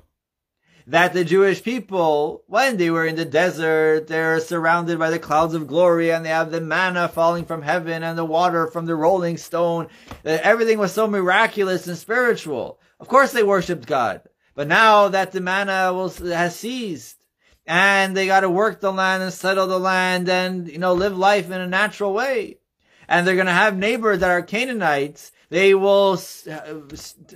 that 0.87 1.13
the 1.13 1.23
Jewish 1.23 1.63
people, 1.63 2.43
when 2.47 2.77
they 2.77 2.89
were 2.89 3.05
in 3.05 3.15
the 3.15 3.25
desert, 3.25 4.07
they're 4.07 4.39
surrounded 4.39 4.99
by 4.99 5.09
the 5.09 5.19
clouds 5.19 5.53
of 5.53 5.67
glory 5.67 6.11
and 6.11 6.25
they 6.25 6.29
have 6.29 6.51
the 6.51 6.59
manna 6.59 7.07
falling 7.07 7.45
from 7.45 7.61
heaven 7.61 8.03
and 8.03 8.17
the 8.17 8.25
water 8.25 8.67
from 8.67 8.85
the 8.85 8.95
rolling 8.95 9.37
stone. 9.37 9.87
Everything 10.25 10.79
was 10.79 10.91
so 10.91 11.07
miraculous 11.07 11.87
and 11.87 11.97
spiritual. 11.97 12.79
Of 13.01 13.07
course 13.07 13.31
they 13.31 13.43
worshipped 13.43 13.87
God. 13.87 14.21
But 14.53 14.67
now 14.67 15.07
that 15.07 15.31
the 15.31 15.41
manna 15.41 15.91
was, 15.91 16.19
has 16.19 16.55
ceased 16.55 17.17
and 17.65 18.15
they 18.15 18.27
got 18.27 18.41
to 18.41 18.49
work 18.49 18.79
the 18.79 18.93
land 18.93 19.23
and 19.23 19.33
settle 19.33 19.65
the 19.65 19.79
land 19.79 20.29
and, 20.29 20.67
you 20.67 20.77
know, 20.77 20.93
live 20.93 21.17
life 21.17 21.49
in 21.49 21.59
a 21.59 21.67
natural 21.67 22.13
way. 22.13 22.59
And 23.07 23.25
they're 23.25 23.35
going 23.35 23.47
to 23.47 23.53
have 23.53 23.75
neighbors 23.75 24.19
that 24.19 24.29
are 24.29 24.41
Canaanites. 24.41 25.31
They 25.49 25.73
will 25.73 26.19
uh, 26.49 26.75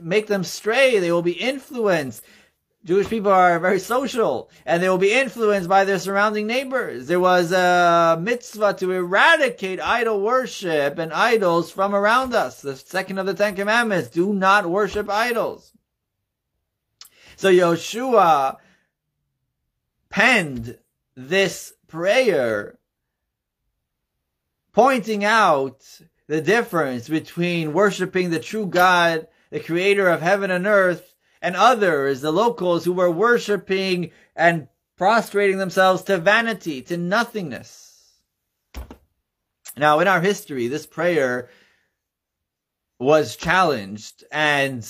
make 0.01 0.27
them 0.27 0.43
stray. 0.43 0.99
They 0.99 1.11
will 1.11 1.21
be 1.21 1.31
influenced. 1.33 2.23
Jewish 2.85 3.07
people 3.07 3.31
are 3.31 3.59
very 3.59 3.79
social 3.79 4.51
and 4.63 4.81
they 4.81 4.87
will 4.87 4.99
be 4.99 5.11
influenced 5.11 5.67
by 5.67 5.85
their 5.85 5.97
surrounding 5.97 6.45
neighbors. 6.45 7.07
There 7.07 7.19
was 7.19 7.51
a 7.51 8.15
mitzvah 8.21 8.75
to 8.75 8.91
eradicate 8.91 9.79
idol 9.79 10.21
worship 10.21 10.99
and 10.99 11.11
idols 11.11 11.71
from 11.71 11.95
around 11.95 12.35
us. 12.35 12.61
The 12.61 12.75
second 12.75 13.17
of 13.17 13.25
the 13.25 13.33
Ten 13.33 13.55
Commandments, 13.55 14.09
do 14.09 14.33
not 14.33 14.69
worship 14.69 15.09
idols. 15.09 15.73
So 17.37 17.51
Yoshua 17.51 18.57
penned 20.09 20.77
this 21.15 21.73
prayer 21.87 22.77
pointing 24.73 25.25
out 25.25 25.83
the 26.27 26.41
difference 26.41 27.09
between 27.09 27.73
worshiping 27.73 28.29
the 28.29 28.39
true 28.39 28.67
God, 28.67 29.27
the 29.49 29.59
creator 29.59 30.07
of 30.07 30.21
heaven 30.21 30.51
and 30.51 30.67
earth, 30.67 31.14
and 31.41 31.55
others, 31.55 32.21
the 32.21 32.31
locals 32.31 32.85
who 32.85 32.93
were 32.93 33.11
worshiping 33.11 34.11
and 34.35 34.67
prostrating 34.97 35.57
themselves 35.57 36.03
to 36.03 36.17
vanity, 36.17 36.81
to 36.81 36.97
nothingness. 36.97 38.13
Now, 39.77 39.99
in 39.99 40.07
our 40.07 40.21
history, 40.21 40.67
this 40.67 40.85
prayer 40.85 41.49
was 42.99 43.35
challenged 43.35 44.23
and 44.31 44.87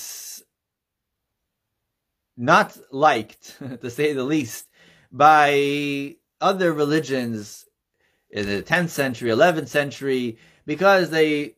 not 2.36 2.76
liked, 2.92 3.56
to 3.80 3.90
say 3.90 4.12
the 4.12 4.24
least, 4.24 4.68
by 5.10 6.16
other 6.40 6.72
religions 6.72 7.64
in 8.30 8.46
the 8.46 8.62
10th 8.62 8.90
century, 8.90 9.30
11th 9.30 9.68
century, 9.68 10.38
because 10.66 11.10
they 11.10 11.55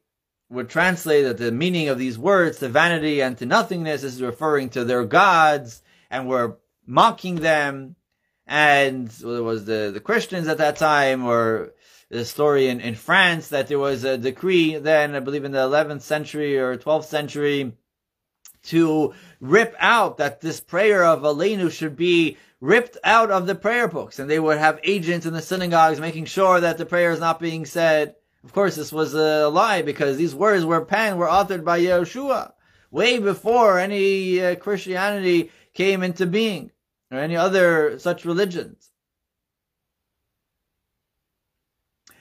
would 0.51 0.69
translate 0.69 1.25
that 1.25 1.39
the 1.39 1.53
meaning 1.53 1.89
of 1.89 1.99
these 1.99 2.19
words 2.19 2.59
to 2.59 2.69
vanity 2.69 3.21
and 3.21 3.37
to 3.39 3.47
nothingness 3.47 4.03
is 4.03 4.23
referring 4.23 4.71
to 4.71 4.85
their 4.85 5.05
gods 5.05 5.83
and 6.11 6.29
were 6.29 6.59
mocking 6.87 7.37
them. 7.37 7.97
And 8.47 9.13
well, 9.23 9.35
there 9.35 9.43
was 9.43 9.67
the, 9.67 9.91
the 9.93 10.01
Christians 10.01 10.49
at 10.49 10.59
that 10.59 10.77
time 10.77 11.25
or 11.25 11.75
the 12.11 12.25
story 12.25 12.69
in, 12.69 12.81
in 12.81 12.95
France 12.95 13.49
that 13.49 13.69
there 13.69 13.79
was 13.79 14.05
a 14.05 14.17
decree 14.17 14.79
then, 14.79 15.15
I 15.15 15.21
believe 15.21 15.45
in 15.45 15.53
the 15.53 15.59
11th 15.59 16.01
century 16.01 16.59
or 16.59 16.77
12th 16.79 17.05
century 17.05 17.73
to 18.65 19.15
rip 19.41 19.75
out 19.79 20.17
that 20.17 20.41
this 20.41 20.61
prayer 20.61 21.05
of 21.05 21.23
Aleinu 21.23 21.71
should 21.71 21.97
be 21.97 22.39
ripped 22.61 22.97
out 23.05 23.31
of 23.31 23.47
the 23.47 23.55
prayer 23.55 23.87
books. 23.87 24.19
And 24.19 24.29
they 24.29 24.41
would 24.41 24.59
have 24.59 24.81
agents 24.83 25.27
in 25.27 25.33
the 25.33 25.43
synagogues 25.43 26.01
making 26.01 26.25
sure 26.25 26.61
that 26.61 26.79
the 26.79 26.87
prayer 26.87 27.13
is 27.13 27.21
not 27.21 27.39
being 27.39 27.67
said. 27.67 28.17
Of 28.45 28.53
course, 28.53 28.77
this 28.77 28.93
was 28.93 29.15
a 29.15 29.49
lie 29.49 29.83
because 29.83 30.17
these 30.17 30.35
words 30.35 30.65
were 30.65 30.85
penned, 30.85 31.19
were 31.19 31.27
authored 31.27 31.65
by 31.65 31.81
Yeshua 31.81 32.53
way 32.91 33.19
before 33.19 33.79
any 33.79 34.43
uh, 34.43 34.55
Christianity 34.57 35.51
came 35.75 36.03
into 36.03 36.27
being 36.27 36.71
or 37.11 37.19
any 37.19 37.37
other 37.37 37.99
such 37.99 38.25
religions. 38.25 38.91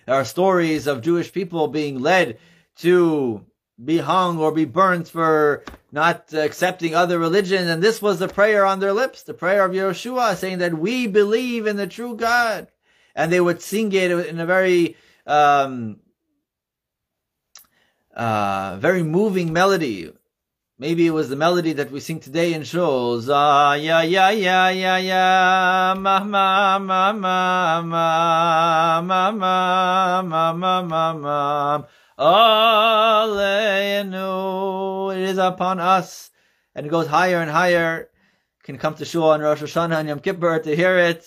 There 0.05 0.15
are 0.15 0.25
stories 0.25 0.87
of 0.87 1.01
Jewish 1.01 1.33
people 1.33 1.67
being 1.67 1.99
led 1.99 2.39
to 2.77 3.45
be 3.83 3.97
hung 3.97 4.39
or 4.39 4.51
be 4.51 4.65
burnt 4.65 5.07
for 5.09 5.63
not 5.91 6.33
accepting 6.33 6.95
other 6.95 7.19
religions. 7.19 7.69
And 7.69 7.83
this 7.83 8.01
was 8.01 8.17
the 8.17 8.27
prayer 8.27 8.65
on 8.65 8.79
their 8.79 8.93
lips, 8.93 9.23
the 9.23 9.33
prayer 9.33 9.65
of 9.65 9.71
Yeshua 9.71 10.35
saying 10.35 10.59
that 10.59 10.77
we 10.77 11.07
believe 11.07 11.67
in 11.67 11.75
the 11.75 11.87
true 11.87 12.15
God. 12.15 12.67
And 13.15 13.31
they 13.31 13.41
would 13.41 13.61
sing 13.61 13.91
it 13.91 14.11
in 14.11 14.39
a 14.39 14.45
very 14.45 14.95
um, 15.25 15.99
uh, 18.17 18.77
very 18.79 19.03
moving 19.03 19.53
melody. 19.53 20.11
Maybe 20.79 21.07
it 21.07 21.11
was 21.11 21.29
the 21.29 21.35
melody 21.35 21.73
that 21.73 21.91
we 21.91 21.99
sing 21.99 22.19
today 22.19 22.53
in 22.53 22.61
shuls. 22.63 23.29
Ah, 23.31 23.73
ya, 23.73 24.01
ya, 24.01 24.29
ya, 24.29 24.69
ya, 24.69 24.97
ya, 24.97 25.95
ma, 25.97 26.23
ma, 26.23 26.77
ma, 26.79 27.13
ma, 27.13 27.81
ma, 27.81 29.01
ma, 29.01 29.01
ma, 29.01 30.21
ma, 30.21 30.53
ma, 30.53 30.81
ma, 30.83 31.13
ma, 31.13 31.83
Aleinu. 32.19 33.45
It 35.15 35.21
is 35.21 35.37
upon 35.37 35.79
us. 35.79 36.31
And 36.75 36.85
it 36.85 36.89
goes 36.89 37.07
higher 37.07 37.37
and 37.37 37.49
higher. 37.49 38.09
Can 38.63 38.77
come 38.77 38.95
to 38.95 39.05
Shul 39.05 39.29
on 39.29 39.41
Rosh 39.41 39.61
Hashanah 39.61 39.99
and 39.99 40.09
Yom 40.09 40.19
Kippur 40.19 40.59
to 40.59 40.75
hear 40.75 40.97
it 40.97 41.25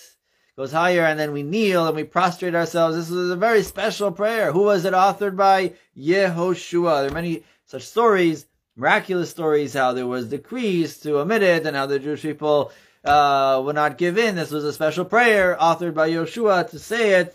goes 0.60 0.72
higher, 0.72 1.06
and 1.06 1.18
then 1.18 1.32
we 1.32 1.42
kneel 1.42 1.86
and 1.86 1.96
we 1.96 2.04
prostrate 2.04 2.54
ourselves. 2.54 2.94
This 2.94 3.08
is 3.08 3.30
a 3.30 3.36
very 3.36 3.62
special 3.62 4.12
prayer. 4.12 4.52
Who 4.52 4.64
was 4.64 4.84
it 4.84 4.92
authored 4.92 5.34
by? 5.34 5.72
Yehoshua. 5.96 7.00
There 7.00 7.10
are 7.10 7.14
many 7.14 7.44
such 7.64 7.84
stories, 7.84 8.44
miraculous 8.76 9.30
stories, 9.30 9.72
how 9.72 9.94
there 9.94 10.06
was 10.06 10.28
decrees 10.28 10.98
to 10.98 11.20
omit 11.20 11.42
it, 11.42 11.64
and 11.64 11.74
how 11.74 11.86
the 11.86 11.98
Jewish 11.98 12.20
people 12.20 12.72
uh, 13.06 13.62
would 13.64 13.74
not 13.74 13.96
give 13.96 14.18
in. 14.18 14.36
This 14.36 14.50
was 14.50 14.64
a 14.64 14.72
special 14.74 15.06
prayer 15.06 15.56
authored 15.58 15.94
by 15.94 16.10
Yehoshua 16.10 16.68
to 16.68 16.78
say 16.78 17.14
it. 17.20 17.34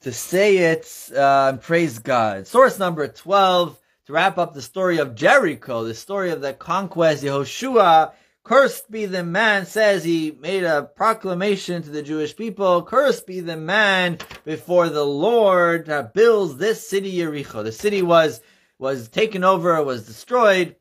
To 0.00 0.12
say 0.12 0.56
it, 0.56 1.10
uh, 1.14 1.58
praise 1.58 1.98
God. 1.98 2.46
Source 2.46 2.78
number 2.78 3.06
12, 3.06 3.78
to 4.06 4.12
wrap 4.14 4.38
up 4.38 4.54
the 4.54 4.62
story 4.62 4.96
of 4.96 5.14
Jericho, 5.14 5.84
the 5.84 5.92
story 5.92 6.30
of 6.30 6.40
the 6.40 6.54
conquest, 6.54 7.22
Yehoshua 7.22 8.12
Cursed 8.48 8.90
be 8.90 9.04
the 9.04 9.24
man, 9.24 9.66
says 9.66 10.02
he 10.02 10.30
made 10.40 10.64
a 10.64 10.82
proclamation 10.82 11.82
to 11.82 11.90
the 11.90 12.02
Jewish 12.02 12.34
people, 12.34 12.82
cursed 12.82 13.26
be 13.26 13.40
the 13.40 13.58
man 13.58 14.16
before 14.46 14.88
the 14.88 15.04
Lord 15.04 15.84
that 15.84 16.14
builds 16.14 16.56
this 16.56 16.88
city 16.88 17.14
Jericho. 17.14 17.62
The 17.62 17.72
city 17.72 18.00
was, 18.00 18.40
was 18.78 19.10
taken 19.10 19.44
over, 19.44 19.82
was 19.84 20.06
destroyed. 20.06 20.76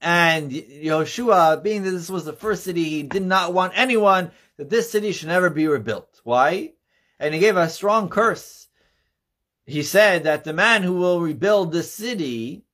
And 0.00 0.50
Yehoshua, 0.50 1.62
being 1.62 1.84
that 1.84 1.92
this 1.92 2.10
was 2.10 2.24
the 2.24 2.32
first 2.32 2.64
city, 2.64 2.82
he 2.82 3.04
did 3.04 3.24
not 3.24 3.54
want 3.54 3.72
anyone 3.76 4.32
that 4.56 4.68
this 4.68 4.90
city 4.90 5.12
should 5.12 5.28
never 5.28 5.50
be 5.50 5.68
rebuilt. 5.68 6.20
Why? 6.24 6.72
And 7.20 7.32
he 7.32 7.38
gave 7.38 7.56
a 7.56 7.68
strong 7.68 8.08
curse. 8.08 8.66
He 9.66 9.84
said 9.84 10.24
that 10.24 10.42
the 10.42 10.52
man 10.52 10.82
who 10.82 10.94
will 10.94 11.20
rebuild 11.20 11.70
the 11.70 11.84
city 11.84 12.65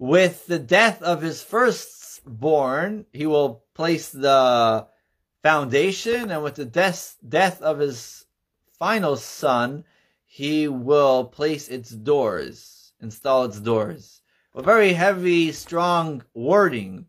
with 0.00 0.46
the 0.46 0.58
death 0.58 1.02
of 1.02 1.20
his 1.20 1.42
firstborn, 1.42 3.04
he 3.12 3.26
will 3.26 3.62
place 3.74 4.08
the 4.08 4.86
foundation, 5.42 6.30
and 6.30 6.42
with 6.42 6.54
the 6.54 6.64
death, 6.64 7.18
death 7.28 7.60
of 7.60 7.78
his 7.78 8.24
final 8.78 9.14
son, 9.14 9.84
he 10.24 10.66
will 10.66 11.24
place 11.24 11.68
its 11.68 11.90
doors, 11.90 12.94
install 13.02 13.44
its 13.44 13.60
doors. 13.60 14.22
A 14.54 14.62
very 14.62 14.94
heavy, 14.94 15.52
strong 15.52 16.24
wording. 16.32 17.04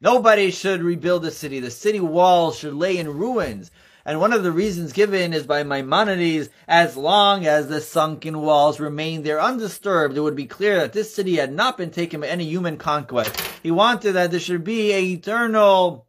Nobody 0.00 0.50
should 0.50 0.82
rebuild 0.82 1.22
the 1.22 1.30
city. 1.30 1.60
The 1.60 1.70
city 1.70 2.00
walls 2.00 2.58
should 2.58 2.74
lay 2.74 2.98
in 2.98 3.08
ruins. 3.08 3.70
And 4.04 4.18
one 4.18 4.32
of 4.32 4.42
the 4.42 4.52
reasons 4.52 4.92
given 4.92 5.32
is 5.32 5.46
by 5.46 5.62
Maimonides, 5.62 6.48
as 6.66 6.96
long 6.96 7.46
as 7.46 7.68
the 7.68 7.80
sunken 7.80 8.40
walls 8.40 8.80
remained 8.80 9.24
there 9.24 9.40
undisturbed, 9.40 10.16
it 10.16 10.20
would 10.20 10.36
be 10.36 10.46
clear 10.46 10.80
that 10.80 10.92
this 10.92 11.14
city 11.14 11.36
had 11.36 11.52
not 11.52 11.76
been 11.76 11.90
taken 11.90 12.20
by 12.20 12.26
any 12.26 12.44
human 12.44 12.76
conquest. 12.76 13.36
He 13.62 13.70
wanted 13.70 14.12
that 14.12 14.30
there 14.30 14.40
should 14.40 14.64
be 14.64 14.92
an 14.92 15.04
eternal 15.04 16.08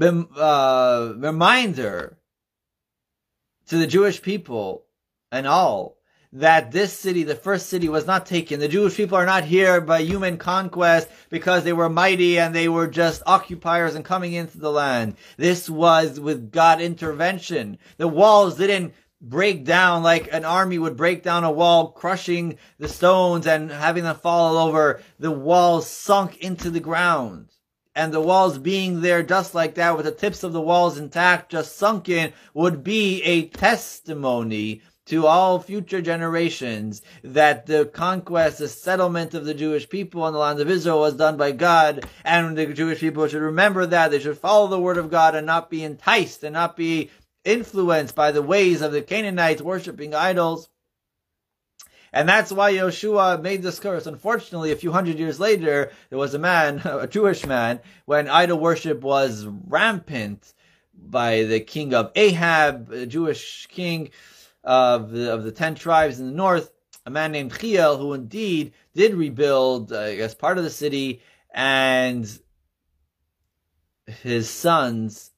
uh, 0.00 1.14
reminder 1.16 2.18
to 3.66 3.76
the 3.76 3.86
Jewish 3.86 4.22
people 4.22 4.84
and 5.32 5.46
all 5.46 5.95
that 6.36 6.70
this 6.70 6.92
city, 6.92 7.22
the 7.22 7.34
first 7.34 7.66
city, 7.66 7.88
was 7.88 8.06
not 8.06 8.26
taken. 8.26 8.60
The 8.60 8.68
Jewish 8.68 8.94
people 8.94 9.16
are 9.16 9.24
not 9.24 9.44
here 9.44 9.80
by 9.80 10.00
human 10.00 10.36
conquest 10.36 11.08
because 11.30 11.64
they 11.64 11.72
were 11.72 11.88
mighty 11.88 12.38
and 12.38 12.54
they 12.54 12.68
were 12.68 12.86
just 12.86 13.22
occupiers 13.24 13.94
and 13.94 14.04
coming 14.04 14.34
into 14.34 14.58
the 14.58 14.70
land. 14.70 15.16
This 15.38 15.70
was 15.70 16.20
with 16.20 16.52
God 16.52 16.80
intervention. 16.82 17.78
The 17.96 18.08
walls 18.08 18.56
didn't 18.56 18.92
break 19.18 19.64
down 19.64 20.02
like 20.02 20.28
an 20.30 20.44
army 20.44 20.78
would 20.78 20.96
break 20.96 21.22
down 21.22 21.42
a 21.42 21.50
wall, 21.50 21.92
crushing 21.92 22.58
the 22.78 22.88
stones 22.88 23.46
and 23.46 23.70
having 23.70 24.04
them 24.04 24.16
fall 24.16 24.58
over. 24.58 25.00
The 25.18 25.30
walls 25.30 25.88
sunk 25.88 26.36
into 26.38 26.70
the 26.70 26.80
ground. 26.80 27.48
And 27.94 28.12
the 28.12 28.20
walls 28.20 28.58
being 28.58 29.00
there 29.00 29.22
just 29.22 29.54
like 29.54 29.76
that 29.76 29.96
with 29.96 30.04
the 30.04 30.12
tips 30.12 30.42
of 30.42 30.52
the 30.52 30.60
walls 30.60 30.98
intact, 30.98 31.50
just 31.50 31.78
sunken, 31.78 32.34
would 32.52 32.84
be 32.84 33.22
a 33.22 33.48
testimony 33.48 34.82
to 35.06 35.26
all 35.26 35.60
future 35.60 36.02
generations 36.02 37.02
that 37.22 37.66
the 37.66 37.86
conquest, 37.86 38.58
the 38.58 38.68
settlement 38.68 39.34
of 39.34 39.44
the 39.44 39.54
Jewish 39.54 39.88
people 39.88 40.22
on 40.22 40.32
the 40.32 40.38
land 40.38 40.60
of 40.60 40.68
Israel 40.68 41.00
was 41.00 41.14
done 41.14 41.36
by 41.36 41.52
God, 41.52 42.04
and 42.24 42.58
the 42.58 42.66
Jewish 42.66 43.00
people 43.00 43.26
should 43.28 43.42
remember 43.42 43.86
that. 43.86 44.10
They 44.10 44.18
should 44.18 44.38
follow 44.38 44.66
the 44.66 44.80
word 44.80 44.98
of 44.98 45.10
God 45.10 45.34
and 45.34 45.46
not 45.46 45.70
be 45.70 45.84
enticed 45.84 46.42
and 46.42 46.52
not 46.52 46.76
be 46.76 47.10
influenced 47.44 48.14
by 48.14 48.32
the 48.32 48.42
ways 48.42 48.82
of 48.82 48.92
the 48.92 49.02
Canaanites 49.02 49.62
worshiping 49.62 50.14
idols. 50.14 50.68
And 52.12 52.28
that's 52.28 52.50
why 52.50 52.72
Yoshua 52.72 53.40
made 53.42 53.62
this 53.62 53.78
curse. 53.78 54.06
Unfortunately, 54.06 54.72
a 54.72 54.76
few 54.76 54.90
hundred 54.90 55.18
years 55.18 55.38
later, 55.38 55.92
there 56.08 56.18
was 56.18 56.34
a 56.34 56.38
man, 56.38 56.80
a 56.84 57.06
Jewish 57.06 57.46
man, 57.46 57.80
when 58.06 58.28
idol 58.28 58.58
worship 58.58 59.02
was 59.02 59.46
rampant 59.68 60.52
by 60.94 61.44
the 61.44 61.60
king 61.60 61.94
of 61.94 62.10
Ahab, 62.16 62.90
a 62.90 63.06
Jewish 63.06 63.66
king 63.70 64.10
of 64.66 65.10
the, 65.12 65.32
of 65.32 65.44
the 65.44 65.52
ten 65.52 65.76
tribes 65.76 66.20
in 66.20 66.26
the 66.26 66.36
north, 66.36 66.70
a 67.06 67.10
man 67.10 67.32
named 67.32 67.58
Chiel, 67.58 67.96
who 67.96 68.12
indeed 68.12 68.72
did 68.94 69.14
rebuild, 69.14 69.92
uh, 69.92 70.14
guess, 70.16 70.34
part 70.34 70.58
of 70.58 70.64
the 70.64 70.70
city, 70.70 71.22
and 71.54 72.28
his 74.06 74.50
sons 74.50 75.30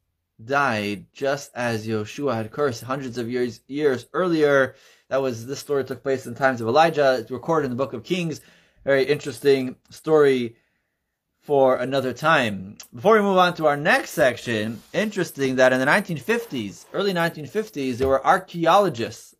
died 0.42 1.06
just 1.12 1.50
as 1.54 1.86
Yoshua 1.86 2.34
had 2.34 2.50
cursed 2.50 2.82
hundreds 2.82 3.18
of 3.18 3.30
years 3.30 3.60
years 3.66 4.06
earlier. 4.12 4.74
That 5.08 5.22
was 5.22 5.46
this 5.46 5.58
story 5.58 5.84
took 5.84 6.02
place 6.02 6.26
in 6.26 6.32
the 6.32 6.38
times 6.38 6.60
of 6.60 6.68
Elijah. 6.68 7.18
It's 7.20 7.30
recorded 7.30 7.66
in 7.66 7.70
the 7.70 7.76
book 7.76 7.92
of 7.92 8.04
Kings. 8.04 8.40
Very 8.84 9.04
interesting 9.04 9.76
story 9.90 10.56
for 11.48 11.76
another 11.76 12.12
time. 12.12 12.76
Before 12.94 13.14
we 13.14 13.22
move 13.22 13.38
on 13.38 13.54
to 13.54 13.66
our 13.66 13.76
next 13.78 14.10
section, 14.10 14.82
interesting 14.92 15.56
that 15.56 15.72
in 15.72 15.80
the 15.80 15.86
1950s, 15.86 16.84
early 16.92 17.14
1950s, 17.14 17.96
there 17.96 18.06
were 18.06 18.26
archaeologists 18.26 19.34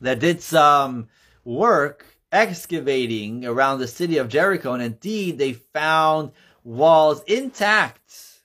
that 0.00 0.20
did 0.20 0.40
some 0.40 1.08
work 1.44 2.06
excavating 2.30 3.44
around 3.44 3.80
the 3.80 3.88
city 3.88 4.18
of 4.18 4.28
Jericho, 4.28 4.72
and 4.72 4.80
indeed 4.84 5.36
they 5.36 5.52
found 5.54 6.30
walls 6.62 7.24
intact, 7.24 8.38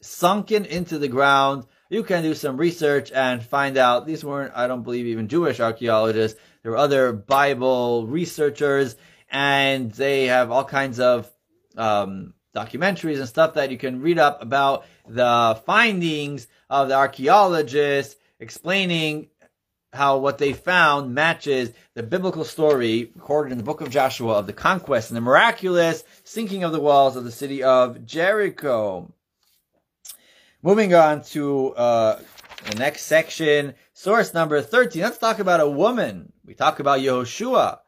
sunken 0.00 0.64
into 0.64 0.96
the 0.96 1.08
ground. 1.08 1.66
You 1.90 2.02
can 2.02 2.22
do 2.22 2.32
some 2.32 2.56
research 2.56 3.12
and 3.12 3.42
find 3.42 3.76
out 3.76 4.06
these 4.06 4.24
weren't, 4.24 4.54
I 4.56 4.68
don't 4.68 4.84
believe, 4.84 5.04
even 5.04 5.28
Jewish 5.28 5.60
archaeologists. 5.60 6.40
There 6.62 6.72
were 6.72 6.78
other 6.78 7.12
Bible 7.12 8.06
researchers, 8.06 8.96
and 9.30 9.92
they 9.92 10.28
have 10.28 10.50
all 10.50 10.64
kinds 10.64 10.98
of 10.98 11.30
um, 11.76 12.34
documentaries 12.54 13.18
and 13.18 13.28
stuff 13.28 13.54
that 13.54 13.70
you 13.70 13.78
can 13.78 14.00
read 14.00 14.18
up 14.18 14.42
about 14.42 14.86
the 15.06 15.60
findings 15.66 16.48
of 16.70 16.88
the 16.88 16.94
archaeologists 16.94 18.16
explaining 18.40 19.28
how 19.92 20.18
what 20.18 20.38
they 20.38 20.52
found 20.52 21.14
matches 21.14 21.72
the 21.94 22.02
biblical 22.02 22.44
story 22.44 23.10
recorded 23.14 23.52
in 23.52 23.58
the 23.58 23.64
book 23.64 23.80
of 23.80 23.90
Joshua 23.90 24.34
of 24.34 24.46
the 24.46 24.52
conquest 24.52 25.10
and 25.10 25.16
the 25.16 25.20
miraculous 25.20 26.04
sinking 26.24 26.64
of 26.64 26.72
the 26.72 26.80
walls 26.80 27.16
of 27.16 27.24
the 27.24 27.32
city 27.32 27.62
of 27.62 28.04
Jericho. 28.04 29.12
Moving 30.62 30.94
on 30.94 31.22
to 31.24 31.74
uh, 31.74 32.20
the 32.66 32.76
next 32.76 33.02
section, 33.02 33.74
source 33.92 34.34
number 34.34 34.60
13. 34.60 35.02
Let's 35.02 35.18
talk 35.18 35.38
about 35.38 35.60
a 35.60 35.68
woman. 35.68 36.32
We 36.44 36.54
talk 36.54 36.80
about 36.80 37.00
Yehoshua. 37.00 37.78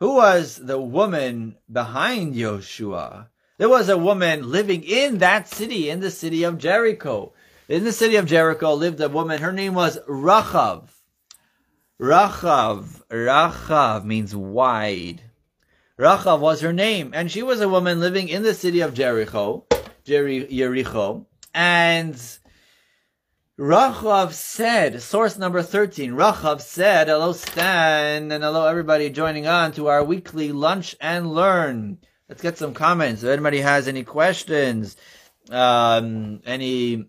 Who 0.00 0.16
was 0.16 0.56
the 0.56 0.78
woman 0.80 1.56
behind 1.70 2.34
Yehoshua? 2.34 3.28
There 3.58 3.68
was 3.68 3.88
a 3.88 3.96
woman 3.96 4.50
living 4.50 4.82
in 4.82 5.18
that 5.18 5.48
city, 5.48 5.88
in 5.88 6.00
the 6.00 6.10
city 6.10 6.42
of 6.42 6.58
Jericho. 6.58 7.32
In 7.68 7.84
the 7.84 7.92
city 7.92 8.16
of 8.16 8.26
Jericho 8.26 8.74
lived 8.74 9.00
a 9.00 9.08
woman. 9.08 9.40
Her 9.40 9.52
name 9.52 9.74
was 9.74 9.98
Rachav. 10.06 10.88
Rachav. 12.00 13.02
Rachav 13.08 14.04
means 14.04 14.36
wide. 14.36 15.22
Rachav 15.98 16.40
was 16.40 16.60
her 16.60 16.74
name, 16.74 17.12
and 17.14 17.30
she 17.30 17.42
was 17.42 17.62
a 17.62 17.68
woman 17.68 18.00
living 18.00 18.28
in 18.28 18.42
the 18.42 18.52
city 18.52 18.80
of 18.82 18.92
Jericho, 18.92 19.64
Jericho, 20.04 21.26
and 21.54 22.14
Rachav 23.58 24.34
said, 24.34 25.00
source 25.00 25.38
number 25.38 25.62
13, 25.62 26.12
Rachav 26.12 26.60
said, 26.60 27.08
hello 27.08 27.32
Stan, 27.32 28.30
and 28.30 28.44
hello 28.44 28.66
everybody 28.66 29.08
joining 29.08 29.46
on 29.46 29.72
to 29.72 29.86
our 29.86 30.04
weekly 30.04 30.52
lunch 30.52 30.94
and 31.00 31.32
learn. 31.32 31.96
Let's 32.28 32.42
get 32.42 32.58
some 32.58 32.74
comments. 32.74 33.22
If 33.22 33.28
anybody 33.28 33.60
has 33.60 33.86
any 33.86 34.02
questions, 34.02 34.96
um, 35.48 36.40
any 36.44 37.06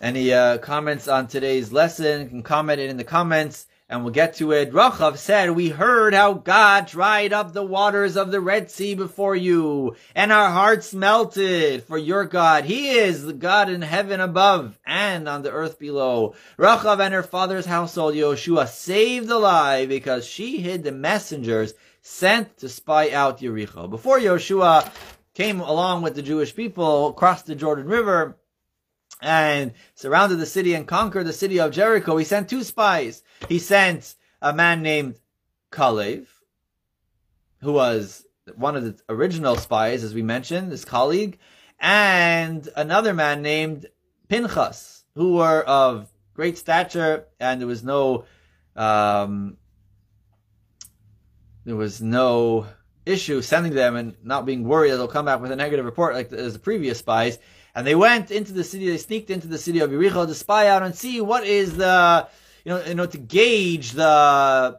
any 0.00 0.32
uh, 0.32 0.58
comments 0.58 1.06
on 1.06 1.26
today's 1.26 1.70
lesson, 1.70 2.28
can 2.30 2.42
comment 2.42 2.80
it 2.80 2.88
in 2.88 2.96
the 2.96 3.04
comments 3.04 3.66
and 3.88 4.02
we'll 4.02 4.12
get 4.12 4.34
to 4.36 4.52
it. 4.52 4.72
Rachav 4.72 5.18
said, 5.18 5.50
we 5.50 5.68
heard 5.68 6.14
how 6.14 6.32
God 6.32 6.86
dried 6.86 7.34
up 7.34 7.52
the 7.52 7.62
waters 7.62 8.16
of 8.16 8.32
the 8.32 8.40
Red 8.40 8.70
Sea 8.70 8.94
before 8.94 9.36
you, 9.36 9.96
and 10.14 10.32
our 10.32 10.50
hearts 10.50 10.94
melted 10.94 11.84
for 11.84 11.98
your 11.98 12.24
God. 12.24 12.64
He 12.64 12.92
is 12.92 13.24
the 13.24 13.34
God 13.34 13.68
in 13.68 13.82
heaven 13.82 14.20
above 14.20 14.78
and 14.86 15.28
on 15.28 15.42
the 15.42 15.52
earth 15.52 15.78
below. 15.78 16.34
Rachav 16.58 16.98
and 17.00 17.12
her 17.12 17.22
father's 17.22 17.66
household, 17.66 18.14
Yoshua, 18.14 18.66
saved 18.66 19.30
alive 19.30 19.90
because 19.90 20.26
she 20.26 20.62
hid 20.62 20.82
the 20.82 20.92
messengers 20.92 21.74
sent 22.06 22.58
to 22.58 22.68
spy 22.68 23.10
out 23.10 23.40
Yericho. 23.40 23.88
Before 23.88 24.18
Yoshua 24.18 24.92
came 25.32 25.60
along 25.60 26.02
with 26.02 26.14
the 26.14 26.22
Jewish 26.22 26.54
people, 26.54 27.14
crossed 27.14 27.46
the 27.46 27.54
Jordan 27.54 27.86
River, 27.86 28.36
and 29.22 29.72
surrounded 29.94 30.36
the 30.36 30.44
city 30.44 30.74
and 30.74 30.86
conquered 30.86 31.26
the 31.26 31.32
city 31.32 31.58
of 31.58 31.72
Jericho, 31.72 32.18
he 32.18 32.24
sent 32.26 32.50
two 32.50 32.62
spies. 32.62 33.22
He 33.48 33.58
sent 33.58 34.16
a 34.42 34.52
man 34.52 34.82
named 34.82 35.18
Kalev, 35.72 36.26
who 37.62 37.72
was 37.72 38.26
one 38.54 38.76
of 38.76 38.84
the 38.84 38.98
original 39.08 39.56
spies, 39.56 40.04
as 40.04 40.12
we 40.12 40.22
mentioned, 40.22 40.70
his 40.70 40.84
colleague, 40.84 41.38
and 41.80 42.68
another 42.76 43.14
man 43.14 43.40
named 43.40 43.86
Pinchas, 44.28 45.04
who 45.14 45.36
were 45.36 45.62
of 45.62 46.12
great 46.34 46.58
stature, 46.58 47.24
and 47.40 47.62
there 47.62 47.68
was 47.68 47.82
no 47.82 48.26
um, 48.76 49.56
there 51.64 51.76
was 51.76 52.00
no 52.00 52.66
issue 53.06 53.42
sending 53.42 53.74
them 53.74 53.96
and 53.96 54.14
not 54.22 54.46
being 54.46 54.64
worried 54.64 54.90
that 54.90 54.96
they'll 54.96 55.08
come 55.08 55.26
back 55.26 55.40
with 55.40 55.52
a 55.52 55.56
negative 55.56 55.84
report 55.84 56.14
like 56.14 56.30
the, 56.30 56.38
as 56.38 56.52
the 56.54 56.58
previous 56.58 56.98
spies. 56.98 57.38
And 57.74 57.86
they 57.86 57.94
went 57.94 58.30
into 58.30 58.52
the 58.52 58.64
city, 58.64 58.88
they 58.88 58.98
sneaked 58.98 59.30
into 59.30 59.48
the 59.48 59.58
city 59.58 59.80
of 59.80 59.90
Yericho 59.90 60.26
to 60.26 60.34
spy 60.34 60.68
out 60.68 60.82
and 60.82 60.94
see 60.94 61.20
what 61.20 61.44
is 61.44 61.76
the, 61.76 62.28
you 62.64 62.70
know, 62.70 62.84
you 62.84 62.94
know, 62.94 63.06
to 63.06 63.18
gauge 63.18 63.92
the, 63.92 64.78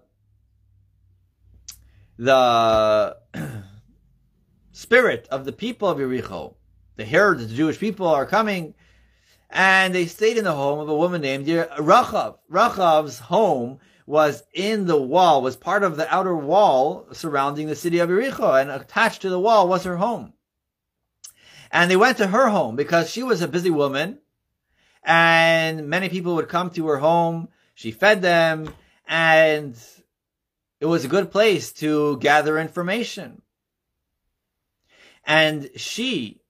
the 2.17 3.17
spirit 4.71 5.27
of 5.29 5.45
the 5.45 5.51
people 5.51 5.89
of 5.89 5.97
Yericho. 5.97 6.55
Heard 6.97 7.39
that 7.39 7.45
the 7.45 7.55
Jewish 7.55 7.77
people 7.77 8.07
are 8.07 8.25
coming, 8.25 8.73
and 9.49 9.93
they 9.93 10.05
stayed 10.05 10.37
in 10.37 10.45
the 10.45 10.53
home 10.53 10.79
of 10.79 10.87
a 10.87 10.95
woman 10.95 11.21
named 11.21 11.45
Rachav. 11.45 12.37
Rachav's 12.49 13.19
home 13.19 13.79
was 14.05 14.43
in 14.53 14.85
the 14.85 15.01
wall, 15.01 15.41
was 15.41 15.55
part 15.55 15.83
of 15.83 15.97
the 15.97 16.13
outer 16.13 16.35
wall 16.35 17.07
surrounding 17.11 17.67
the 17.67 17.75
city 17.75 17.99
of 17.99 18.09
Jericho, 18.09 18.53
and 18.53 18.69
attached 18.69 19.21
to 19.23 19.29
the 19.29 19.39
wall 19.39 19.67
was 19.67 19.83
her 19.83 19.97
home. 19.97 20.33
And 21.71 21.89
they 21.89 21.95
went 21.95 22.17
to 22.17 22.27
her 22.27 22.49
home 22.49 22.75
because 22.75 23.09
she 23.09 23.23
was 23.23 23.41
a 23.41 23.47
busy 23.47 23.71
woman, 23.71 24.19
and 25.03 25.87
many 25.87 26.09
people 26.09 26.35
would 26.35 26.49
come 26.49 26.69
to 26.71 26.87
her 26.87 26.97
home. 26.97 27.49
She 27.73 27.91
fed 27.91 28.21
them, 28.21 28.73
and 29.07 29.75
it 30.79 30.85
was 30.85 31.03
a 31.03 31.09
good 31.09 31.31
place 31.31 31.71
to 31.73 32.17
gather 32.17 32.59
information. 32.59 33.41
And 35.25 35.69
she 35.75 36.41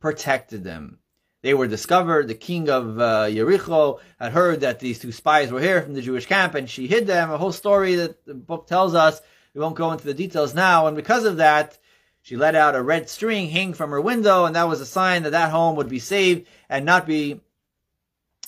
protected 0.00 0.64
them. 0.64 0.98
They 1.42 1.54
were 1.54 1.66
discovered. 1.66 2.28
The 2.28 2.34
king 2.34 2.70
of 2.70 3.00
uh, 3.00 3.28
Jericho 3.28 4.00
had 4.18 4.32
heard 4.32 4.60
that 4.60 4.78
these 4.78 5.00
two 5.00 5.12
spies 5.12 5.50
were 5.50 5.60
here 5.60 5.82
from 5.82 5.94
the 5.94 6.02
Jewish 6.02 6.26
camp, 6.26 6.54
and 6.54 6.70
she 6.70 6.86
hid 6.86 7.06
them. 7.06 7.30
A 7.30 7.38
whole 7.38 7.52
story 7.52 7.96
that 7.96 8.24
the 8.24 8.34
book 8.34 8.68
tells 8.68 8.94
us. 8.94 9.20
We 9.52 9.60
won't 9.60 9.76
go 9.76 9.92
into 9.92 10.04
the 10.04 10.14
details 10.14 10.54
now. 10.54 10.86
And 10.86 10.96
because 10.96 11.24
of 11.24 11.38
that, 11.38 11.78
she 12.22 12.36
let 12.36 12.54
out 12.54 12.76
a 12.76 12.82
red 12.82 13.10
string 13.10 13.50
hang 13.50 13.74
from 13.74 13.90
her 13.90 14.00
window, 14.00 14.44
and 14.44 14.54
that 14.54 14.68
was 14.68 14.80
a 14.80 14.86
sign 14.86 15.24
that 15.24 15.30
that 15.30 15.50
home 15.50 15.76
would 15.76 15.88
be 15.88 15.98
saved 15.98 16.46
and 16.68 16.86
not 16.86 17.06
be 17.06 17.40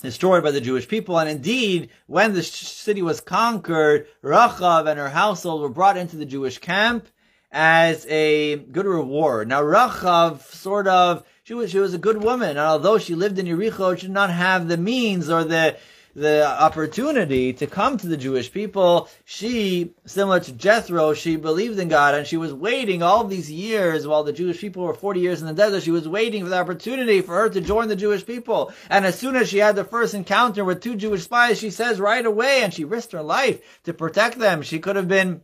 destroyed 0.01 0.43
by 0.43 0.51
the 0.51 0.61
Jewish 0.61 0.87
people. 0.87 1.19
And 1.19 1.29
indeed, 1.29 1.89
when 2.07 2.33
the 2.33 2.43
city 2.43 3.01
was 3.01 3.19
conquered, 3.19 4.07
Rachav 4.23 4.89
and 4.89 4.97
her 4.97 5.09
household 5.09 5.61
were 5.61 5.69
brought 5.69 5.97
into 5.97 6.15
the 6.15 6.25
Jewish 6.25 6.59
camp 6.59 7.07
as 7.51 8.05
a 8.07 8.55
good 8.57 8.85
reward. 8.85 9.49
Now, 9.49 9.61
Rachav 9.61 10.41
sort 10.41 10.87
of 10.87 11.25
she 11.45 11.53
was 11.53 11.69
she 11.69 11.77
was 11.77 11.93
a 11.93 11.99
good 11.99 12.23
woman, 12.23 12.49
and 12.49 12.57
although 12.57 12.97
she 12.97 13.13
lived 13.13 13.37
in 13.37 13.45
Yericho, 13.45 13.95
she 13.95 14.07
did 14.07 14.13
not 14.13 14.31
have 14.31 14.67
the 14.67 14.77
means 14.77 15.29
or 15.29 15.43
the 15.43 15.77
the 16.15 16.43
opportunity 16.43 17.53
to 17.53 17.67
come 17.67 17.97
to 17.97 18.07
the 18.07 18.17
Jewish 18.17 18.51
people. 18.51 19.07
She, 19.25 19.93
similar 20.05 20.39
to 20.39 20.51
Jethro, 20.53 21.13
she 21.13 21.35
believed 21.35 21.77
in 21.77 21.89
God 21.89 22.15
and 22.15 22.25
she 22.25 22.37
was 22.37 22.53
waiting 22.53 23.03
all 23.03 23.25
these 23.25 23.51
years 23.51 24.07
while 24.07 24.23
the 24.23 24.31
Jewish 24.33 24.59
people 24.59 24.83
were 24.83 24.93
40 24.93 25.19
years 25.19 25.41
in 25.41 25.47
the 25.47 25.53
desert. 25.53 25.83
She 25.83 25.91
was 25.91 26.07
waiting 26.07 26.41
for 26.41 26.49
the 26.49 26.57
opportunity 26.57 27.19
for 27.21 27.35
her 27.35 27.49
to 27.49 27.59
join 27.59 27.89
the 27.89 27.97
Jewish 27.97 28.25
people. 28.25 28.71
And 28.89 29.05
as 29.05 29.19
soon 29.19 29.35
as 29.35 29.49
she 29.49 29.57
had 29.57 29.75
the 29.75 29.83
first 29.83 30.13
encounter 30.13 30.63
with 30.63 30.81
two 30.81 30.95
Jewish 30.95 31.25
spies, 31.25 31.59
she 31.59 31.69
says 31.69 31.99
right 31.99 32.25
away, 32.25 32.63
and 32.63 32.73
she 32.73 32.85
risked 32.85 33.11
her 33.11 33.21
life 33.21 33.83
to 33.83 33.93
protect 33.93 34.39
them. 34.39 34.61
She 34.61 34.79
could 34.79 34.95
have 34.95 35.09
been 35.09 35.41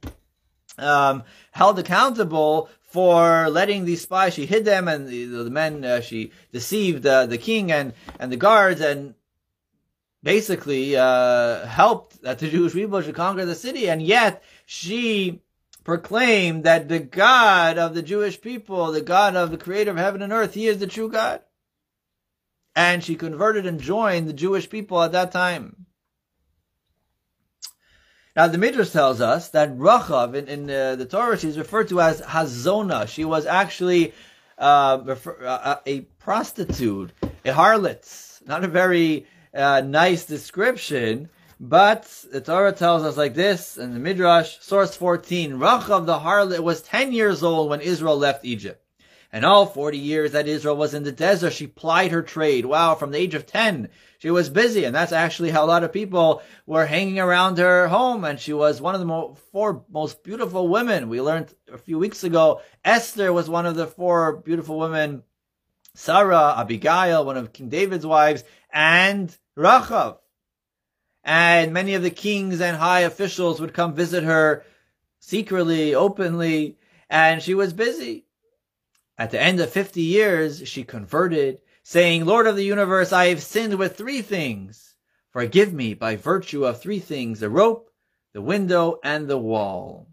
um, 0.78 1.24
held 1.52 1.80
accountable 1.80 2.70
for 2.92 3.50
letting 3.50 3.86
these 3.86 4.02
spies. 4.02 4.34
She 4.34 4.46
hid 4.46 4.66
them, 4.66 4.88
and 4.88 5.08
the, 5.08 5.26
the 5.26 5.50
men 5.50 5.84
uh, 5.84 6.02
she 6.02 6.32
deceived 6.52 7.06
uh, 7.06 7.26
the 7.26 7.38
king 7.38 7.72
and 7.72 7.94
and 8.20 8.32
the 8.32 8.38
guards, 8.38 8.82
and 8.82 9.16
basically 10.24 10.96
uh, 10.96 11.66
helped 11.66 12.22
that 12.22 12.40
the 12.40 12.50
Jewish 12.50 12.74
people 12.74 13.02
should 13.02 13.16
conquer 13.16 13.46
the 13.46 13.56
city. 13.56 13.90
And 13.90 14.02
yet 14.02 14.44
she 14.66 15.42
proclaimed 15.84 16.64
that 16.64 16.90
the 16.90 17.00
God 17.00 17.78
of 17.78 17.94
the 17.94 18.04
Jewish 18.04 18.40
people, 18.40 18.92
the 18.92 19.02
God 19.02 19.36
of 19.36 19.52
the 19.52 19.58
Creator 19.58 19.92
of 19.92 19.98
heaven 19.98 20.22
and 20.22 20.34
earth, 20.34 20.54
He 20.54 20.68
is 20.68 20.78
the 20.78 20.88
true 20.88 21.10
God. 21.10 21.42
And 22.76 23.04
she 23.04 23.16
converted 23.16 23.66
and 23.66 23.82
joined 23.82 24.28
the 24.28 24.34
Jewish 24.34 24.70
people 24.70 25.02
at 25.02 25.12
that 25.12 25.32
time. 25.32 25.88
Now 28.34 28.48
the 28.48 28.58
Midrash 28.58 28.92
tells 28.92 29.20
us 29.20 29.50
that 29.50 29.78
Rachav 29.78 30.36
in, 30.36 30.48
in 30.48 30.70
uh, 30.70 30.96
the 30.96 31.06
Torah 31.06 31.38
she 31.38 31.50
is 31.50 31.58
referred 31.58 31.90
to 31.90 32.00
as 32.00 32.22
Hazona. 32.22 33.08
She 33.08 33.26
was 33.26 33.46
actually 33.46 34.14
uh, 34.58 35.02
refer, 35.04 35.38
uh, 35.42 35.50
uh, 35.50 35.80
a 35.86 36.02
prostitute, 36.20 37.12
a 37.24 37.52
harlot. 37.52 38.42
Not 38.48 38.64
a 38.64 38.70
very 38.70 39.26
uh, 39.54 39.82
nice 39.82 40.24
description, 40.24 41.30
but 41.60 42.04
the 42.32 42.40
Torah 42.40 42.72
tells 42.72 43.04
us 43.04 43.18
like 43.18 43.34
this 43.34 43.78
in 43.78 43.94
the 43.94 44.00
Midrash, 44.00 44.60
source 44.62 44.96
14, 44.96 45.54
Rachav 45.54 46.06
the 46.06 46.20
harlot 46.20 46.62
was 46.62 46.82
10 46.84 47.12
years 47.12 47.44
old 47.44 47.70
when 47.70 47.82
Israel 47.82 48.18
left 48.18 48.46
Egypt. 48.46 48.82
And 49.34 49.46
all 49.46 49.66
40 49.66 49.98
years 49.98 50.34
that 50.34 50.48
Israel 50.48 50.76
was 50.76 50.94
in 50.94 51.04
the 51.04 51.12
desert, 51.12 51.54
she 51.54 51.66
plied 51.66 52.12
her 52.12 52.22
trade. 52.22 52.66
Wow, 52.66 52.96
from 52.96 53.12
the 53.12 53.18
age 53.18 53.34
of 53.34 53.46
10, 53.46 53.88
she 54.18 54.30
was 54.30 54.50
busy. 54.50 54.84
And 54.84 54.94
that's 54.94 55.14
actually 55.14 55.52
how 55.52 55.64
a 55.64 55.68
lot 55.68 55.86
of 55.86 55.94
people 55.94 56.42
were 56.66 56.86
hanging 56.86 57.18
around 57.18 57.58
her 57.58 57.88
home. 57.88 58.26
And 58.26 58.40
she 58.40 58.52
was 58.52 58.82
one 58.82 58.94
of 58.94 59.00
the 59.00 59.06
mo- 59.06 59.38
four 59.54 59.86
most 59.90 60.24
beautiful 60.24 60.68
women. 60.68 61.08
We 61.08 61.22
learned 61.22 61.54
a 61.72 61.78
few 61.78 61.98
weeks 61.98 62.26
ago, 62.26 62.62
Esther 62.84 63.32
was 63.32 63.50
one 63.50 63.66
of 63.66 63.76
the 63.76 63.88
four 63.88 64.38
beautiful 64.38 64.78
women. 64.78 65.24
Sarah, 65.96 66.56
Abigail, 66.58 67.26
one 67.26 67.38
of 67.38 67.54
King 67.54 67.70
David's 67.70 68.06
wives, 68.06 68.44
and 68.72 69.36
Rachav. 69.58 70.18
And 71.24 71.74
many 71.74 71.94
of 71.94 72.02
the 72.02 72.10
kings 72.12 72.62
and 72.62 72.76
high 72.76 73.02
officials 73.02 73.62
would 73.62 73.74
come 73.74 73.94
visit 73.94 74.24
her 74.24 74.66
secretly, 75.20 75.96
openly, 75.96 76.78
and 77.10 77.42
she 77.42 77.54
was 77.54 77.74
busy. 77.74 78.26
At 79.22 79.30
the 79.30 79.40
end 79.40 79.60
of 79.60 79.70
50 79.70 80.02
years, 80.02 80.68
she 80.68 80.84
converted, 80.84 81.62
saying, 81.84 82.26
Lord 82.26 82.48
of 82.48 82.56
the 82.56 82.66
universe, 82.66 83.14
I 83.14 83.28
have 83.28 83.44
sinned 83.44 83.78
with 83.78 83.96
three 83.96 84.24
things. 84.24 84.96
Forgive 85.30 85.72
me 85.72 85.94
by 85.94 86.16
virtue 86.16 86.66
of 86.66 86.82
three 86.82 86.98
things, 86.98 87.40
the 87.40 87.48
rope, 87.48 87.92
the 88.34 88.42
window, 88.42 89.00
and 89.04 89.28
the 89.28 89.38
wall. 89.38 90.08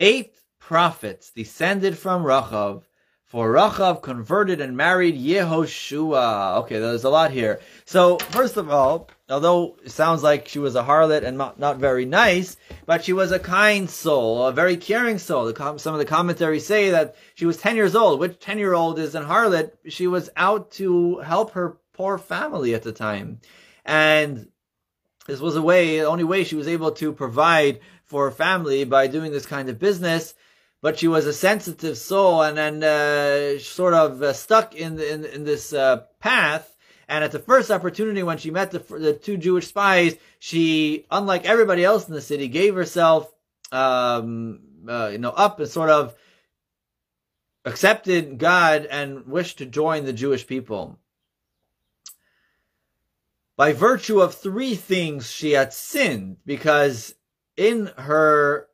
Eight 0.00 0.34
prophets 0.58 1.30
descended 1.30 1.98
from 1.98 2.24
Rachav, 2.24 2.84
for 3.26 3.52
Rachav 3.52 4.00
converted 4.00 4.62
and 4.62 4.74
married 4.74 5.20
Yehoshua. 5.20 6.56
Okay, 6.60 6.78
there's 6.78 7.04
a 7.04 7.10
lot 7.10 7.32
here. 7.32 7.60
So, 7.84 8.16
first 8.16 8.56
of 8.56 8.70
all, 8.70 9.10
although 9.32 9.76
it 9.84 9.90
sounds 9.90 10.22
like 10.22 10.46
she 10.46 10.58
was 10.58 10.76
a 10.76 10.82
harlot 10.82 11.24
and 11.24 11.38
not, 11.38 11.58
not 11.58 11.78
very 11.78 12.04
nice, 12.04 12.56
but 12.86 13.04
she 13.04 13.12
was 13.12 13.32
a 13.32 13.38
kind 13.38 13.88
soul, 13.88 14.46
a 14.46 14.52
very 14.52 14.76
caring 14.76 15.18
soul. 15.18 15.52
Some 15.54 15.94
of 15.94 15.98
the 15.98 16.04
commentaries 16.04 16.66
say 16.66 16.90
that 16.90 17.16
she 17.34 17.46
was 17.46 17.56
10 17.56 17.76
years 17.76 17.96
old. 17.96 18.20
Which 18.20 18.38
10 18.38 18.58
year 18.58 18.74
old 18.74 18.98
is 18.98 19.14
a 19.14 19.22
harlot? 19.22 19.72
She 19.88 20.06
was 20.06 20.30
out 20.36 20.70
to 20.72 21.18
help 21.18 21.52
her 21.52 21.78
poor 21.92 22.18
family 22.18 22.74
at 22.74 22.82
the 22.82 22.92
time. 22.92 23.40
And 23.84 24.48
this 25.26 25.40
was 25.40 25.56
a 25.56 25.62
way, 25.62 25.98
the 25.98 26.06
only 26.06 26.24
way 26.24 26.44
she 26.44 26.56
was 26.56 26.68
able 26.68 26.92
to 26.92 27.12
provide 27.12 27.80
for 28.04 28.26
her 28.26 28.30
family 28.30 28.84
by 28.84 29.06
doing 29.06 29.32
this 29.32 29.46
kind 29.46 29.68
of 29.68 29.78
business 29.78 30.34
but 30.82 30.98
she 30.98 31.08
was 31.08 31.26
a 31.26 31.32
sensitive 31.32 31.96
soul 31.96 32.42
and 32.42 32.58
then 32.58 32.82
uh, 32.82 33.58
sort 33.60 33.94
of 33.94 34.20
uh, 34.20 34.32
stuck 34.32 34.74
in, 34.74 34.96
the, 34.96 35.14
in, 35.14 35.24
in 35.24 35.44
this 35.44 35.72
uh, 35.72 36.02
path. 36.18 36.71
And 37.12 37.22
at 37.22 37.30
the 37.30 37.38
first 37.38 37.70
opportunity 37.70 38.22
when 38.22 38.38
she 38.38 38.50
met 38.50 38.70
the, 38.70 38.78
the 38.78 39.12
two 39.12 39.36
Jewish 39.36 39.66
spies, 39.66 40.16
she, 40.38 41.04
unlike 41.10 41.44
everybody 41.44 41.84
else 41.84 42.08
in 42.08 42.14
the 42.14 42.22
city, 42.22 42.48
gave 42.48 42.74
herself, 42.74 43.30
um, 43.70 44.60
uh, 44.88 45.10
you 45.12 45.18
know, 45.18 45.28
up 45.28 45.60
and 45.60 45.68
sort 45.68 45.90
of 45.90 46.14
accepted 47.66 48.38
God 48.38 48.86
and 48.86 49.26
wished 49.26 49.58
to 49.58 49.66
join 49.66 50.06
the 50.06 50.14
Jewish 50.14 50.46
people. 50.46 50.98
By 53.58 53.74
virtue 53.74 54.22
of 54.22 54.34
three 54.34 54.74
things, 54.74 55.30
she 55.30 55.52
had 55.52 55.74
sinned 55.74 56.38
because 56.46 57.14
in 57.58 57.90
her 57.98 58.68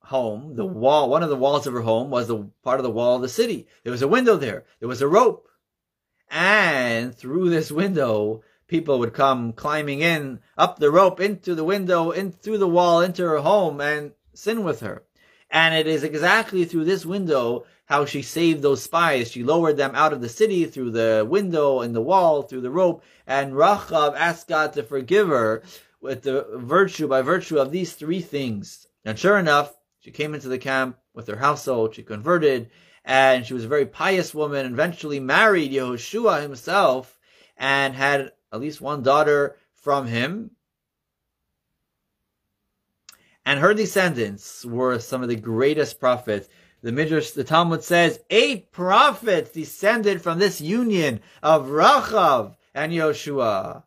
home, 0.00 0.56
the 0.56 0.66
wall, 0.66 1.08
one 1.08 1.22
of 1.22 1.30
the 1.30 1.36
walls 1.36 1.68
of 1.68 1.72
her 1.72 1.82
home 1.82 2.10
was 2.10 2.26
the 2.26 2.50
part 2.64 2.80
of 2.80 2.84
the 2.84 2.90
wall 2.90 3.14
of 3.14 3.22
the 3.22 3.28
city. 3.28 3.68
There 3.84 3.92
was 3.92 4.02
a 4.02 4.08
window 4.08 4.36
there. 4.36 4.64
There 4.80 4.88
was 4.88 5.02
a 5.02 5.06
rope. 5.06 5.48
And 6.30 7.14
through 7.14 7.50
this 7.50 7.70
window, 7.70 8.42
people 8.66 8.98
would 8.98 9.14
come 9.14 9.52
climbing 9.52 10.00
in, 10.00 10.40
up 10.58 10.78
the 10.78 10.90
rope, 10.90 11.20
into 11.20 11.54
the 11.54 11.64
window, 11.64 12.10
in 12.10 12.32
through 12.32 12.58
the 12.58 12.68
wall, 12.68 13.00
into 13.00 13.22
her 13.22 13.38
home 13.38 13.80
and 13.80 14.12
sin 14.34 14.64
with 14.64 14.80
her. 14.80 15.02
And 15.50 15.74
it 15.74 15.86
is 15.86 16.02
exactly 16.02 16.64
through 16.64 16.84
this 16.84 17.06
window 17.06 17.64
how 17.86 18.04
she 18.04 18.22
saved 18.22 18.62
those 18.62 18.82
spies. 18.82 19.30
She 19.30 19.44
lowered 19.44 19.76
them 19.76 19.92
out 19.94 20.12
of 20.12 20.20
the 20.20 20.28
city 20.28 20.64
through 20.64 20.90
the 20.90 21.24
window 21.28 21.80
in 21.80 21.92
the 21.92 22.02
wall, 22.02 22.42
through 22.42 22.62
the 22.62 22.70
rope, 22.70 23.02
and 23.26 23.52
Rachav 23.52 24.14
asked 24.16 24.48
God 24.48 24.72
to 24.72 24.82
forgive 24.82 25.28
her 25.28 25.62
with 26.00 26.22
the 26.22 26.46
virtue, 26.54 27.06
by 27.06 27.22
virtue 27.22 27.58
of 27.58 27.70
these 27.70 27.92
three 27.92 28.20
things. 28.20 28.86
And 29.04 29.18
sure 29.18 29.38
enough, 29.38 29.72
she 30.00 30.10
came 30.10 30.34
into 30.34 30.48
the 30.48 30.58
camp 30.58 30.98
with 31.14 31.28
her 31.28 31.36
household. 31.36 31.94
She 31.94 32.02
converted 32.02 32.70
and 33.06 33.46
she 33.46 33.54
was 33.54 33.64
a 33.64 33.68
very 33.68 33.86
pious 33.86 34.34
woman 34.34 34.66
and 34.66 34.74
eventually 34.74 35.20
married 35.20 35.70
Yehoshua 35.70 36.42
himself 36.42 37.16
and 37.56 37.94
had 37.94 38.32
at 38.52 38.60
least 38.60 38.80
one 38.80 39.04
daughter 39.04 39.56
from 39.74 40.08
him. 40.08 40.50
And 43.46 43.60
her 43.60 43.74
descendants 43.74 44.64
were 44.64 44.98
some 44.98 45.22
of 45.22 45.28
the 45.28 45.36
greatest 45.36 46.00
prophets. 46.00 46.48
The 46.82 46.90
Midrash, 46.90 47.30
the 47.30 47.44
Talmud 47.44 47.84
says, 47.84 48.18
eight 48.28 48.72
prophets 48.72 49.52
descended 49.52 50.20
from 50.20 50.40
this 50.40 50.60
union 50.60 51.20
of 51.44 51.68
Rachav 51.68 52.56
and 52.74 52.92
Yehoshua. 52.92 53.84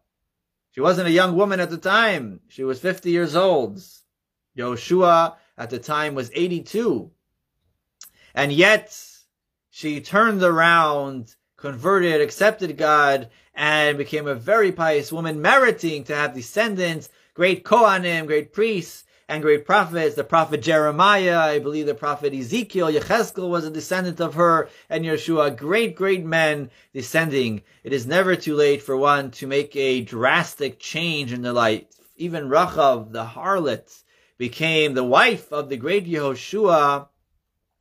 She 0.72 0.80
wasn't 0.80 1.09
a 1.09 1.11
young 1.11 1.36
woman 1.36 1.59
at 1.59 1.70
the 1.70 1.78
time. 1.78 2.39
She 2.47 2.63
was 2.63 2.80
50 2.80 3.11
years 3.11 3.36
old. 3.36 3.84
Yehoshua 4.57 5.36
at 5.57 5.70
the 5.70 5.80
time 5.80 6.15
was 6.15 6.32
82. 6.34 7.11
And 8.34 8.53
yet 8.53 8.93
she 9.80 10.02
turned 10.02 10.44
around, 10.44 11.34
converted, 11.56 12.20
accepted 12.20 12.76
God, 12.76 13.30
and 13.56 13.98
became 13.98 14.28
a 14.28 14.36
very 14.36 14.74
pious 14.74 15.10
woman, 15.10 15.42
meriting 15.42 16.04
to 16.04 16.14
have 16.14 16.34
descendants, 16.34 17.08
great 17.34 17.64
Kohanim, 17.64 18.28
great 18.28 18.52
priests, 18.52 19.06
and 19.30 19.42
great 19.42 19.66
prophets. 19.66 20.16
The 20.16 20.26
prophet 20.26 20.62
Jeremiah, 20.62 21.40
I 21.40 21.60
believe 21.60 21.86
the 21.86 21.96
prophet 21.96 22.34
Ezekiel, 22.34 22.92
Yecheskel 22.92 23.50
was 23.50 23.64
a 23.64 23.72
descendant 23.72 24.20
of 24.20 24.34
her, 24.34 24.68
and 24.90 25.06
Yeshua, 25.06 25.56
great, 25.56 25.96
great 25.96 26.26
men 26.26 26.72
descending. 26.94 27.62
It 27.86 27.94
is 27.94 28.06
never 28.06 28.36
too 28.36 28.56
late 28.56 28.84
for 28.84 28.98
one 28.98 29.32
to 29.32 29.48
make 29.48 29.74
a 29.78 30.02
drastic 30.02 30.78
change 30.80 31.32
in 31.32 31.42
their 31.42 31.54
life. 31.54 31.86
Even 32.18 32.50
Rachav, 32.50 33.14
the 33.14 33.24
harlot, 33.24 34.04
became 34.38 34.94
the 34.94 35.06
wife 35.06 35.54
of 35.54 35.70
the 35.70 35.78
great 35.78 36.06
Yehoshua, 36.06 37.08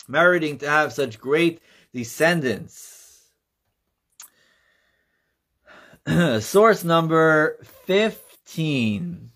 meriting 0.07 0.59
to 0.59 0.71
have 0.71 0.93
such 0.93 1.19
great 1.19 1.61
descendants. 1.93 2.99
Source 6.41 6.85
number 6.85 7.59
15. 7.87 9.31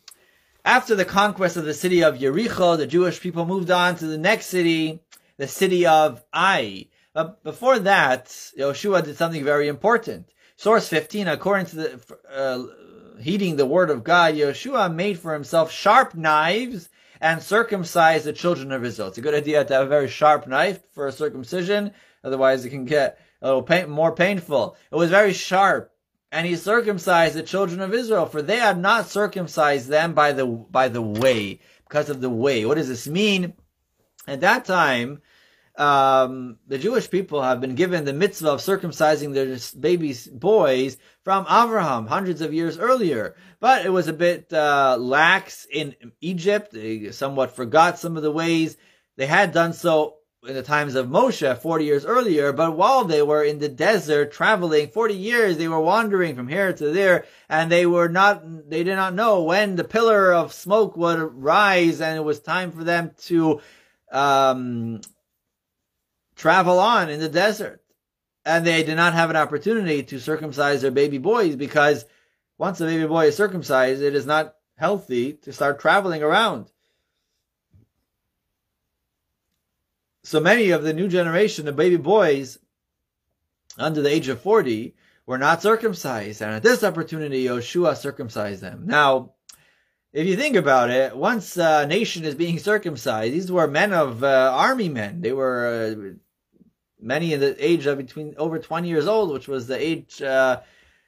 After 0.65 0.95
the 0.95 1.05
conquest 1.05 1.57
of 1.57 1.65
the 1.65 1.75
city 1.75 2.03
of 2.03 2.19
Jericho, 2.19 2.77
the 2.77 2.87
Jewish 2.87 3.21
people 3.21 3.45
moved 3.47 3.71
on 3.71 3.97
to 3.97 4.07
the 4.07 4.19
next 4.19 4.47
city, 4.47 5.01
the 5.37 5.49
city 5.49 5.87
of 5.87 6.25
Ai. 6.33 6.87
But 7.13 7.43
before 7.43 7.79
that, 7.81 8.27
Yehoshua 8.59 9.05
did 9.05 9.17
something 9.17 9.45
very 9.45 9.69
important. 9.69 10.29
Source 10.57 10.89
15, 10.89 11.29
according 11.29 11.67
to 11.67 11.77
the, 11.77 12.01
uh, 12.33 13.21
heeding 13.21 13.57
the 13.57 13.67
word 13.67 13.91
of 13.91 14.05
God, 14.05 14.35
Yehoshua 14.35 14.95
made 14.95 15.19
for 15.19 15.35
himself 15.35 15.73
sharp 15.73 16.15
knives 16.15 16.89
and 17.21 17.43
circumcised 17.43 18.25
the 18.25 18.33
children 18.33 18.73
of 18.73 18.85
Israel. 18.85 19.09
It's 19.09 19.19
a 19.19 19.23
good 19.23 19.35
idea 19.35 19.65
to 19.65 19.75
have 19.75 19.87
a 19.87 19.89
very 19.89 20.09
sharp 20.09 20.47
knife 20.47 20.81
for 20.93 21.07
a 21.07 21.13
circumcision, 21.13 21.93
otherwise 22.25 22.65
it 22.65 22.71
can 22.71 22.85
get 22.85 23.19
a 23.41 23.47
little 23.47 23.63
pain, 23.63 23.91
more 23.91 24.15
painful. 24.15 24.77
It 24.91 24.97
was 24.97 25.11
very 25.11 25.33
sharp, 25.33 25.93
and 26.31 26.47
he 26.47 26.57
circumcised 26.57 27.35
the 27.35 27.43
children 27.43 27.81
of 27.81 27.93
Israel, 27.95 28.27
for 28.27 28.43
they 28.43 28.59
had 28.59 28.79
not 28.79 29.09
circumcised 29.09 29.89
them 29.89 30.15
by 30.15 30.33
the 30.33 30.47
by 30.47 30.89
the 30.89 31.03
way, 31.03 31.61
because 31.89 32.11
of 32.11 32.21
the 32.21 32.31
way. 32.31 32.65
What 32.65 32.77
does 32.77 32.89
this 32.89 33.09
mean? 33.09 33.55
At 34.27 34.41
that 34.43 34.65
time, 34.65 35.21
um, 35.77 36.59
the 36.67 36.79
Jewish 36.79 37.11
people 37.11 37.43
have 37.43 37.61
been 37.61 37.75
given 37.75 38.05
the 38.05 38.13
mitzvah 38.13 38.53
of 38.53 38.61
circumcising 38.61 39.33
their 39.33 39.59
babies, 39.81 40.27
boys 40.29 40.99
from 41.25 41.47
Abraham 41.51 42.07
hundreds 42.07 42.41
of 42.41 42.53
years 42.53 42.79
earlier. 42.79 43.35
But 43.59 43.87
it 43.87 43.91
was 43.91 44.09
a 44.09 44.13
bit 44.13 44.53
uh, 44.53 44.97
lax 45.01 45.67
in 45.71 45.95
Egypt. 46.21 46.73
They 46.73 47.11
somewhat 47.11 47.57
forgot 47.57 47.99
some 47.99 48.17
of 48.17 48.23
the 48.23 48.31
ways. 48.31 48.77
They 49.17 49.27
had 49.27 49.53
done 49.53 49.73
so 49.73 50.19
in 50.45 50.55
the 50.55 50.63
times 50.63 50.97
of 50.97 51.07
Moshe 51.07 51.57
40 51.59 51.85
years 51.85 52.05
earlier, 52.05 52.53
but 52.53 52.77
while 52.77 53.05
they 53.05 53.23
were 53.23 53.45
in 53.45 53.61
the 53.61 53.69
desert 53.69 54.33
traveling 54.33 54.89
40 54.89 55.15
years, 55.15 55.57
they 55.57 55.69
were 55.69 55.81
wandering 55.81 56.35
from 56.35 56.49
here 56.49 56.73
to 56.73 56.91
there, 56.91 57.27
and 57.49 57.71
they 57.71 57.87
were 57.87 58.09
not, 58.09 58.69
they 58.69 58.83
did 58.83 58.97
not 58.97 59.15
know 59.15 59.45
when 59.45 59.77
the 59.77 59.85
pillar 59.85 60.35
of 60.35 60.53
smoke 60.53 60.97
would 60.97 61.21
rise 61.35 62.01
and 62.01 62.17
it 62.17 62.25
was 62.25 62.41
time 62.41 62.73
for 62.73 62.83
them 62.83 63.13
to, 63.27 63.61
um, 64.11 65.01
travel 66.35 66.81
on 66.81 67.09
in 67.09 67.21
the 67.21 67.29
desert. 67.29 67.81
And 68.45 68.67
they 68.67 68.83
did 68.83 68.97
not 68.97 69.13
have 69.13 69.31
an 69.31 69.37
opportunity 69.37 70.03
to 70.03 70.19
circumcise 70.19 70.83
their 70.83 70.91
baby 70.91 71.19
boys 71.19 71.55
because 71.55 72.05
once 72.59 72.81
a 72.81 72.87
baby 72.87 73.07
boy 73.07 73.27
is 73.27 73.37
circumcised, 73.37 74.03
it 74.03 74.17
is 74.17 74.27
not 74.27 74.57
healthy 74.77 75.35
to 75.35 75.53
start 75.53 75.79
traveling 75.79 76.25
around. 76.25 76.72
So 80.25 80.41
many 80.41 80.71
of 80.71 80.83
the 80.83 80.93
new 80.93 81.09
generation 81.09 81.67
of 81.67 81.77
baby 81.77 81.97
boys 81.97 82.59
under 83.77 84.03
the 84.03 84.11
age 84.11 84.29
of 84.29 84.41
40 84.41 84.95
were 85.27 85.39
not 85.39 85.63
circumcised. 85.63 86.43
And 86.43 86.53
at 86.53 86.63
this 86.63 86.85
opportunity, 86.85 87.45
Yoshua 87.45 87.97
circumcised 87.97 88.63
them. 88.63 88.87
Now, 88.87 89.33
if 90.13 90.27
you 90.27 90.37
think 90.37 90.57
about 90.57 90.91
it, 90.91 91.17
once 91.17 91.57
a 91.57 91.87
nation 91.87 92.25
is 92.25 92.35
being 92.35 92.59
circumcised, 92.59 93.35
these 93.35 93.51
were 93.51 93.67
men 93.67 93.93
of 93.93 94.23
uh, 94.23 94.53
army 94.55 94.89
men. 94.89 95.23
They 95.23 95.33
were 95.33 95.67
uh, 95.97 96.65
many 97.01 97.33
in 97.33 97.41
the 97.41 97.57
age 97.65 97.87
of 97.87 97.99
between 97.99 98.35
over 98.37 98.59
20 98.59 98.89
years 98.89 99.07
old, 99.07 99.33
which 99.33 99.49
was 99.49 99.67
the 99.67 99.81
age 99.81 100.23
uh, 100.23 100.61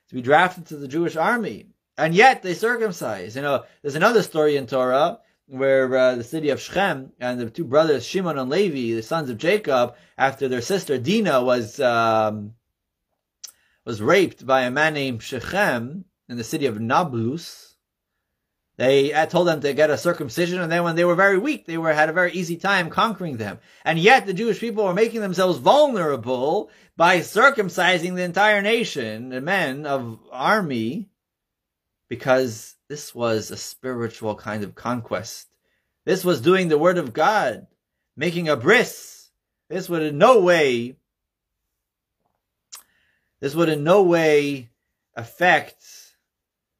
to 0.08 0.14
be 0.14 0.22
drafted 0.22 0.66
to 0.66 0.76
the 0.76 0.88
Jewish 0.88 1.16
army. 1.16 1.68
And 1.96 2.14
yet 2.14 2.42
they 2.42 2.54
circumcised. 2.54 3.36
You 3.36 3.42
know, 3.42 3.64
there's 3.82 3.94
another 3.94 4.22
story 4.22 4.56
in 4.56 4.66
Torah 4.66 5.20
where 5.46 5.94
uh, 5.96 6.14
the 6.16 6.24
city 6.24 6.50
of 6.50 6.60
Shechem 6.60 7.12
and 7.20 7.40
the 7.40 7.50
two 7.50 7.64
brothers 7.64 8.06
Shimon 8.06 8.38
and 8.38 8.50
Levi, 8.50 8.94
the 8.94 9.02
sons 9.02 9.30
of 9.30 9.38
Jacob, 9.38 9.94
after 10.16 10.48
their 10.48 10.62
sister 10.62 10.98
Dinah 10.98 11.42
was 11.42 11.78
um, 11.80 12.54
was 13.84 14.00
raped 14.00 14.46
by 14.46 14.62
a 14.62 14.70
man 14.70 14.94
named 14.94 15.22
Shechem 15.22 16.04
in 16.28 16.36
the 16.36 16.44
city 16.44 16.66
of 16.66 16.80
Nablus, 16.80 17.74
they 18.76 19.10
told 19.30 19.46
them 19.46 19.60
to 19.60 19.72
get 19.72 19.90
a 19.90 19.98
circumcision, 19.98 20.60
and 20.60 20.72
then 20.72 20.82
when 20.82 20.96
they 20.96 21.04
were 21.04 21.14
very 21.14 21.38
weak, 21.38 21.66
they 21.66 21.78
were 21.78 21.92
had 21.92 22.08
a 22.08 22.14
very 22.14 22.32
easy 22.32 22.56
time 22.56 22.90
conquering 22.90 23.36
them. 23.36 23.60
And 23.84 23.98
yet 23.98 24.26
the 24.26 24.34
Jewish 24.34 24.58
people 24.58 24.84
were 24.84 24.94
making 24.94 25.20
themselves 25.20 25.58
vulnerable 25.58 26.70
by 26.96 27.20
circumcising 27.20 28.16
the 28.16 28.24
entire 28.24 28.62
nation, 28.62 29.28
the 29.28 29.40
men 29.40 29.86
of 29.86 30.18
army, 30.32 31.08
because 32.08 32.74
this 32.94 33.12
was 33.12 33.50
a 33.50 33.56
spiritual 33.56 34.36
kind 34.36 34.62
of 34.62 34.76
conquest. 34.76 35.48
This 36.04 36.24
was 36.24 36.40
doing 36.40 36.68
the 36.68 36.78
word 36.78 36.96
of 36.96 37.12
God, 37.12 37.66
making 38.16 38.48
a 38.48 38.54
bris. 38.54 39.30
This 39.68 39.88
would 39.88 40.02
in 40.02 40.16
no 40.16 40.38
way, 40.38 40.94
this 43.40 43.52
would 43.56 43.68
in 43.68 43.82
no 43.82 44.04
way 44.04 44.70
affect, 45.16 45.84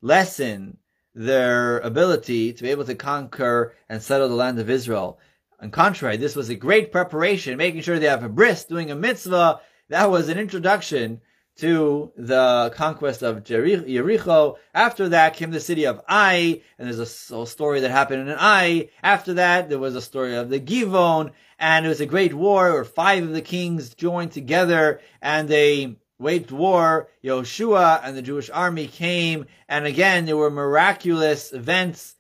lessen, 0.03 0.77
their 1.17 1.81
ability 1.81 2.53
to 2.53 2.63
be 2.63 2.71
able 2.71 2.85
to 2.85 2.95
conquer 2.95 3.75
and 3.89 4.01
settle 4.01 4.29
the 4.29 4.37
land 4.37 4.61
of 4.61 4.71
Israel. 4.71 5.19
On 5.59 5.73
contrary, 5.73 6.17
this 6.17 6.37
was 6.37 6.49
a 6.49 6.55
great 6.55 6.93
preparation, 6.93 7.57
making 7.57 7.81
sure 7.81 7.99
they 7.99 8.07
have 8.07 8.23
a 8.23 8.29
bris, 8.29 8.67
doing 8.67 8.93
a 8.93 8.95
mitzvah. 8.95 9.59
That 9.89 10.13
was 10.13 10.29
an 10.29 10.39
introduction 10.39 11.23
to 11.57 12.13
the 12.17 12.73
conquest 12.75 13.23
of 13.23 13.45
Jericho. 13.45 14.59
After 14.75 15.09
that 15.11 15.35
came 15.35 15.51
the 15.51 15.61
city 15.61 15.87
of 15.87 16.01
Ai, 16.09 16.63
and 16.79 16.87
there's 16.87 16.99
a 16.99 17.47
story 17.47 17.81
that 17.81 17.91
happened 17.91 18.29
in 18.29 18.37
Ai. 18.37 18.91
After 19.03 19.35
that, 19.35 19.69
there 19.69 19.79
was 19.79 19.95
a 19.95 20.03
story 20.03 20.35
of 20.35 20.51
the 20.51 20.61
Givon, 20.61 21.31
and 21.59 21.87
it 21.87 21.89
was 21.89 22.01
a 22.01 22.07
great 22.07 22.35
war 22.35 22.73
where 22.73 22.85
five 22.85 23.23
of 23.23 23.33
the 23.33 23.41
kings 23.41 23.95
joined 23.95 24.33
together 24.33 25.01
and 25.23 25.49
they 25.49 25.97
waged 26.19 26.51
war, 26.51 27.09
Yoshua 27.23 28.01
and 28.03 28.17
the 28.17 28.23
Jewish 28.23 28.51
army 28.51 28.87
came, 28.87 29.47
and 29.69 29.85
again 29.87 30.27
there 30.27 30.37
were 30.37 30.51
miraculous 30.51 31.53
events 31.53 32.15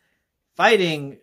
fighting, 0.56 1.18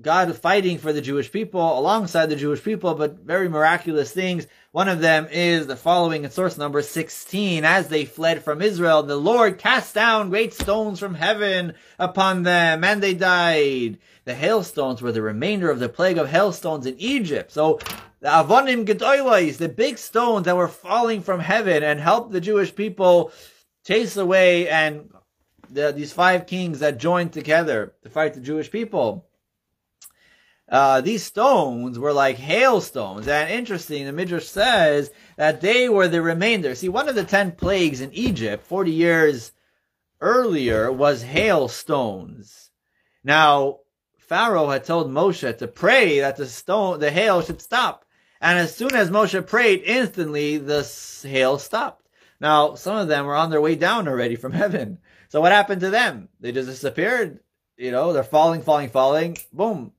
God 0.00 0.36
fighting 0.36 0.78
for 0.78 0.92
the 0.92 1.00
Jewish 1.00 1.32
people 1.32 1.76
alongside 1.76 2.26
the 2.26 2.36
Jewish 2.36 2.62
people, 2.62 2.94
but 2.94 3.18
very 3.18 3.48
miraculous 3.48 4.12
things. 4.12 4.46
One 4.70 4.88
of 4.88 5.00
them 5.00 5.26
is 5.32 5.66
the 5.66 5.74
following 5.74 6.22
in 6.22 6.30
source 6.30 6.56
number 6.56 6.82
16. 6.82 7.64
As 7.64 7.88
they 7.88 8.04
fled 8.04 8.44
from 8.44 8.62
Israel, 8.62 9.02
the 9.02 9.16
Lord 9.16 9.58
cast 9.58 9.96
down 9.96 10.30
great 10.30 10.54
stones 10.54 11.00
from 11.00 11.14
heaven 11.14 11.74
upon 11.98 12.44
them, 12.44 12.84
and 12.84 13.02
they 13.02 13.12
died. 13.12 13.98
The 14.24 14.36
hailstones 14.36 15.02
were 15.02 15.10
the 15.10 15.20
remainder 15.20 15.68
of 15.68 15.80
the 15.80 15.88
plague 15.88 16.18
of 16.18 16.28
hailstones 16.28 16.86
in 16.86 16.94
Egypt. 17.00 17.50
So 17.50 17.80
the 18.20 18.28
avonim 18.28 18.84
gedolos, 18.86 19.56
the 19.56 19.68
big 19.68 19.98
stones 19.98 20.44
that 20.44 20.56
were 20.56 20.68
falling 20.68 21.22
from 21.22 21.40
heaven 21.40 21.82
and 21.82 21.98
helped 21.98 22.30
the 22.30 22.40
Jewish 22.40 22.72
people 22.72 23.32
chase 23.84 24.16
away 24.16 24.68
and 24.68 25.10
the, 25.70 25.90
these 25.90 26.12
five 26.12 26.46
kings 26.46 26.78
that 26.78 26.98
joined 26.98 27.32
together 27.32 27.94
to 28.04 28.08
fight 28.10 28.34
the 28.34 28.40
Jewish 28.40 28.70
people. 28.70 29.27
Uh, 30.68 31.00
these 31.00 31.22
stones 31.22 31.98
were 31.98 32.12
like 32.12 32.36
hailstones. 32.36 33.26
And 33.26 33.50
interesting, 33.50 34.04
the 34.04 34.12
Midrash 34.12 34.46
says 34.46 35.10
that 35.36 35.60
they 35.60 35.88
were 35.88 36.08
the 36.08 36.20
remainder. 36.20 36.74
See, 36.74 36.88
one 36.88 37.08
of 37.08 37.14
the 37.14 37.24
ten 37.24 37.52
plagues 37.52 38.00
in 38.00 38.12
Egypt, 38.12 38.66
40 38.66 38.90
years 38.90 39.52
earlier, 40.20 40.92
was 40.92 41.22
hailstones. 41.22 42.70
Now, 43.24 43.80
Pharaoh 44.18 44.68
had 44.68 44.84
told 44.84 45.10
Moshe 45.10 45.56
to 45.56 45.66
pray 45.68 46.20
that 46.20 46.36
the 46.36 46.46
stone, 46.46 47.00
the 47.00 47.10
hail 47.10 47.40
should 47.40 47.62
stop. 47.62 48.04
And 48.40 48.58
as 48.58 48.76
soon 48.76 48.94
as 48.94 49.10
Moshe 49.10 49.46
prayed, 49.46 49.82
instantly 49.84 50.58
the 50.58 50.88
hail 51.22 51.58
stopped. 51.58 52.06
Now, 52.40 52.74
some 52.74 52.96
of 52.96 53.08
them 53.08 53.24
were 53.24 53.34
on 53.34 53.50
their 53.50 53.60
way 53.60 53.74
down 53.74 54.06
already 54.06 54.36
from 54.36 54.52
heaven. 54.62 54.98
So 55.30 55.40
what 55.40 55.52
happened 55.52 55.80
to 55.80 55.90
them? 55.90 56.28
They 56.40 56.52
just 56.52 56.68
disappeared. 56.68 57.40
You 57.76 57.90
know, 57.90 58.12
they're 58.12 58.22
falling, 58.22 58.62
falling, 58.62 58.90
falling. 58.90 59.38
Boom. 59.52 59.92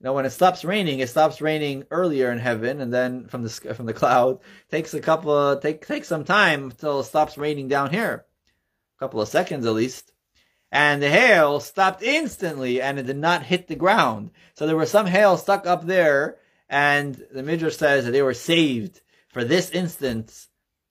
You 0.00 0.04
know, 0.04 0.12
when 0.12 0.26
it 0.26 0.30
stops 0.30 0.64
raining, 0.64 1.00
it 1.00 1.08
stops 1.08 1.40
raining 1.40 1.84
earlier 1.90 2.30
in 2.30 2.38
heaven, 2.38 2.80
and 2.80 2.92
then 2.92 3.26
from 3.26 3.42
the 3.42 3.50
from 3.50 3.86
the 3.86 3.92
cloud 3.92 4.38
takes 4.70 4.94
a 4.94 5.00
couple 5.00 5.36
of 5.36 5.60
take 5.60 5.84
takes 5.84 6.06
some 6.06 6.24
time 6.24 6.64
until 6.64 7.00
it 7.00 7.04
stops 7.04 7.36
raining 7.36 7.66
down 7.66 7.90
here, 7.90 8.24
a 8.96 8.98
couple 9.00 9.20
of 9.20 9.28
seconds 9.28 9.66
at 9.66 9.74
least. 9.74 10.12
And 10.70 11.02
the 11.02 11.10
hail 11.10 11.58
stopped 11.60 12.02
instantly, 12.02 12.80
and 12.80 12.98
it 12.98 13.06
did 13.06 13.16
not 13.16 13.42
hit 13.42 13.66
the 13.66 13.74
ground. 13.74 14.30
So 14.54 14.66
there 14.66 14.76
was 14.76 14.90
some 14.90 15.06
hail 15.06 15.36
stuck 15.36 15.66
up 15.66 15.84
there, 15.84 16.36
and 16.68 17.20
the 17.32 17.42
Midrash 17.42 17.76
says 17.76 18.04
that 18.04 18.12
they 18.12 18.22
were 18.22 18.34
saved 18.34 19.00
for 19.28 19.44
this 19.44 19.70
instance, 19.70 20.48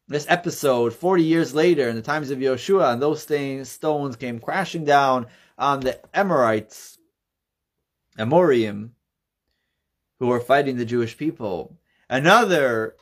this 0.08 0.26
episode, 0.30 0.94
40 0.94 1.24
years 1.24 1.54
later, 1.54 1.90
in 1.90 1.96
the 1.96 2.02
times 2.02 2.32
of 2.32 2.40
Yoshua, 2.40 2.94
and 2.94 3.02
those 3.02 3.24
things, 3.24 3.70
stones 3.70 4.16
came 4.16 4.40
crashing 4.40 4.86
down 4.86 5.28
on 5.58 5.80
the 5.82 6.00
Amorites, 6.14 6.98
Amorim, 8.18 8.92
who 10.20 10.28
were 10.28 10.40
fighting 10.40 10.78
the 10.78 10.86
Jewish 10.86 11.18
people. 11.18 11.78
Another 12.10 12.96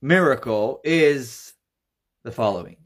miracle 0.00 0.80
is 0.84 1.54
the 2.22 2.32
following. 2.32 2.76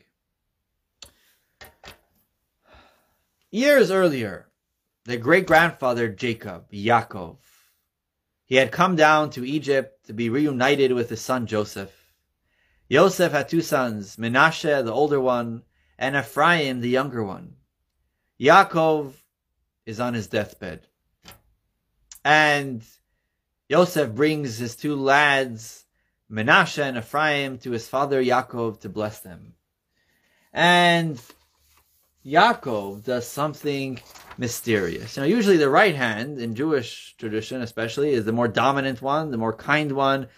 Years 3.50 3.90
earlier, 3.90 4.48
the 5.04 5.16
great 5.16 5.46
grandfather 5.46 6.08
Jacob, 6.08 6.70
Yaakov, 6.72 7.36
he 8.46 8.56
had 8.56 8.72
come 8.72 8.96
down 8.96 9.30
to 9.30 9.46
Egypt 9.46 10.06
to 10.06 10.12
be 10.12 10.28
reunited 10.28 10.92
with 10.92 11.10
his 11.10 11.20
son 11.20 11.46
Joseph. 11.46 11.92
Joseph 12.90 13.32
had 13.32 13.48
two 13.48 13.62
sons, 13.62 14.16
Menashe, 14.16 14.84
the 14.84 14.92
older 14.92 15.20
one, 15.20 15.62
and 15.98 16.16
Ephraim, 16.16 16.80
the 16.80 16.88
younger 16.88 17.22
one. 17.24 17.54
Yaakov 18.40 19.14
is 19.86 20.00
on 20.00 20.14
his 20.14 20.26
deathbed. 20.26 20.86
And 22.24 22.84
Yosef 23.68 24.14
brings 24.14 24.58
his 24.58 24.76
two 24.76 24.96
lads, 24.96 25.84
Menashe 26.30 26.82
and 26.82 26.96
Ephraim, 26.96 27.58
to 27.58 27.70
his 27.70 27.88
father 27.88 28.22
Yaakov 28.22 28.80
to 28.80 28.88
bless 28.88 29.20
them. 29.20 29.54
And 30.52 31.20
Yaakov 32.24 33.04
does 33.04 33.26
something 33.26 34.00
mysterious. 34.38 35.16
Now, 35.16 35.24
usually 35.24 35.56
the 35.56 35.68
right 35.68 35.94
hand 35.94 36.38
in 36.38 36.54
Jewish 36.54 37.16
tradition, 37.18 37.62
especially, 37.62 38.10
is 38.10 38.24
the 38.24 38.32
more 38.32 38.48
dominant 38.48 39.02
one, 39.02 39.30
the 39.30 39.38
more 39.38 39.52
kind 39.52 39.92
one, 39.92 40.28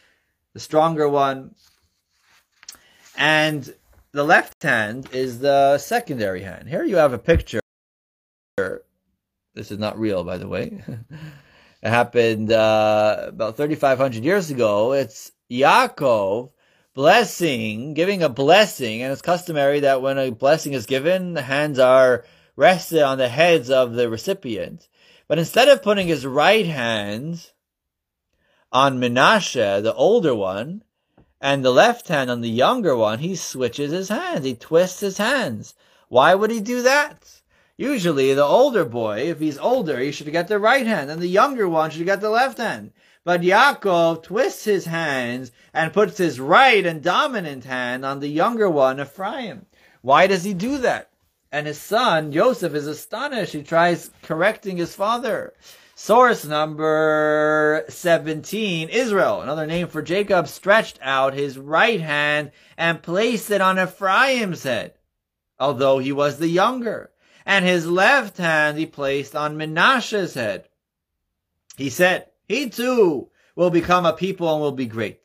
the 0.54 0.60
stronger 0.60 1.08
one. 1.08 1.54
And 3.16 3.72
the 4.12 4.24
left 4.24 4.62
hand 4.62 5.08
is 5.12 5.40
the 5.40 5.78
secondary 5.78 6.42
hand. 6.42 6.68
Here 6.68 6.84
you 6.84 6.96
have 6.96 7.12
a 7.12 7.18
picture. 7.18 7.60
This 8.56 9.70
is 9.70 9.78
not 9.78 9.98
real, 9.98 10.24
by 10.24 10.38
the 10.38 10.48
way. 10.48 10.82
it 11.84 11.90
happened 11.90 12.50
uh, 12.50 13.26
about 13.28 13.58
3,500 13.58 14.24
years 14.24 14.50
ago. 14.50 14.92
It's 14.92 15.32
Yaakov 15.50 16.50
blessing, 16.94 17.92
giving 17.92 18.22
a 18.22 18.28
blessing, 18.30 19.02
and 19.02 19.12
it's 19.12 19.20
customary 19.20 19.80
that 19.80 20.00
when 20.00 20.16
a 20.16 20.30
blessing 20.30 20.72
is 20.72 20.86
given, 20.86 21.34
the 21.34 21.42
hands 21.42 21.78
are 21.78 22.24
rested 22.56 23.02
on 23.02 23.18
the 23.18 23.28
heads 23.28 23.68
of 23.68 23.92
the 23.92 24.08
recipient. 24.08 24.88
But 25.28 25.38
instead 25.38 25.68
of 25.68 25.82
putting 25.82 26.06
his 26.06 26.24
right 26.24 26.64
hand 26.64 27.50
on 28.72 28.98
Menashe, 28.98 29.82
the 29.82 29.94
older 29.94 30.34
one, 30.34 30.84
and 31.38 31.62
the 31.62 31.70
left 31.70 32.08
hand 32.08 32.30
on 32.30 32.40
the 32.40 32.48
younger 32.48 32.96
one, 32.96 33.18
he 33.18 33.36
switches 33.36 33.92
his 33.92 34.08
hands. 34.08 34.46
He 34.46 34.54
twists 34.54 35.00
his 35.00 35.18
hands. 35.18 35.74
Why 36.08 36.34
would 36.34 36.50
he 36.50 36.60
do 36.60 36.80
that? 36.82 37.42
Usually 37.76 38.32
the 38.34 38.44
older 38.44 38.84
boy, 38.84 39.22
if 39.22 39.40
he's 39.40 39.58
older, 39.58 39.98
he 39.98 40.12
should 40.12 40.30
get 40.30 40.46
the 40.46 40.60
right 40.60 40.86
hand, 40.86 41.10
and 41.10 41.20
the 41.20 41.26
younger 41.26 41.68
one 41.68 41.90
should 41.90 42.06
get 42.06 42.20
the 42.20 42.30
left 42.30 42.58
hand. 42.58 42.92
But 43.24 43.40
Yaakov 43.40 44.22
twists 44.22 44.64
his 44.64 44.84
hands 44.84 45.50
and 45.72 45.92
puts 45.92 46.18
his 46.18 46.38
right 46.38 46.86
and 46.86 47.02
dominant 47.02 47.64
hand 47.64 48.04
on 48.04 48.20
the 48.20 48.28
younger 48.28 48.70
one, 48.70 49.00
Ephraim. 49.00 49.66
Why 50.02 50.28
does 50.28 50.44
he 50.44 50.54
do 50.54 50.78
that? 50.78 51.10
And 51.50 51.66
his 51.66 51.80
son, 51.80 52.30
Joseph, 52.30 52.74
is 52.74 52.86
astonished. 52.86 53.54
He 53.54 53.62
tries 53.62 54.10
correcting 54.22 54.76
his 54.76 54.94
father. 54.94 55.54
Source 55.96 56.44
number 56.44 57.84
17, 57.88 58.88
Israel, 58.88 59.40
another 59.40 59.66
name 59.66 59.88
for 59.88 60.02
Jacob, 60.02 60.46
stretched 60.46 60.98
out 61.00 61.34
his 61.34 61.56
right 61.56 62.00
hand 62.00 62.50
and 62.76 63.02
placed 63.02 63.50
it 63.50 63.60
on 63.60 63.78
Ephraim's 63.78 64.64
head, 64.64 64.94
although 65.58 65.98
he 65.98 66.12
was 66.12 66.38
the 66.38 66.48
younger. 66.48 67.10
And 67.46 67.64
his 67.64 67.86
left 67.86 68.38
hand 68.38 68.78
he 68.78 68.86
placed 68.86 69.36
on 69.36 69.56
Menashe's 69.56 70.34
head. 70.34 70.68
He 71.76 71.90
said, 71.90 72.26
he 72.48 72.68
too 72.68 73.28
will 73.56 73.70
become 73.70 74.06
a 74.06 74.12
people 74.12 74.52
and 74.52 74.60
will 74.60 74.72
be 74.72 74.86
great. 74.86 75.20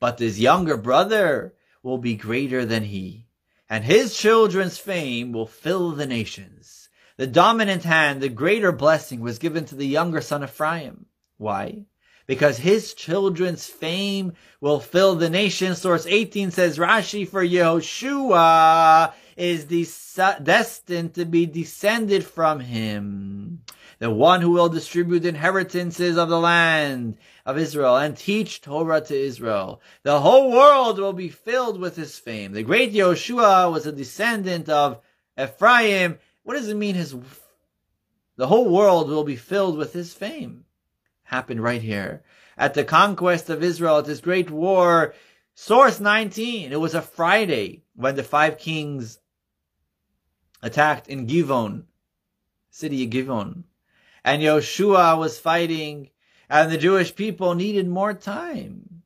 But 0.00 0.18
his 0.18 0.40
younger 0.40 0.76
brother 0.76 1.54
will 1.82 1.98
be 1.98 2.14
greater 2.14 2.64
than 2.64 2.84
he, 2.84 3.26
and 3.68 3.84
his 3.84 4.16
children's 4.16 4.78
fame 4.78 5.32
will 5.32 5.46
fill 5.46 5.92
the 5.92 6.06
nations. 6.06 6.88
The 7.16 7.26
dominant 7.26 7.84
hand, 7.84 8.20
the 8.20 8.28
greater 8.28 8.72
blessing 8.72 9.20
was 9.20 9.38
given 9.38 9.64
to 9.66 9.74
the 9.74 9.86
younger 9.86 10.20
son 10.20 10.44
Ephraim. 10.44 11.06
Why? 11.36 11.86
Because 12.26 12.58
his 12.58 12.94
children's 12.94 13.66
fame 13.66 14.34
will 14.60 14.80
fill 14.80 15.14
the 15.14 15.30
nation. 15.30 15.74
Source 15.74 16.06
18 16.06 16.50
says 16.50 16.78
Rashi 16.78 17.26
for 17.26 17.44
Yehoshua 17.44 19.12
is 19.38 19.64
destined 19.64 21.14
to 21.14 21.24
be 21.24 21.46
descended 21.46 22.24
from 22.24 22.60
him 22.60 23.62
the 23.98 24.10
one 24.10 24.40
who 24.40 24.50
will 24.50 24.68
distribute 24.68 25.24
inheritances 25.24 26.16
of 26.16 26.28
the 26.28 26.38
land 26.38 27.18
of 27.44 27.58
Israel 27.58 27.96
and 27.96 28.16
teach 28.16 28.60
Torah 28.60 29.00
to 29.00 29.16
Israel. 29.16 29.80
The 30.04 30.20
whole 30.20 30.52
world 30.52 30.98
will 30.98 31.12
be 31.12 31.28
filled 31.28 31.80
with 31.80 31.96
his 31.96 32.18
fame. 32.18 32.52
The 32.52 32.62
great 32.62 32.92
Yehoshua 32.92 33.72
was 33.72 33.86
a 33.86 33.92
descendant 33.92 34.68
of 34.68 35.00
Ephraim. 35.40 36.18
What 36.44 36.54
does 36.54 36.68
it 36.68 36.76
mean 36.76 36.94
his 36.94 37.16
the 38.36 38.46
whole 38.46 38.70
world 38.70 39.08
will 39.08 39.24
be 39.24 39.36
filled 39.36 39.76
with 39.76 39.92
his 39.92 40.14
fame? 40.14 40.64
Happened 41.24 41.62
right 41.62 41.82
here. 41.82 42.22
At 42.56 42.74
the 42.74 42.84
conquest 42.84 43.50
of 43.50 43.64
Israel, 43.64 43.98
at 43.98 44.04
this 44.04 44.20
great 44.20 44.48
war, 44.48 45.14
source 45.54 45.98
19, 45.98 46.72
it 46.72 46.80
was 46.80 46.94
a 46.94 47.02
Friday 47.02 47.82
when 47.96 48.14
the 48.14 48.22
five 48.22 48.58
kings 48.58 49.18
attacked 50.62 51.08
in 51.08 51.26
Givon, 51.26 51.84
city 52.70 53.04
of 53.04 53.10
Givon 53.10 53.64
and 54.28 54.42
Yoshua 54.42 55.18
was 55.18 55.38
fighting, 55.38 56.10
and 56.50 56.70
the 56.70 56.76
Jewish 56.76 57.14
people 57.14 57.54
needed 57.54 57.88
more 57.88 58.12
time. 58.12 59.02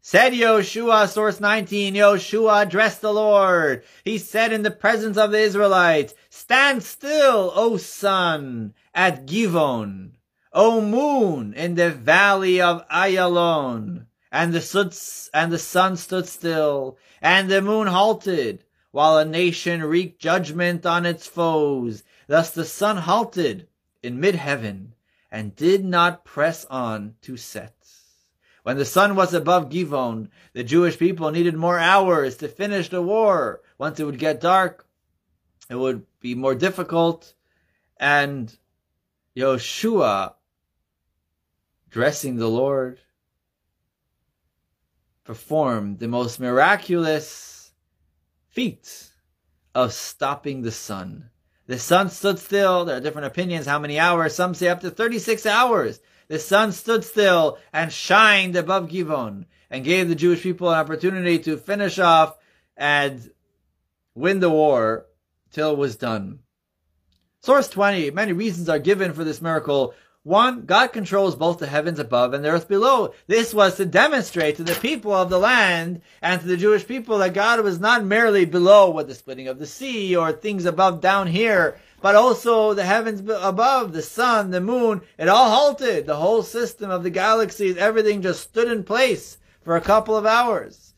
Said 0.00 0.32
Yoshua, 0.32 1.08
source 1.08 1.40
19, 1.40 1.94
Yoshua 1.94 2.62
addressed 2.62 3.00
the 3.00 3.12
Lord. 3.12 3.82
He 4.04 4.16
said 4.16 4.52
in 4.52 4.62
the 4.62 4.70
presence 4.70 5.16
of 5.16 5.32
the 5.32 5.40
Israelites, 5.40 6.14
Stand 6.28 6.84
still, 6.84 7.52
O 7.54 7.76
sun, 7.76 8.74
at 8.94 9.26
Givon, 9.26 10.12
O 10.52 10.80
moon, 10.80 11.52
in 11.54 11.74
the 11.74 11.90
valley 11.90 12.60
of 12.60 12.86
Ayalon. 12.88 14.06
And 14.30 14.54
the, 14.54 15.30
and 15.34 15.52
the 15.52 15.58
sun 15.58 15.96
stood 15.96 16.28
still, 16.28 16.96
and 17.20 17.50
the 17.50 17.60
moon 17.60 17.88
halted, 17.88 18.62
while 18.90 19.18
a 19.18 19.24
nation 19.24 19.82
wreaked 19.82 20.20
judgment 20.20 20.84
on 20.84 21.06
its 21.06 21.26
foes. 21.26 22.02
Thus 22.26 22.50
the 22.50 22.64
sun 22.64 22.96
halted 22.96 23.68
in 24.02 24.20
mid-heaven 24.20 24.94
and 25.30 25.54
did 25.54 25.84
not 25.84 26.24
press 26.24 26.64
on 26.66 27.14
to 27.22 27.36
set. 27.36 27.74
When 28.62 28.76
the 28.76 28.84
sun 28.84 29.16
was 29.16 29.32
above 29.32 29.70
Givon, 29.70 30.28
the 30.52 30.64
Jewish 30.64 30.98
people 30.98 31.30
needed 31.30 31.54
more 31.54 31.78
hours 31.78 32.36
to 32.38 32.48
finish 32.48 32.88
the 32.88 33.00
war. 33.00 33.62
Once 33.78 33.98
it 33.98 34.04
would 34.04 34.18
get 34.18 34.40
dark, 34.40 34.86
it 35.70 35.76
would 35.76 36.04
be 36.20 36.34
more 36.34 36.54
difficult. 36.54 37.34
And 37.96 38.54
Yoshua, 39.36 40.34
dressing 41.90 42.36
the 42.36 42.48
Lord, 42.48 42.98
performed 45.24 45.98
the 45.98 46.08
most 46.08 46.40
miraculous 46.40 47.59
feat 48.60 49.08
of 49.74 49.90
stopping 49.90 50.60
the 50.60 50.70
sun. 50.70 51.30
The 51.66 51.78
sun 51.78 52.10
stood 52.10 52.38
still. 52.38 52.84
There 52.84 52.98
are 52.98 53.00
different 53.00 53.28
opinions 53.28 53.64
how 53.64 53.78
many 53.78 53.98
hours. 53.98 54.34
Some 54.34 54.52
say 54.52 54.68
up 54.68 54.80
to 54.80 54.90
36 54.90 55.46
hours. 55.46 55.98
The 56.28 56.38
sun 56.38 56.72
stood 56.72 57.02
still 57.02 57.56
and 57.72 57.90
shined 57.90 58.56
above 58.56 58.90
Givon 58.90 59.46
and 59.70 59.82
gave 59.82 60.10
the 60.10 60.14
Jewish 60.14 60.42
people 60.42 60.68
an 60.68 60.78
opportunity 60.78 61.38
to 61.38 61.56
finish 61.56 61.98
off 61.98 62.36
and 62.76 63.30
win 64.14 64.40
the 64.40 64.50
war 64.50 65.06
till 65.52 65.72
it 65.72 65.78
was 65.78 65.96
done. 65.96 66.40
Source 67.40 67.68
20, 67.70 68.10
many 68.10 68.34
reasons 68.34 68.68
are 68.68 68.78
given 68.78 69.14
for 69.14 69.24
this 69.24 69.40
miracle. 69.40 69.94
One, 70.22 70.66
God 70.66 70.88
controls 70.88 71.34
both 71.34 71.60
the 71.60 71.66
heavens 71.66 71.98
above 71.98 72.34
and 72.34 72.44
the 72.44 72.50
earth 72.50 72.68
below. 72.68 73.14
This 73.26 73.54
was 73.54 73.76
to 73.76 73.86
demonstrate 73.86 74.56
to 74.56 74.62
the 74.62 74.74
people 74.74 75.14
of 75.14 75.30
the 75.30 75.38
land 75.38 76.02
and 76.20 76.38
to 76.38 76.46
the 76.46 76.58
Jewish 76.58 76.86
people 76.86 77.16
that 77.18 77.32
God 77.32 77.60
was 77.64 77.80
not 77.80 78.04
merely 78.04 78.44
below 78.44 78.90
with 78.90 79.08
the 79.08 79.14
splitting 79.14 79.48
of 79.48 79.58
the 79.58 79.66
sea 79.66 80.14
or 80.14 80.30
things 80.30 80.66
above 80.66 81.00
down 81.00 81.28
here, 81.28 81.78
but 82.02 82.16
also 82.16 82.74
the 82.74 82.84
heavens 82.84 83.22
above, 83.40 83.94
the 83.94 84.02
sun, 84.02 84.50
the 84.50 84.60
moon. 84.60 85.00
It 85.16 85.28
all 85.28 85.50
halted. 85.50 86.06
The 86.06 86.16
whole 86.16 86.42
system 86.42 86.90
of 86.90 87.02
the 87.02 87.10
galaxies, 87.10 87.78
everything 87.78 88.20
just 88.20 88.42
stood 88.42 88.70
in 88.70 88.84
place 88.84 89.38
for 89.62 89.74
a 89.74 89.80
couple 89.80 90.18
of 90.18 90.26
hours. 90.26 90.92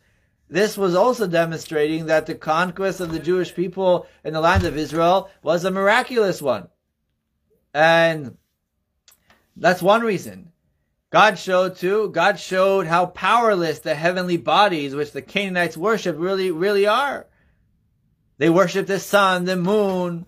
This 0.49 0.77
was 0.77 0.97
also 0.97 1.29
demonstrating 1.29 2.07
that 2.07 2.27
the 2.27 2.35
conquest 2.35 2.99
of 2.99 3.13
the 3.13 3.21
Jewish 3.21 3.55
people 3.55 4.09
in 4.25 4.33
the 4.33 4.41
land 4.41 4.65
of 4.65 4.77
Israel 4.77 5.31
was 5.45 5.65
a 5.65 5.71
miraculous 5.71 6.43
one. 6.43 6.69
And 7.73 8.37
that's 9.57 9.83
one 9.83 10.03
reason. 10.03 10.53
God 11.11 11.39
showed 11.39 11.77
too, 11.77 12.09
God 12.09 12.41
showed 12.41 12.87
how 12.87 13.07
powerless 13.07 13.81
the 13.81 13.95
heavenly 13.95 14.39
bodies 14.39 14.95
which 14.95 15.13
the 15.13 15.21
Canaanites 15.21 15.77
worship 15.77 16.17
really, 16.19 16.51
really 16.51 16.87
are. 16.87 17.27
They 18.39 18.49
worship 18.49 18.87
the 18.87 18.99
sun, 18.99 19.45
the 19.45 19.57
moon. 19.57 20.25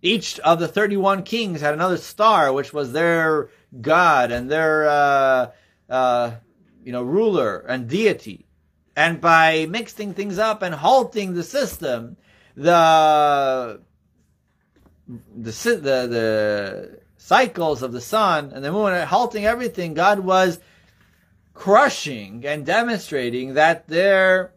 Each 0.00 0.38
of 0.40 0.60
the 0.60 0.68
31 0.68 1.24
kings 1.24 1.60
had 1.60 1.74
another 1.74 1.96
star, 1.96 2.52
which 2.52 2.72
was 2.72 2.92
their 2.92 3.50
God 3.80 4.30
and 4.30 4.48
their, 4.48 4.88
uh, 4.88 5.50
uh, 5.90 6.30
you 6.84 6.92
know, 6.92 7.02
ruler 7.02 7.58
and 7.58 7.88
deity. 7.88 8.46
And 8.94 9.20
by 9.20 9.66
mixing 9.66 10.14
things 10.14 10.38
up 10.38 10.62
and 10.62 10.76
halting 10.76 11.34
the 11.34 11.42
system, 11.42 12.16
the 12.54 13.80
the 15.08 15.50
the 15.50 15.80
the 15.80 17.00
cycles 17.16 17.82
of 17.82 17.92
the 17.92 18.00
sun 18.00 18.52
and 18.54 18.64
the 18.64 18.72
moon 18.72 19.06
halting 19.06 19.44
everything, 19.44 19.94
God 19.94 20.20
was 20.20 20.60
crushing 21.54 22.46
and 22.46 22.64
demonstrating 22.64 23.54
that 23.54 23.88
their 23.88 24.52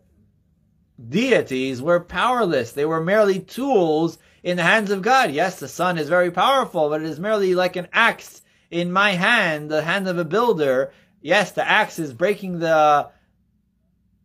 deities 1.09 1.81
were 1.81 1.99
powerless. 1.99 2.73
They 2.73 2.85
were 2.85 3.01
merely 3.01 3.39
tools 3.39 4.17
in 4.43 4.57
the 4.57 4.63
hands 4.63 4.91
of 4.91 5.01
God. 5.01 5.31
Yes, 5.31 5.59
the 5.59 5.67
sun 5.67 5.97
is 5.97 6.09
very 6.09 6.31
powerful, 6.31 6.89
but 6.89 7.01
it 7.01 7.07
is 7.07 7.19
merely 7.19 7.55
like 7.55 7.75
an 7.75 7.87
axe 7.91 8.41
in 8.69 8.91
my 8.91 9.11
hand, 9.11 9.69
the 9.69 9.81
hand 9.81 10.07
of 10.07 10.17
a 10.17 10.25
builder. 10.25 10.91
Yes, 11.21 11.51
the 11.51 11.67
axe 11.67 11.99
is 11.99 12.13
breaking 12.13 12.59
the, 12.59 13.09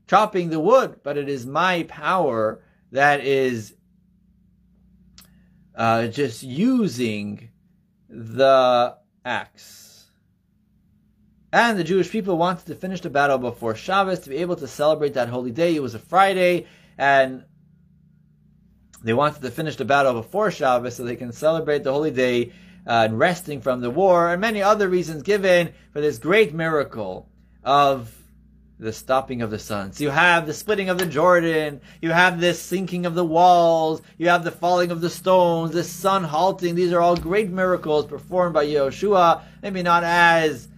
chopping 0.06 0.50
the 0.50 0.60
wood, 0.60 1.00
but 1.02 1.16
it 1.16 1.28
is 1.28 1.46
my 1.46 1.84
power 1.84 2.62
that 2.92 3.20
is 3.20 3.74
uh, 5.76 6.06
just 6.08 6.42
using 6.42 7.50
the 8.08 8.96
axe. 9.24 10.06
And 11.52 11.78
the 11.78 11.84
Jewish 11.84 12.10
people 12.10 12.36
wanted 12.36 12.66
to 12.66 12.74
finish 12.74 13.00
the 13.00 13.10
battle 13.10 13.38
before 13.38 13.74
Shabbos 13.74 14.20
to 14.20 14.30
be 14.30 14.36
able 14.36 14.56
to 14.56 14.66
celebrate 14.66 15.14
that 15.14 15.28
holy 15.28 15.52
day. 15.52 15.74
It 15.74 15.82
was 15.82 15.94
a 15.94 15.98
Friday, 15.98 16.66
and 16.98 17.44
they 19.02 19.14
wanted 19.14 19.42
to 19.42 19.50
finish 19.50 19.76
the 19.76 19.84
battle 19.84 20.14
before 20.14 20.50
Shabbos 20.50 20.96
so 20.96 21.04
they 21.04 21.16
can 21.16 21.32
celebrate 21.32 21.84
the 21.84 21.92
holy 21.92 22.10
day 22.10 22.52
uh, 22.86 23.06
and 23.06 23.18
resting 23.18 23.60
from 23.60 23.80
the 23.80 23.90
war, 23.90 24.30
and 24.30 24.40
many 24.40 24.62
other 24.62 24.88
reasons 24.88 25.22
given 25.22 25.72
for 25.92 26.00
this 26.00 26.18
great 26.18 26.54
miracle 26.54 27.28
of 27.64 28.15
the 28.78 28.92
stopping 28.92 29.40
of 29.40 29.50
the 29.50 29.58
suns. 29.58 30.00
You 30.00 30.10
have 30.10 30.46
the 30.46 30.52
splitting 30.52 30.90
of 30.90 30.98
the 30.98 31.06
Jordan, 31.06 31.80
you 32.02 32.10
have 32.10 32.40
this 32.40 32.60
sinking 32.60 33.06
of 33.06 33.14
the 33.14 33.24
walls, 33.24 34.02
you 34.18 34.28
have 34.28 34.44
the 34.44 34.50
falling 34.50 34.90
of 34.90 35.00
the 35.00 35.08
stones, 35.08 35.72
the 35.72 35.82
sun 35.82 36.24
halting. 36.24 36.74
These 36.74 36.92
are 36.92 37.00
all 37.00 37.16
great 37.16 37.50
miracles 37.50 38.06
performed 38.06 38.52
by 38.52 38.66
Yehoshua, 38.66 39.42
maybe 39.62 39.82
not 39.82 40.04
as 40.04 40.68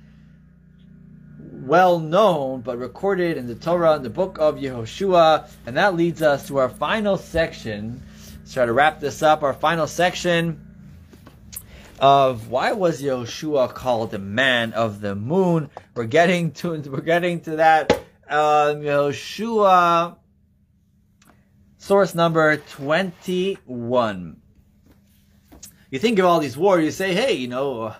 well 1.68 1.98
known, 1.98 2.60
but 2.60 2.78
recorded 2.78 3.36
in 3.36 3.46
the 3.48 3.54
Torah, 3.54 3.96
in 3.96 4.02
the 4.02 4.10
book 4.10 4.38
of 4.38 4.56
Yehoshua. 4.56 5.48
And 5.66 5.76
that 5.76 5.96
leads 5.96 6.22
us 6.22 6.46
to 6.46 6.58
our 6.58 6.68
final 6.68 7.16
section. 7.16 8.00
Let's 8.38 8.54
try 8.54 8.64
to 8.64 8.72
wrap 8.72 9.00
this 9.00 9.22
up. 9.22 9.42
Our 9.42 9.54
final 9.54 9.88
section 9.88 10.67
of 12.00 12.48
why 12.48 12.72
was 12.72 13.02
Yoshua 13.02 13.72
called 13.72 14.10
the 14.10 14.18
man 14.18 14.72
of 14.72 15.00
the 15.00 15.14
moon. 15.14 15.70
We're 15.94 16.04
getting 16.04 16.52
to 16.52 16.78
we're 16.80 17.00
getting 17.00 17.40
to 17.42 17.56
that. 17.56 17.92
Um, 18.28 18.82
Yehoshua, 18.82 20.16
source 21.78 22.14
number 22.14 22.56
twenty-one. 22.56 24.40
You 25.90 25.98
think 25.98 26.18
of 26.18 26.26
all 26.26 26.40
these 26.40 26.56
wars, 26.56 26.84
you 26.84 26.90
say, 26.90 27.14
hey, 27.14 27.32
you 27.32 27.48
know, 27.48 27.94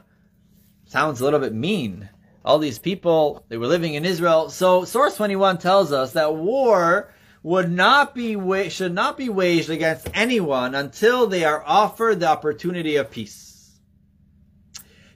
sounds 0.84 1.20
a 1.20 1.24
little 1.24 1.40
bit 1.40 1.54
mean. 1.54 2.10
All 2.44 2.58
these 2.58 2.78
people, 2.78 3.44
they 3.48 3.56
were 3.56 3.66
living 3.66 3.94
in 3.94 4.04
Israel. 4.04 4.50
So 4.50 4.84
source 4.84 5.16
21 5.16 5.58
tells 5.58 5.90
us 5.90 6.12
that 6.12 6.34
war 6.34 7.12
would 7.42 7.70
not 7.70 8.14
be 8.14 8.68
should 8.68 8.92
not 8.92 9.16
be 9.16 9.30
waged 9.30 9.70
against 9.70 10.10
anyone 10.12 10.74
until 10.74 11.26
they 11.26 11.44
are 11.44 11.64
offered 11.64 12.20
the 12.20 12.28
opportunity 12.28 12.96
of 12.96 13.10
peace. 13.10 13.47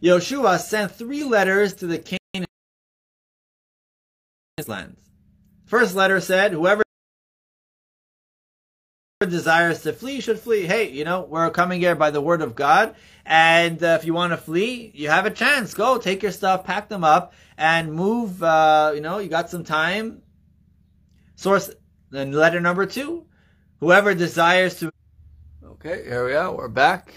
Yoshua 0.03 0.59
sent 0.59 0.93
three 0.93 1.23
letters 1.23 1.75
to 1.75 1.87
the 1.87 1.99
Canaan 1.99 2.47
lands. 4.67 5.01
First 5.67 5.95
letter 5.95 6.21
said, 6.21 6.53
whoever 6.53 6.83
desires 9.21 9.83
to 9.83 9.93
flee 9.93 10.21
should 10.21 10.41
flee. 10.41 10.67
Hey, 10.67 10.91
you 10.91 11.05
know, 11.05 11.23
we're 11.23 11.51
coming 11.51 11.81
here 11.81 11.95
by 11.95 12.11
the 12.11 12.21
word 12.21 12.43
of 12.43 12.55
God. 12.55 12.97
And 13.25 13.83
uh, 13.83 13.99
if 14.01 14.05
you 14.05 14.13
want 14.13 14.33
to 14.33 14.37
flee, 14.37 14.91
you 14.95 15.09
have 15.09 15.27
a 15.27 15.31
chance. 15.31 15.75
Go, 15.75 15.99
take 15.99 16.23
your 16.23 16.33
stuff, 16.33 16.65
pack 16.65 16.89
them 16.89 17.05
up, 17.05 17.33
and 17.57 17.93
move. 17.93 18.43
Uh, 18.43 18.93
you 18.95 19.01
know, 19.01 19.19
you 19.19 19.29
got 19.29 19.51
some 19.51 19.65
time. 19.65 20.23
Source, 21.37 21.71
then 22.11 22.33
letter 22.33 22.61
number 22.61 22.87
two. 22.87 23.27
Whoever 23.79 24.15
desires 24.15 24.79
to. 24.81 24.93
Okay, 25.65 26.05
here 26.05 26.27
we 26.27 26.35
are. 26.35 26.55
We're 26.55 26.69
back. 26.69 27.15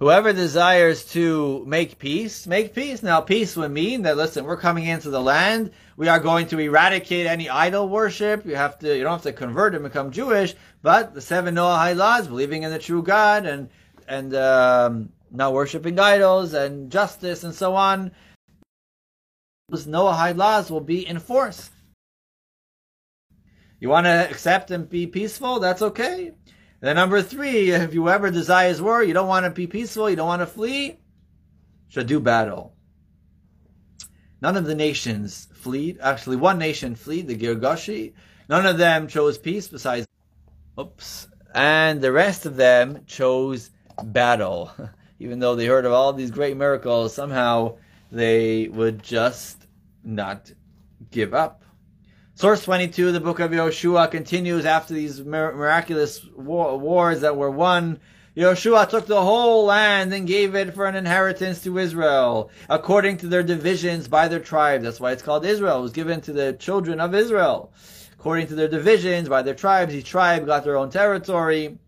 Whoever 0.00 0.32
desires 0.32 1.04
to 1.12 1.62
make 1.66 1.98
peace, 1.98 2.46
make 2.46 2.74
peace. 2.74 3.02
Now, 3.02 3.20
peace 3.20 3.54
would 3.54 3.70
mean 3.70 4.00
that, 4.02 4.16
listen, 4.16 4.46
we're 4.46 4.56
coming 4.56 4.86
into 4.86 5.10
the 5.10 5.20
land. 5.20 5.72
We 5.98 6.08
are 6.08 6.18
going 6.18 6.46
to 6.48 6.58
eradicate 6.58 7.26
any 7.26 7.50
idol 7.50 7.86
worship. 7.86 8.46
You 8.46 8.56
have 8.56 8.78
to, 8.78 8.96
you 8.96 9.02
don't 9.02 9.12
have 9.12 9.22
to 9.24 9.34
convert 9.34 9.74
and 9.74 9.84
become 9.84 10.10
Jewish, 10.10 10.54
but 10.80 11.12
the 11.12 11.20
seven 11.20 11.54
Noahide 11.54 11.96
laws, 11.96 12.28
believing 12.28 12.62
in 12.62 12.70
the 12.70 12.78
true 12.78 13.02
God 13.02 13.44
and, 13.44 13.68
and, 14.08 14.34
um, 14.34 15.10
not 15.30 15.52
worshiping 15.52 15.98
idols 15.98 16.54
and 16.54 16.90
justice 16.90 17.44
and 17.44 17.54
so 17.54 17.76
on. 17.76 18.12
Those 19.68 19.86
Noahide 19.86 20.38
laws 20.38 20.70
will 20.70 20.80
be 20.80 21.06
enforced. 21.06 21.70
You 23.78 23.90
want 23.90 24.06
to 24.06 24.30
accept 24.30 24.70
and 24.70 24.88
be 24.88 25.06
peaceful? 25.06 25.60
That's 25.60 25.82
okay. 25.82 26.32
Then 26.80 26.96
number 26.96 27.20
three, 27.22 27.70
if 27.70 27.92
you 27.92 28.08
ever 28.08 28.30
desires 28.30 28.80
war, 28.80 29.02
you 29.02 29.12
don't 29.12 29.28
want 29.28 29.44
to 29.44 29.50
be 29.50 29.66
peaceful, 29.66 30.08
you 30.08 30.16
don't 30.16 30.26
want 30.26 30.40
to 30.40 30.46
flee, 30.46 30.98
should 31.88 32.06
do 32.06 32.20
battle. 32.20 32.74
None 34.40 34.56
of 34.56 34.64
the 34.64 34.74
nations 34.74 35.48
fled. 35.52 35.98
Actually, 36.00 36.36
one 36.36 36.58
nation 36.58 36.94
fled, 36.94 37.26
the 37.26 37.36
Girgashi. 37.36 38.14
None 38.48 38.64
of 38.64 38.78
them 38.78 39.06
chose 39.08 39.36
peace 39.36 39.68
besides, 39.68 40.06
oops. 40.78 41.28
And 41.54 42.00
the 42.00 42.12
rest 42.12 42.46
of 42.46 42.56
them 42.56 43.04
chose 43.06 43.70
battle. 44.02 44.72
Even 45.18 45.38
though 45.38 45.54
they 45.54 45.66
heard 45.66 45.84
of 45.84 45.92
all 45.92 46.14
these 46.14 46.30
great 46.30 46.56
miracles, 46.56 47.14
somehow 47.14 47.76
they 48.10 48.68
would 48.68 49.02
just 49.02 49.66
not 50.02 50.50
give 51.10 51.34
up. 51.34 51.62
Source 52.40 52.64
22, 52.64 53.12
the 53.12 53.20
book 53.20 53.38
of 53.38 53.50
Yoshua 53.50 54.10
continues 54.10 54.64
after 54.64 54.94
these 54.94 55.20
miraculous 55.22 56.24
war- 56.34 56.78
wars 56.78 57.20
that 57.20 57.36
were 57.36 57.50
won. 57.50 58.00
Yoshua 58.34 58.88
took 58.88 59.04
the 59.04 59.20
whole 59.20 59.66
land 59.66 60.14
and 60.14 60.26
gave 60.26 60.54
it 60.54 60.72
for 60.74 60.86
an 60.86 60.96
inheritance 60.96 61.62
to 61.64 61.76
Israel, 61.76 62.50
according 62.70 63.18
to 63.18 63.26
their 63.26 63.42
divisions 63.42 64.08
by 64.08 64.26
their 64.26 64.40
tribes. 64.40 64.84
That's 64.84 64.98
why 64.98 65.12
it's 65.12 65.22
called 65.22 65.44
Israel. 65.44 65.80
It 65.80 65.82
was 65.82 65.92
given 65.92 66.22
to 66.22 66.32
the 66.32 66.54
children 66.54 66.98
of 66.98 67.14
Israel. 67.14 67.74
According 68.14 68.46
to 68.46 68.54
their 68.54 68.68
divisions 68.68 69.28
by 69.28 69.42
their 69.42 69.52
tribes, 69.52 69.94
each 69.94 70.08
tribe 70.08 70.46
got 70.46 70.64
their 70.64 70.78
own 70.78 70.88
territory. 70.88 71.78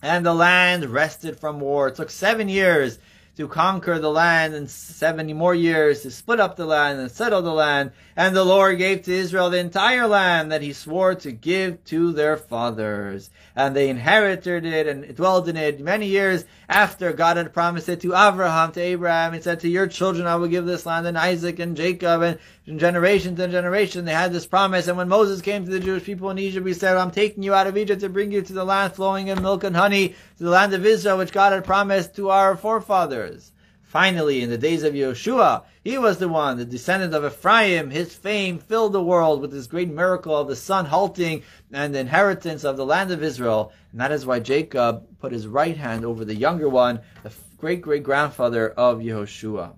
And 0.00 0.24
the 0.24 0.32
land 0.32 0.84
rested 0.84 1.40
from 1.40 1.58
war. 1.58 1.88
It 1.88 1.96
took 1.96 2.10
seven 2.10 2.48
years 2.48 3.00
to 3.36 3.48
conquer 3.48 3.98
the 3.98 4.10
land 4.10 4.54
and 4.54 4.68
70 4.68 5.32
more 5.32 5.54
years 5.54 6.02
to 6.02 6.10
split 6.10 6.38
up 6.38 6.56
the 6.56 6.66
land 6.66 7.00
and 7.00 7.10
settle 7.10 7.40
the 7.40 7.52
land. 7.52 7.92
And 8.14 8.36
the 8.36 8.44
Lord 8.44 8.76
gave 8.76 9.02
to 9.02 9.12
Israel 9.12 9.48
the 9.48 9.58
entire 9.58 10.06
land 10.06 10.52
that 10.52 10.60
he 10.60 10.74
swore 10.74 11.14
to 11.16 11.32
give 11.32 11.82
to 11.86 12.12
their 12.12 12.36
fathers. 12.36 13.30
And 13.56 13.74
they 13.74 13.88
inherited 13.88 14.66
it 14.66 14.86
and 14.86 15.16
dwelled 15.16 15.48
in 15.48 15.56
it 15.56 15.80
many 15.80 16.06
years 16.06 16.44
after 16.68 17.12
God 17.12 17.38
had 17.38 17.54
promised 17.54 17.88
it 17.88 18.00
to 18.02 18.14
Abraham, 18.14 18.72
to 18.72 18.80
Abraham, 18.80 19.34
and 19.34 19.42
said, 19.42 19.60
to 19.60 19.68
your 19.68 19.86
children 19.86 20.26
I 20.26 20.36
will 20.36 20.48
give 20.48 20.66
this 20.66 20.86
land, 20.86 21.06
and 21.06 21.18
Isaac 21.18 21.58
and 21.58 21.76
Jacob, 21.76 22.22
and 22.22 22.38
from 22.64 22.78
generation 22.78 23.34
to 23.36 23.48
generation 23.48 24.04
they 24.04 24.12
had 24.12 24.32
this 24.32 24.46
promise. 24.46 24.88
And 24.88 24.96
when 24.96 25.08
Moses 25.08 25.42
came 25.42 25.64
to 25.64 25.70
the 25.70 25.80
Jewish 25.80 26.04
people 26.04 26.30
in 26.30 26.38
Egypt, 26.38 26.66
he 26.66 26.74
said, 26.74 26.96
I'm 26.96 27.10
taking 27.10 27.42
you 27.42 27.54
out 27.54 27.66
of 27.66 27.76
Egypt 27.76 28.00
to 28.02 28.08
bring 28.08 28.30
you 28.30 28.42
to 28.42 28.52
the 28.52 28.64
land 28.64 28.94
flowing 28.94 29.28
in 29.28 29.42
milk 29.42 29.64
and 29.64 29.76
honey, 29.76 30.08
to 30.38 30.44
the 30.44 30.50
land 30.50 30.72
of 30.72 30.86
Israel, 30.86 31.18
which 31.18 31.32
God 31.32 31.52
had 31.52 31.64
promised 31.64 32.14
to 32.16 32.30
our 32.30 32.56
forefathers. 32.56 33.52
Finally, 33.82 34.40
in 34.40 34.48
the 34.48 34.56
days 34.56 34.84
of 34.84 34.94
Yeshua, 34.94 35.64
he 35.84 35.98
was 35.98 36.16
the 36.16 36.28
one, 36.28 36.56
the 36.56 36.64
descendant 36.64 37.12
of 37.12 37.26
Ephraim. 37.26 37.90
His 37.90 38.14
fame 38.14 38.58
filled 38.58 38.94
the 38.94 39.02
world 39.02 39.42
with 39.42 39.50
this 39.50 39.66
great 39.66 39.90
miracle 39.90 40.34
of 40.34 40.48
the 40.48 40.56
sun 40.56 40.86
halting 40.86 41.42
and 41.72 41.94
the 41.94 41.98
inheritance 41.98 42.64
of 42.64 42.78
the 42.78 42.86
land 42.86 43.10
of 43.10 43.22
Israel. 43.22 43.70
And 43.90 44.00
that 44.00 44.10
is 44.10 44.24
why 44.24 44.40
Jacob 44.40 45.18
put 45.18 45.30
his 45.30 45.46
right 45.46 45.76
hand 45.76 46.06
over 46.06 46.24
the 46.24 46.34
younger 46.34 46.70
one, 46.70 47.00
the 47.22 47.32
great 47.58 47.82
great 47.82 48.02
grandfather 48.02 48.70
of 48.70 49.00
Yehoshua. 49.00 49.74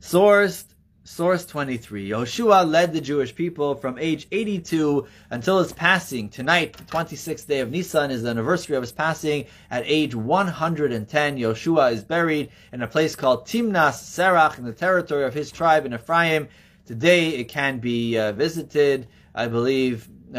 Sourced 0.00 0.66
Source 1.08 1.46
23. 1.46 2.10
Yoshua 2.10 2.70
led 2.70 2.92
the 2.92 3.00
Jewish 3.00 3.34
people 3.34 3.74
from 3.74 3.98
age 3.98 4.28
82 4.30 5.06
until 5.30 5.58
his 5.58 5.72
passing. 5.72 6.28
Tonight, 6.28 6.74
the 6.74 6.84
26th 6.84 7.46
day 7.46 7.60
of 7.60 7.70
Nisan, 7.70 8.10
is 8.10 8.22
the 8.22 8.28
anniversary 8.28 8.76
of 8.76 8.82
his 8.82 8.92
passing. 8.92 9.46
At 9.70 9.84
age 9.86 10.14
110, 10.14 11.38
Yoshua 11.38 11.92
is 11.92 12.04
buried 12.04 12.50
in 12.74 12.82
a 12.82 12.86
place 12.86 13.16
called 13.16 13.46
Timnas 13.46 13.94
Serach 13.94 14.58
in 14.58 14.64
the 14.64 14.72
territory 14.72 15.24
of 15.24 15.32
his 15.32 15.50
tribe 15.50 15.86
in 15.86 15.94
Ephraim. 15.94 16.48
Today, 16.84 17.30
it 17.30 17.48
can 17.48 17.78
be 17.78 18.18
uh, 18.18 18.32
visited. 18.32 19.08
I 19.34 19.48
believe, 19.48 20.06
uh, 20.36 20.38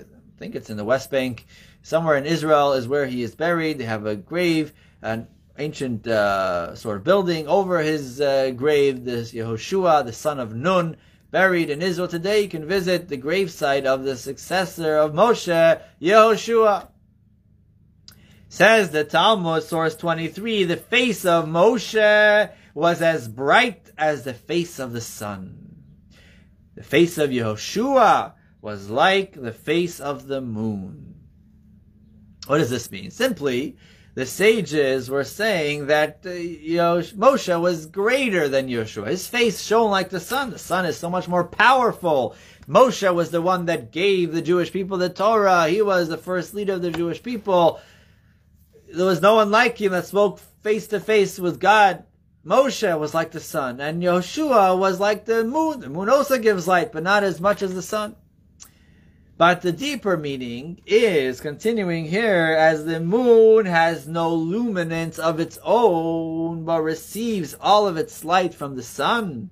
I 0.00 0.04
think 0.38 0.56
it's 0.56 0.70
in 0.70 0.76
the 0.76 0.84
West 0.84 1.10
Bank. 1.12 1.46
Somewhere 1.82 2.16
in 2.16 2.26
Israel 2.26 2.72
is 2.72 2.88
where 2.88 3.06
he 3.06 3.22
is 3.22 3.36
buried. 3.36 3.78
They 3.78 3.84
have 3.84 4.06
a 4.06 4.16
grave, 4.16 4.74
and 5.00 5.28
ancient 5.58 6.06
uh, 6.06 6.74
sort 6.74 6.96
of 6.96 7.04
building 7.04 7.46
over 7.46 7.80
his 7.80 8.20
uh, 8.20 8.50
grave, 8.50 9.04
this 9.04 9.32
Yehoshua, 9.32 10.04
the 10.04 10.12
son 10.12 10.40
of 10.40 10.54
Nun, 10.54 10.96
buried 11.30 11.70
in 11.70 11.82
Israel. 11.82 12.08
Today 12.08 12.42
you 12.42 12.48
can 12.48 12.66
visit 12.66 13.08
the 13.08 13.18
gravesite 13.18 13.84
of 13.84 14.04
the 14.04 14.16
successor 14.16 14.96
of 14.96 15.12
Moshe, 15.12 15.80
Yehoshua. 16.00 16.88
Says 18.48 18.90
the 18.90 19.04
Talmud, 19.04 19.64
source 19.64 19.96
23, 19.96 20.64
the 20.64 20.76
face 20.76 21.24
of 21.24 21.46
Moshe 21.46 22.52
was 22.72 23.02
as 23.02 23.28
bright 23.28 23.90
as 23.98 24.24
the 24.24 24.34
face 24.34 24.78
of 24.78 24.92
the 24.92 25.00
sun. 25.00 25.82
The 26.76 26.84
face 26.84 27.18
of 27.18 27.30
Yehoshua 27.30 28.34
was 28.60 28.90
like 28.90 29.40
the 29.40 29.52
face 29.52 30.00
of 30.00 30.26
the 30.26 30.40
moon. 30.40 31.14
What 32.46 32.58
does 32.58 32.70
this 32.70 32.90
mean? 32.90 33.10
Simply, 33.10 33.76
the 34.14 34.26
sages 34.26 35.10
were 35.10 35.24
saying 35.24 35.88
that 35.88 36.20
uh, 36.24 36.30
you 36.30 36.76
know 36.76 36.98
Moshe 36.98 37.60
was 37.60 37.86
greater 37.86 38.48
than 38.48 38.68
Yeshua. 38.68 39.08
His 39.08 39.26
face 39.26 39.60
shone 39.60 39.90
like 39.90 40.10
the 40.10 40.20
sun. 40.20 40.50
The 40.50 40.58
sun 40.58 40.86
is 40.86 40.96
so 40.96 41.10
much 41.10 41.26
more 41.26 41.44
powerful. 41.44 42.36
Moshe 42.68 43.12
was 43.12 43.30
the 43.30 43.42
one 43.42 43.66
that 43.66 43.90
gave 43.90 44.32
the 44.32 44.40
Jewish 44.40 44.72
people 44.72 44.98
the 44.98 45.08
Torah. 45.08 45.68
He 45.68 45.82
was 45.82 46.08
the 46.08 46.16
first 46.16 46.54
leader 46.54 46.74
of 46.74 46.82
the 46.82 46.92
Jewish 46.92 47.22
people. 47.22 47.80
There 48.92 49.06
was 49.06 49.20
no 49.20 49.34
one 49.34 49.50
like 49.50 49.80
him 49.80 49.92
that 49.92 50.06
spoke 50.06 50.38
face 50.62 50.86
to 50.88 51.00
face 51.00 51.38
with 51.38 51.58
God. 51.58 52.04
Moshe 52.46 52.98
was 52.98 53.14
like 53.14 53.32
the 53.32 53.40
sun, 53.40 53.80
and 53.80 54.02
Yoshua 54.02 54.78
was 54.78 55.00
like 55.00 55.24
the 55.24 55.44
moon. 55.44 55.80
The 55.80 55.88
moon 55.88 56.08
also 56.08 56.38
gives 56.38 56.68
light, 56.68 56.92
but 56.92 57.02
not 57.02 57.24
as 57.24 57.40
much 57.40 57.62
as 57.62 57.74
the 57.74 57.82
sun. 57.82 58.16
But 59.36 59.62
the 59.62 59.72
deeper 59.72 60.16
meaning 60.16 60.80
is 60.86 61.40
continuing 61.40 62.04
here 62.04 62.54
as 62.56 62.84
the 62.84 63.00
moon 63.00 63.66
has 63.66 64.06
no 64.06 64.32
luminance 64.32 65.18
of 65.18 65.40
its 65.40 65.58
own, 65.64 66.64
but 66.64 66.82
receives 66.82 67.56
all 67.60 67.88
of 67.88 67.96
its 67.96 68.24
light 68.24 68.54
from 68.54 68.76
the 68.76 68.82
sun. 68.82 69.50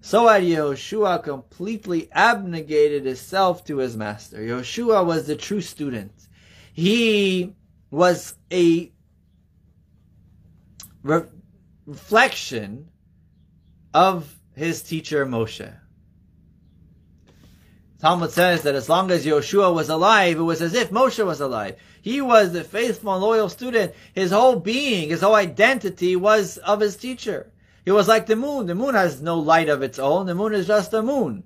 So 0.00 0.26
had 0.26 0.42
Yehoshua 0.42 1.22
completely 1.22 2.08
abnegated 2.12 3.04
himself 3.04 3.64
to 3.66 3.78
his 3.78 3.96
master. 3.96 4.38
Yehoshua 4.38 5.06
was 5.06 5.26
the 5.26 5.36
true 5.36 5.60
student. 5.60 6.12
He 6.72 7.54
was 7.90 8.34
a 8.50 8.90
re- 11.02 11.28
reflection 11.86 12.88
of 13.94 14.36
his 14.56 14.82
teacher 14.82 15.24
Moshe. 15.24 15.72
Talmud 18.00 18.30
says 18.30 18.62
that 18.62 18.74
as 18.74 18.88
long 18.88 19.10
as 19.10 19.26
Yoshua 19.26 19.74
was 19.74 19.90
alive, 19.90 20.38
it 20.38 20.42
was 20.42 20.62
as 20.62 20.72
if 20.72 20.90
Moshe 20.90 21.24
was 21.24 21.40
alive. 21.40 21.76
He 22.00 22.22
was 22.22 22.52
the 22.52 22.64
faithful 22.64 23.12
and 23.12 23.22
loyal 23.22 23.50
student. 23.50 23.92
His 24.14 24.30
whole 24.30 24.56
being, 24.56 25.10
his 25.10 25.20
whole 25.20 25.34
identity 25.34 26.16
was 26.16 26.56
of 26.58 26.80
his 26.80 26.96
teacher. 26.96 27.52
He 27.84 27.90
was 27.90 28.08
like 28.08 28.24
the 28.24 28.36
moon. 28.36 28.66
The 28.66 28.74
moon 28.74 28.94
has 28.94 29.20
no 29.20 29.38
light 29.38 29.68
of 29.68 29.82
its 29.82 29.98
own. 29.98 30.26
The 30.26 30.34
moon 30.34 30.54
is 30.54 30.66
just 30.66 30.94
a 30.94 31.02
moon. 31.02 31.44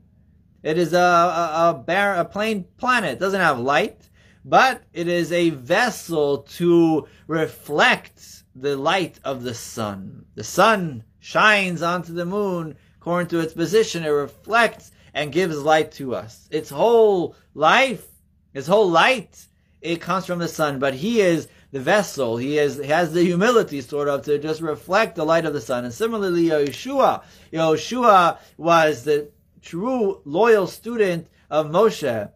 It 0.63 0.79
is 0.79 0.93
a, 0.93 0.99
a, 0.99 1.71
a, 1.71 1.75
bare, 1.75 2.15
a 2.15 2.25
plain 2.25 2.67
planet. 2.79 3.15
It 3.15 3.21
doesn't 3.21 3.41
have 3.41 3.59
light, 3.59 4.09
but 4.45 4.83
it 4.93 5.09
is 5.09 5.33
a 5.33 5.51
vessel 5.51 6.39
to 6.59 7.09
reflect 7.27 8.45
the 8.55 8.77
light 8.77 9.19
of 9.25 9.43
the 9.43 9.55
sun. 9.55 10.25
The 10.37 10.45
sun 10.45 11.03
shines 11.19 11.83
onto 11.83 12.13
the 12.15 12.25
moon 12.25 12.77
according 12.97 13.29
to 13.29 13.41
its 13.41 13.55
position. 13.55 14.05
It 14.05 14.09
reflects 14.09 14.93
and 15.15 15.33
gives 15.33 15.57
light 15.63 15.93
to 15.93 16.15
us. 16.15 16.49
Its 16.51 16.69
whole 16.69 17.37
life, 17.55 18.05
its 18.53 18.67
whole 18.67 18.91
light, 18.91 19.47
it 19.81 20.01
comes 20.01 20.27
from 20.27 20.41
the 20.41 20.49
sun, 20.49 20.79
but 20.79 20.95
he 20.95 21.21
is 21.21 21.49
the 21.71 21.81
vessel. 21.81 22.37
He 22.37 22.59
is 22.59 22.77
he 22.77 22.89
has 22.89 23.13
the 23.13 23.23
humility 23.23 23.81
sort 23.81 24.09
of 24.09 24.23
to 24.23 24.39
just 24.39 24.61
reflect 24.61 25.17
the 25.17 25.25
light 25.25 25.45
of 25.45 25.53
the 25.53 25.61
sun. 25.61 25.85
And 25.85 25.95
similarly, 25.95 26.45
Yeshua, 26.45 27.23
Yeshua 27.53 28.39
was 28.57 29.05
the 29.05 29.31
true 29.63 30.21
loyal 30.25 30.67
student 30.67 31.29
of 31.51 31.67
Moshe. 31.67 32.31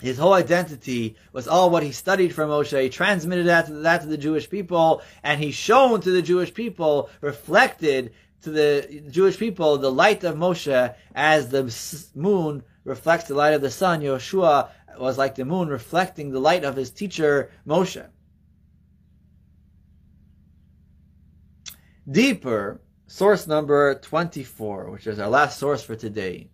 His 0.00 0.18
whole 0.18 0.32
identity 0.32 1.16
was 1.32 1.46
all 1.46 1.70
what 1.70 1.84
he 1.84 1.92
studied 1.92 2.34
from 2.34 2.50
Moshe. 2.50 2.80
He 2.82 2.88
transmitted 2.88 3.46
that 3.46 3.66
to, 3.66 3.72
that 3.74 4.02
to 4.02 4.08
the 4.08 4.18
Jewish 4.18 4.50
people, 4.50 5.00
and 5.22 5.40
he 5.40 5.52
shown 5.52 6.00
to 6.00 6.10
the 6.10 6.22
Jewish 6.22 6.52
people, 6.52 7.08
reflected 7.20 8.12
to 8.42 8.50
the 8.50 9.02
Jewish 9.10 9.38
people 9.38 9.78
the 9.78 9.90
light 9.90 10.24
of 10.24 10.36
Moshe 10.36 10.94
as 11.14 11.48
the 11.48 12.10
moon 12.14 12.62
reflects 12.84 13.28
the 13.28 13.34
light 13.34 13.54
of 13.54 13.62
the 13.62 13.70
sun. 13.70 14.00
Yeshua 14.00 14.68
was 14.98 15.18
like 15.18 15.34
the 15.34 15.44
moon 15.44 15.68
reflecting 15.68 16.30
the 16.30 16.40
light 16.40 16.64
of 16.64 16.76
his 16.76 16.90
teacher 16.90 17.50
Moshe. 17.66 18.06
Deeper, 22.10 22.80
source 23.06 23.46
number 23.46 23.94
24, 23.94 24.90
which 24.90 25.06
is 25.06 25.20
our 25.20 25.28
last 25.28 25.58
source 25.58 25.84
for 25.84 25.94
today. 25.94 26.50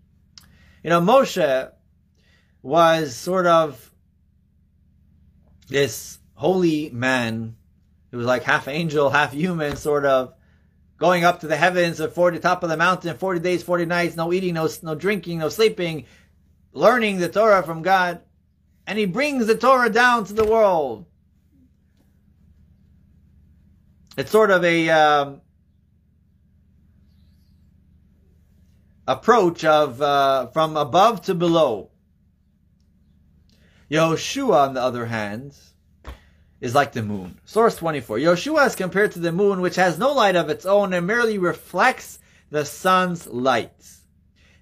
You 0.83 0.91
know, 0.91 1.01
Moshe 1.01 1.71
was 2.63 3.17
sort 3.17 3.47
of 3.47 3.91
this 5.69 6.19
holy 6.35 6.91
man 6.91 7.57
who 8.11 8.19
was 8.19 8.27
like 8.27 8.43
half 8.43 8.69
angel, 8.69 9.11
half 9.11 9.33
human, 9.33 9.77
sort 9.77 10.05
of 10.05 10.35
going 10.99 11.25
up 11.25 11.41
to 11.41 11.47
the 11.47 11.57
heavens 11.57 12.01
or 12.01 12.09
for 12.09 12.31
the 12.31 12.39
top 12.39 12.63
of 12.63 12.69
the 12.69 12.77
mountain 12.77 13.17
40 13.17 13.41
days 13.41 13.63
40 13.63 13.87
nights 13.87 14.17
no 14.17 14.33
eating 14.33 14.55
no 14.55 14.69
no 14.83 14.95
drinking 14.95 15.39
no 15.39 15.49
sleeping 15.49 16.05
learning 16.73 17.19
the 17.19 17.29
torah 17.29 17.63
from 17.63 17.83
god. 17.83 18.21
And 18.87 18.99
he 18.99 19.05
brings 19.05 19.47
the 19.47 19.55
torah 19.55 19.91
down 19.91 20.25
to 20.25 20.33
the 20.33 20.47
world. 20.47 21.05
It's 24.17 24.31
sort 24.31 24.51
of 24.51 24.65
a 24.65 24.89
um, 24.89 25.43
approach 29.07 29.65
of 29.65 30.01
uh, 30.01 30.47
from 30.49 30.77
above 30.77 31.23
to 31.27 31.35
below. 31.35 31.91
Yehoshua, 33.91 34.69
on 34.69 34.75
the 34.75 34.83
other 34.83 35.07
hand, 35.07 35.55
is 36.61 36.75
like 36.75 36.93
the 36.93 37.03
moon. 37.03 37.41
Source 37.45 37.77
24. 37.77 38.19
Yoshua 38.19 38.67
is 38.67 38.75
compared 38.75 39.13
to 39.13 39.21
the 39.21 39.33
moon, 39.33 39.61
which 39.61 39.77
has 39.77 39.99
no 39.99 40.13
light 40.13 40.37
of 40.37 40.51
its 40.51 40.67
own 40.67 40.93
and 40.93 41.07
merely 41.07 41.39
reflects 41.39 42.19
the 42.51 42.65
sun's 42.65 43.27
light. 43.27 43.91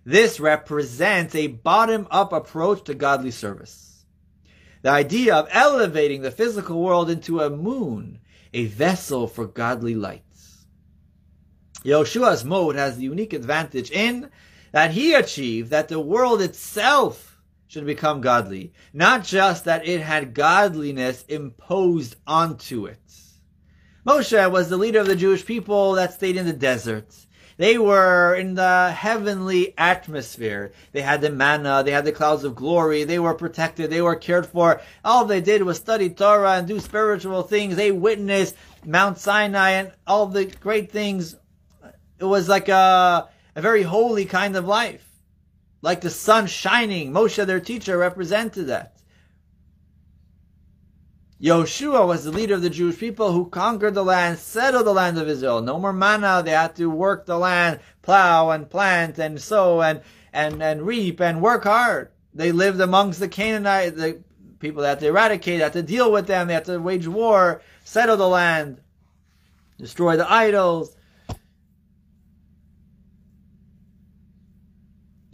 This 0.04 0.38
represents 0.38 1.34
a 1.34 1.48
bottom-up 1.48 2.32
approach 2.32 2.84
to 2.84 2.94
godly 2.94 3.30
service. 3.30 4.04
The 4.82 4.90
idea 4.90 5.34
of 5.34 5.48
elevating 5.50 6.22
the 6.22 6.30
physical 6.30 6.80
world 6.80 7.10
into 7.10 7.40
a 7.40 7.50
moon, 7.50 8.20
a 8.52 8.66
vessel 8.66 9.26
for 9.26 9.46
godly 9.46 9.94
lights. 9.94 10.66
Yoshua's 11.82 12.44
mode 12.44 12.76
has 12.76 12.96
the 12.96 13.04
unique 13.04 13.32
advantage 13.32 13.90
in 13.90 14.30
that 14.72 14.90
he 14.90 15.14
achieved 15.14 15.70
that 15.70 15.88
the 15.88 16.00
world 16.00 16.42
itself 16.42 17.35
should 17.76 17.84
become 17.84 18.22
godly. 18.22 18.72
Not 18.94 19.22
just 19.22 19.66
that 19.66 19.86
it 19.86 20.00
had 20.00 20.32
godliness 20.32 21.26
imposed 21.28 22.16
onto 22.26 22.86
it. 22.86 22.98
Moshe 24.06 24.50
was 24.50 24.70
the 24.70 24.78
leader 24.78 25.00
of 25.00 25.06
the 25.06 25.14
Jewish 25.14 25.44
people 25.44 25.92
that 25.92 26.14
stayed 26.14 26.38
in 26.38 26.46
the 26.46 26.54
desert. 26.54 27.14
They 27.58 27.76
were 27.76 28.34
in 28.34 28.54
the 28.54 28.92
heavenly 28.92 29.74
atmosphere. 29.76 30.72
They 30.92 31.02
had 31.02 31.20
the 31.20 31.28
manna, 31.28 31.82
they 31.84 31.90
had 31.90 32.06
the 32.06 32.12
clouds 32.12 32.44
of 32.44 32.54
glory, 32.54 33.04
they 33.04 33.18
were 33.18 33.34
protected, 33.34 33.90
they 33.90 34.00
were 34.00 34.16
cared 34.16 34.46
for. 34.46 34.80
All 35.04 35.26
they 35.26 35.42
did 35.42 35.62
was 35.62 35.76
study 35.76 36.08
Torah 36.08 36.52
and 36.52 36.66
do 36.66 36.80
spiritual 36.80 37.42
things. 37.42 37.76
They 37.76 37.92
witnessed 37.92 38.56
Mount 38.86 39.18
Sinai 39.18 39.72
and 39.72 39.92
all 40.06 40.24
the 40.24 40.46
great 40.46 40.90
things. 40.90 41.36
It 42.18 42.24
was 42.24 42.48
like 42.48 42.70
a, 42.70 43.28
a 43.54 43.60
very 43.60 43.82
holy 43.82 44.24
kind 44.24 44.56
of 44.56 44.64
life 44.64 45.05
like 45.86 46.00
the 46.00 46.10
sun 46.10 46.48
shining. 46.48 47.12
Moshe, 47.12 47.46
their 47.46 47.60
teacher, 47.60 47.96
represented 47.96 48.66
that. 48.66 48.96
Yoshua 51.40 52.04
was 52.04 52.24
the 52.24 52.32
leader 52.32 52.54
of 52.54 52.62
the 52.62 52.70
Jewish 52.70 52.98
people 52.98 53.30
who 53.30 53.48
conquered 53.48 53.94
the 53.94 54.02
land, 54.02 54.40
settled 54.40 54.86
the 54.86 54.92
land 54.92 55.16
of 55.16 55.28
Israel. 55.28 55.62
No 55.62 55.78
more 55.78 55.92
manna. 55.92 56.42
They 56.44 56.50
had 56.50 56.74
to 56.74 56.90
work 56.90 57.24
the 57.24 57.38
land, 57.38 57.78
plow 58.02 58.50
and 58.50 58.68
plant 58.68 59.16
and 59.18 59.40
sow 59.40 59.80
and, 59.80 60.00
and, 60.32 60.60
and 60.60 60.82
reap 60.82 61.20
and 61.20 61.40
work 61.40 61.62
hard. 61.62 62.10
They 62.34 62.50
lived 62.50 62.80
amongst 62.80 63.20
the 63.20 63.28
Canaanite, 63.28 63.94
the 63.94 64.24
people 64.58 64.82
that 64.82 64.98
to 64.98 65.06
eradicate, 65.06 65.60
had 65.60 65.74
to 65.74 65.84
deal 65.84 66.10
with 66.10 66.26
them, 66.26 66.48
they 66.48 66.54
had 66.54 66.64
to 66.64 66.78
wage 66.80 67.06
war, 67.06 67.62
settle 67.84 68.16
the 68.16 68.26
land, 68.26 68.80
destroy 69.78 70.16
the 70.16 70.28
idols, 70.28 70.95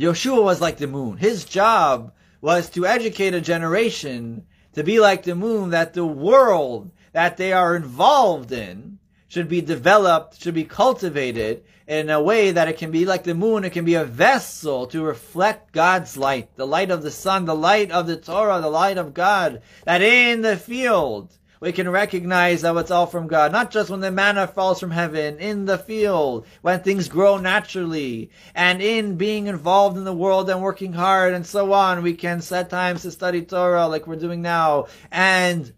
Yoshua 0.03 0.43
was 0.43 0.61
like 0.61 0.79
the 0.79 0.87
moon. 0.89 1.17
His 1.17 1.45
job 1.45 2.13
was 2.41 2.69
to 2.71 2.85
educate 2.85 3.35
a 3.35 3.41
generation 3.41 4.45
to 4.73 4.83
be 4.83 4.99
like 4.99 5.23
the 5.23 5.37
moon, 5.37 5.71
that 5.71 5.95
the 5.95 6.05
world 6.05 6.91
that 7.13 7.37
they 7.37 7.53
are 7.53 7.77
involved 7.77 8.51
in 8.51 8.99
should 9.29 9.49
be 9.49 9.61
developed, 9.61 10.43
should 10.43 10.55
be 10.55 10.65
cultivated 10.65 11.63
in 11.87 12.11
a 12.11 12.21
way 12.21 12.51
that 12.51 12.69
it 12.69 12.79
can 12.79 12.91
be 12.91 13.05
like 13.05 13.23
the 13.23 13.35
moon, 13.35 13.65
it 13.65 13.71
can 13.71 13.85
be 13.85 13.95
a 13.95 14.05
vessel 14.05 14.87
to 14.87 15.05
reflect 15.05 15.73
God's 15.73 16.17
light, 16.17 16.49
the 16.57 16.67
light 16.67 16.91
of 16.91 17.03
the 17.03 17.11
sun, 17.11 17.45
the 17.45 17.55
light 17.55 17.91
of 17.91 18.07
the 18.07 18.17
Torah, 18.17 18.61
the 18.61 18.69
light 18.69 18.99
of 18.99 19.15
God, 19.15 19.63
that 19.85 20.03
in 20.03 20.43
the 20.43 20.57
field, 20.57 21.33
we 21.63 21.71
can 21.71 21.89
recognize 21.89 22.63
that 22.63 22.77
it's 22.77 22.91
all 22.91 23.07
from 23.07 23.29
God. 23.29 23.53
Not 23.53 23.71
just 23.71 23.89
when 23.89 24.01
the 24.01 24.11
manna 24.11 24.49
falls 24.49 24.81
from 24.81 24.91
heaven, 24.91 25.39
in 25.39 25.65
the 25.65 25.79
field, 25.79 26.45
when 26.61 26.81
things 26.81 27.09
grow 27.09 27.37
naturally, 27.37 28.33
and 28.53 28.83
in 28.83 29.15
being 29.17 29.47
involved 29.47 29.97
in 29.97 30.03
the 30.03 30.13
world 30.13 30.51
and 30.51 30.61
working 30.61 30.93
hard 30.93 31.35
and 31.35 31.47
so 31.47 31.73
on. 31.73 32.03
We 32.03 32.15
can 32.15 32.41
set 32.41 32.69
times 32.69 33.03
to 33.03 33.13
study 33.13 33.43
Torah 33.43 33.87
like 33.87 34.09
we're 34.09 34.17
doing 34.17 34.43
now, 34.43 34.89
and 35.13 35.73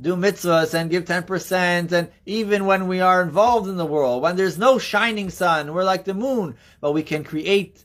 do 0.00 0.14
mitzvahs 0.14 0.72
and 0.72 0.88
give 0.88 1.04
10%, 1.04 1.90
and 1.90 2.08
even 2.24 2.66
when 2.66 2.86
we 2.86 3.00
are 3.00 3.22
involved 3.22 3.68
in 3.68 3.78
the 3.78 3.84
world, 3.84 4.22
when 4.22 4.36
there's 4.36 4.56
no 4.56 4.78
shining 4.78 5.30
sun, 5.30 5.74
we're 5.74 5.82
like 5.82 6.04
the 6.04 6.14
moon, 6.14 6.54
but 6.80 6.92
we 6.92 7.02
can 7.02 7.24
create 7.24 7.84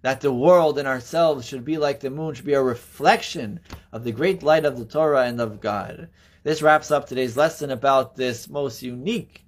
that 0.00 0.22
the 0.22 0.32
world 0.32 0.78
and 0.78 0.88
ourselves 0.88 1.44
should 1.44 1.66
be 1.66 1.76
like 1.76 2.00
the 2.00 2.08
moon, 2.08 2.32
should 2.32 2.46
be 2.46 2.54
a 2.54 2.62
reflection 2.62 3.60
of 3.92 4.04
the 4.04 4.12
great 4.12 4.42
light 4.42 4.64
of 4.64 4.78
the 4.78 4.84
Torah 4.86 5.26
and 5.26 5.38
of 5.38 5.60
God. 5.60 6.08
This 6.46 6.62
wraps 6.62 6.92
up 6.92 7.08
today's 7.08 7.36
lesson 7.36 7.72
about 7.72 8.14
this 8.14 8.48
most 8.48 8.80
unique 8.80 9.44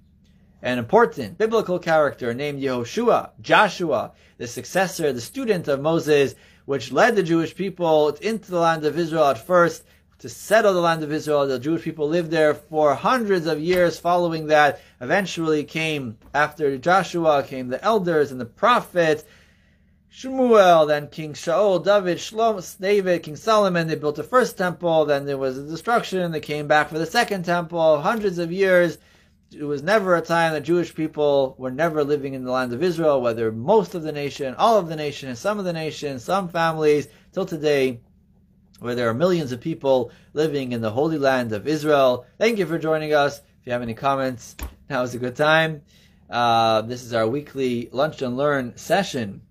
and 0.61 0.77
important 0.77 1.37
biblical 1.37 1.79
character 1.79 2.33
named 2.33 2.61
Yehoshua, 2.61 3.29
Joshua, 3.39 4.11
the 4.37 4.47
successor, 4.47 5.13
the 5.13 5.21
student 5.21 5.69
of 5.69 5.79
Moses, 5.79 6.35
which 6.65 6.91
led 6.91 7.15
the 7.15 7.23
Jewish 7.23 7.55
people 7.55 8.09
into 8.09 8.51
the 8.51 8.59
land 8.59 8.83
of 8.83 8.99
Israel 8.99 9.27
at 9.27 9.37
first, 9.37 9.85
to 10.17 10.27
settle 10.27 10.73
the 10.73 10.81
land 10.81 11.01
of 11.01 11.13
Israel. 11.13 11.47
The 11.47 11.57
Jewish 11.57 11.83
people 11.83 12.09
lived 12.09 12.31
there 12.31 12.53
for 12.53 12.93
hundreds 12.93 13.47
of 13.47 13.61
years 13.61 13.97
following 13.97 14.47
that. 14.47 14.81
Eventually 14.99 15.63
came, 15.63 16.17
after 16.33 16.77
Joshua, 16.77 17.43
came 17.43 17.69
the 17.69 17.81
elders 17.81 18.29
and 18.29 18.41
the 18.41 18.45
prophets, 18.45 19.23
Shmuel, 20.11 20.87
then 20.87 21.07
King 21.07 21.33
Shaul, 21.33 21.83
David, 21.83 22.17
Shlomo, 22.17 22.79
David, 22.79 23.21
King 23.21 23.35
Solomon, 23.35 23.87
they 23.87 23.95
built 23.95 24.15
the 24.15 24.23
first 24.23 24.57
temple, 24.57 25.05
then 25.05 25.25
there 25.25 25.37
was 25.37 25.57
a 25.57 25.67
destruction, 25.67 26.31
they 26.31 26.39
came 26.39 26.67
back 26.67 26.89
for 26.89 26.97
the 26.97 27.05
second 27.05 27.45
temple, 27.45 28.01
hundreds 28.01 28.39
of 28.39 28.51
years. 28.51 28.97
It 29.51 29.63
was 29.63 29.83
never 29.83 30.15
a 30.15 30.21
time 30.21 30.53
that 30.53 30.61
Jewish 30.61 30.95
people 30.95 31.55
were 31.59 31.71
never 31.71 32.03
living 32.03 32.33
in 32.33 32.43
the 32.43 32.51
land 32.51 32.73
of 32.73 32.81
Israel, 32.81 33.21
whether 33.21 33.51
most 33.51 33.93
of 33.93 34.01
the 34.01 34.11
nation, 34.11 34.55
all 34.55 34.77
of 34.77 34.89
the 34.89 34.95
nation, 34.95 35.29
and 35.29 35.37
some 35.37 35.59
of 35.59 35.65
the 35.65 35.73
nation, 35.73 36.17
some 36.17 36.49
families, 36.49 37.07
till 37.31 37.45
today, 37.45 37.99
where 38.79 38.95
there 38.95 39.09
are 39.09 39.13
millions 39.13 39.51
of 39.51 39.61
people 39.61 40.11
living 40.33 40.71
in 40.71 40.81
the 40.81 40.91
holy 40.91 41.19
land 41.19 41.53
of 41.53 41.67
Israel. 41.67 42.25
Thank 42.39 42.57
you 42.57 42.65
for 42.65 42.79
joining 42.79 43.13
us. 43.13 43.39
If 43.39 43.67
you 43.67 43.73
have 43.73 43.83
any 43.83 43.93
comments, 43.93 44.55
now 44.89 45.03
is 45.03 45.13
a 45.13 45.19
good 45.19 45.35
time. 45.35 45.83
Uh, 46.29 46.81
this 46.81 47.03
is 47.03 47.13
our 47.13 47.27
weekly 47.27 47.89
Lunch 47.91 48.23
and 48.23 48.37
Learn 48.37 48.75
session. 48.75 49.41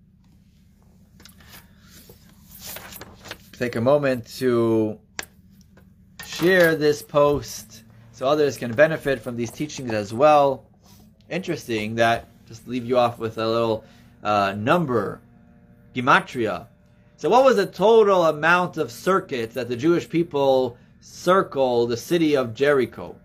Take 3.59 3.74
a 3.74 3.80
moment 3.80 4.24
to 4.39 4.98
share 6.24 6.76
this 6.76 7.02
post 7.02 7.82
so 8.12 8.26
others 8.26 8.56
can 8.56 8.72
benefit 8.72 9.20
from 9.20 9.36
these 9.36 9.51
teachings 9.51 9.93
as 9.93 10.14
well. 10.14 10.64
Interesting 11.28 11.97
that 11.97 12.28
just 12.47 12.68
leave 12.68 12.85
you 12.85 12.97
off 12.97 13.18
with 13.18 13.36
a 13.36 13.47
little 13.47 13.85
uh, 14.22 14.55
number, 14.56 15.20
gematria. 15.94 16.68
So, 17.16 17.28
what 17.28 17.44
was 17.44 17.56
the 17.56 17.66
total 17.66 18.26
amount 18.26 18.76
of 18.76 18.93
circuits 18.93 19.55
that 19.55 19.68
the 19.68 19.76
Jewish 19.76 20.09
people 20.09 20.78
circled 21.01 21.90
the 21.90 21.97
city 21.97 22.36
of 22.36 22.55
Jericho? 22.55 23.16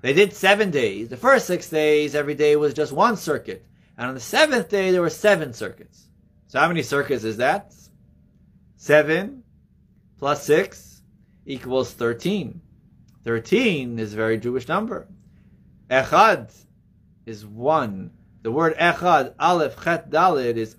They 0.00 0.14
did 0.14 0.32
seven 0.32 0.70
days. 0.70 1.10
The 1.10 1.18
first 1.18 1.46
six 1.46 1.68
days, 1.68 2.14
every 2.14 2.34
day 2.34 2.56
was 2.56 2.72
just 2.72 2.92
one 2.92 3.18
circuit. 3.18 3.66
And 3.98 4.08
on 4.08 4.14
the 4.14 4.20
seventh 4.20 4.70
day, 4.70 4.90
there 4.90 5.02
were 5.02 5.10
seven 5.10 5.52
circuits. 5.52 6.08
So, 6.46 6.58
how 6.58 6.68
many 6.68 6.82
circuits 6.82 7.24
is 7.24 7.36
that? 7.36 7.74
Seven 8.78 9.39
plus 10.20 10.44
6 10.44 11.02
equals 11.46 11.92
13. 11.94 12.60
13 13.24 13.98
is 13.98 14.12
a 14.12 14.16
very 14.16 14.38
Jewish 14.38 14.68
number. 14.68 15.08
Echad 15.90 16.54
is 17.26 17.44
1. 17.44 18.10
The 18.42 18.52
word 18.52 18.76
Echad, 18.76 19.34
Aleph, 19.40 19.82
Chet, 19.82 20.10
Dalet 20.10 20.56
is 20.56 20.76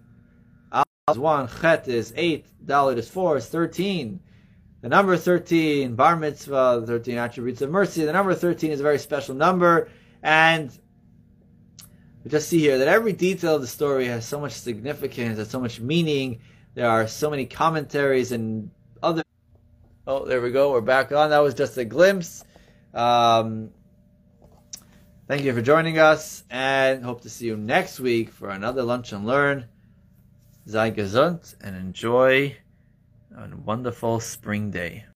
Aleph 0.71 0.85
is 1.09 1.17
1, 1.17 1.49
Chet 1.59 1.87
is 1.87 2.13
8, 2.15 2.45
Dalet 2.65 2.97
is 2.97 3.09
4, 3.09 3.37
is 3.37 3.47
13. 3.47 4.19
The 4.81 4.89
number 4.89 5.17
13, 5.17 5.95
Bar 5.95 6.15
Mitzvah, 6.15 6.81
the 6.81 6.87
13 6.87 7.17
attributes 7.17 7.61
of 7.61 7.71
mercy, 7.71 8.05
the 8.05 8.13
number 8.13 8.33
13 8.33 8.71
is 8.71 8.79
a 8.79 8.83
very 8.83 8.99
special 8.99 9.35
number, 9.35 9.89
and 10.23 10.71
we 12.23 12.31
just 12.31 12.47
see 12.47 12.59
here 12.59 12.77
that 12.77 12.87
every 12.87 13.13
detail 13.13 13.55
of 13.55 13.61
the 13.61 13.67
story 13.67 14.05
has 14.05 14.25
so 14.25 14.39
much 14.39 14.53
significance, 14.53 15.37
has 15.39 15.49
so 15.49 15.59
much 15.59 15.79
meaning. 15.79 16.41
There 16.73 16.89
are 16.89 17.07
so 17.07 17.29
many 17.29 17.45
commentaries 17.45 18.31
and 18.31 18.71
Oh, 20.07 20.25
there 20.25 20.41
we 20.41 20.49
go. 20.49 20.71
We're 20.71 20.81
back 20.81 21.11
on. 21.11 21.29
That 21.29 21.43
was 21.43 21.53
just 21.53 21.77
a 21.77 21.85
glimpse. 21.85 22.43
Um, 22.91 23.69
thank 25.27 25.43
you 25.43 25.53
for 25.53 25.61
joining 25.61 25.99
us, 25.99 26.43
and 26.49 27.03
hope 27.03 27.21
to 27.21 27.29
see 27.29 27.45
you 27.45 27.55
next 27.55 27.99
week 27.99 28.31
for 28.31 28.49
another 28.49 28.81
lunch 28.81 29.11
and 29.11 29.27
learn. 29.27 29.67
Sei 30.65 30.89
gesund 30.89 31.55
and 31.61 31.75
enjoy 31.75 32.57
a 33.37 33.55
wonderful 33.57 34.19
spring 34.19 34.71
day. 34.71 35.05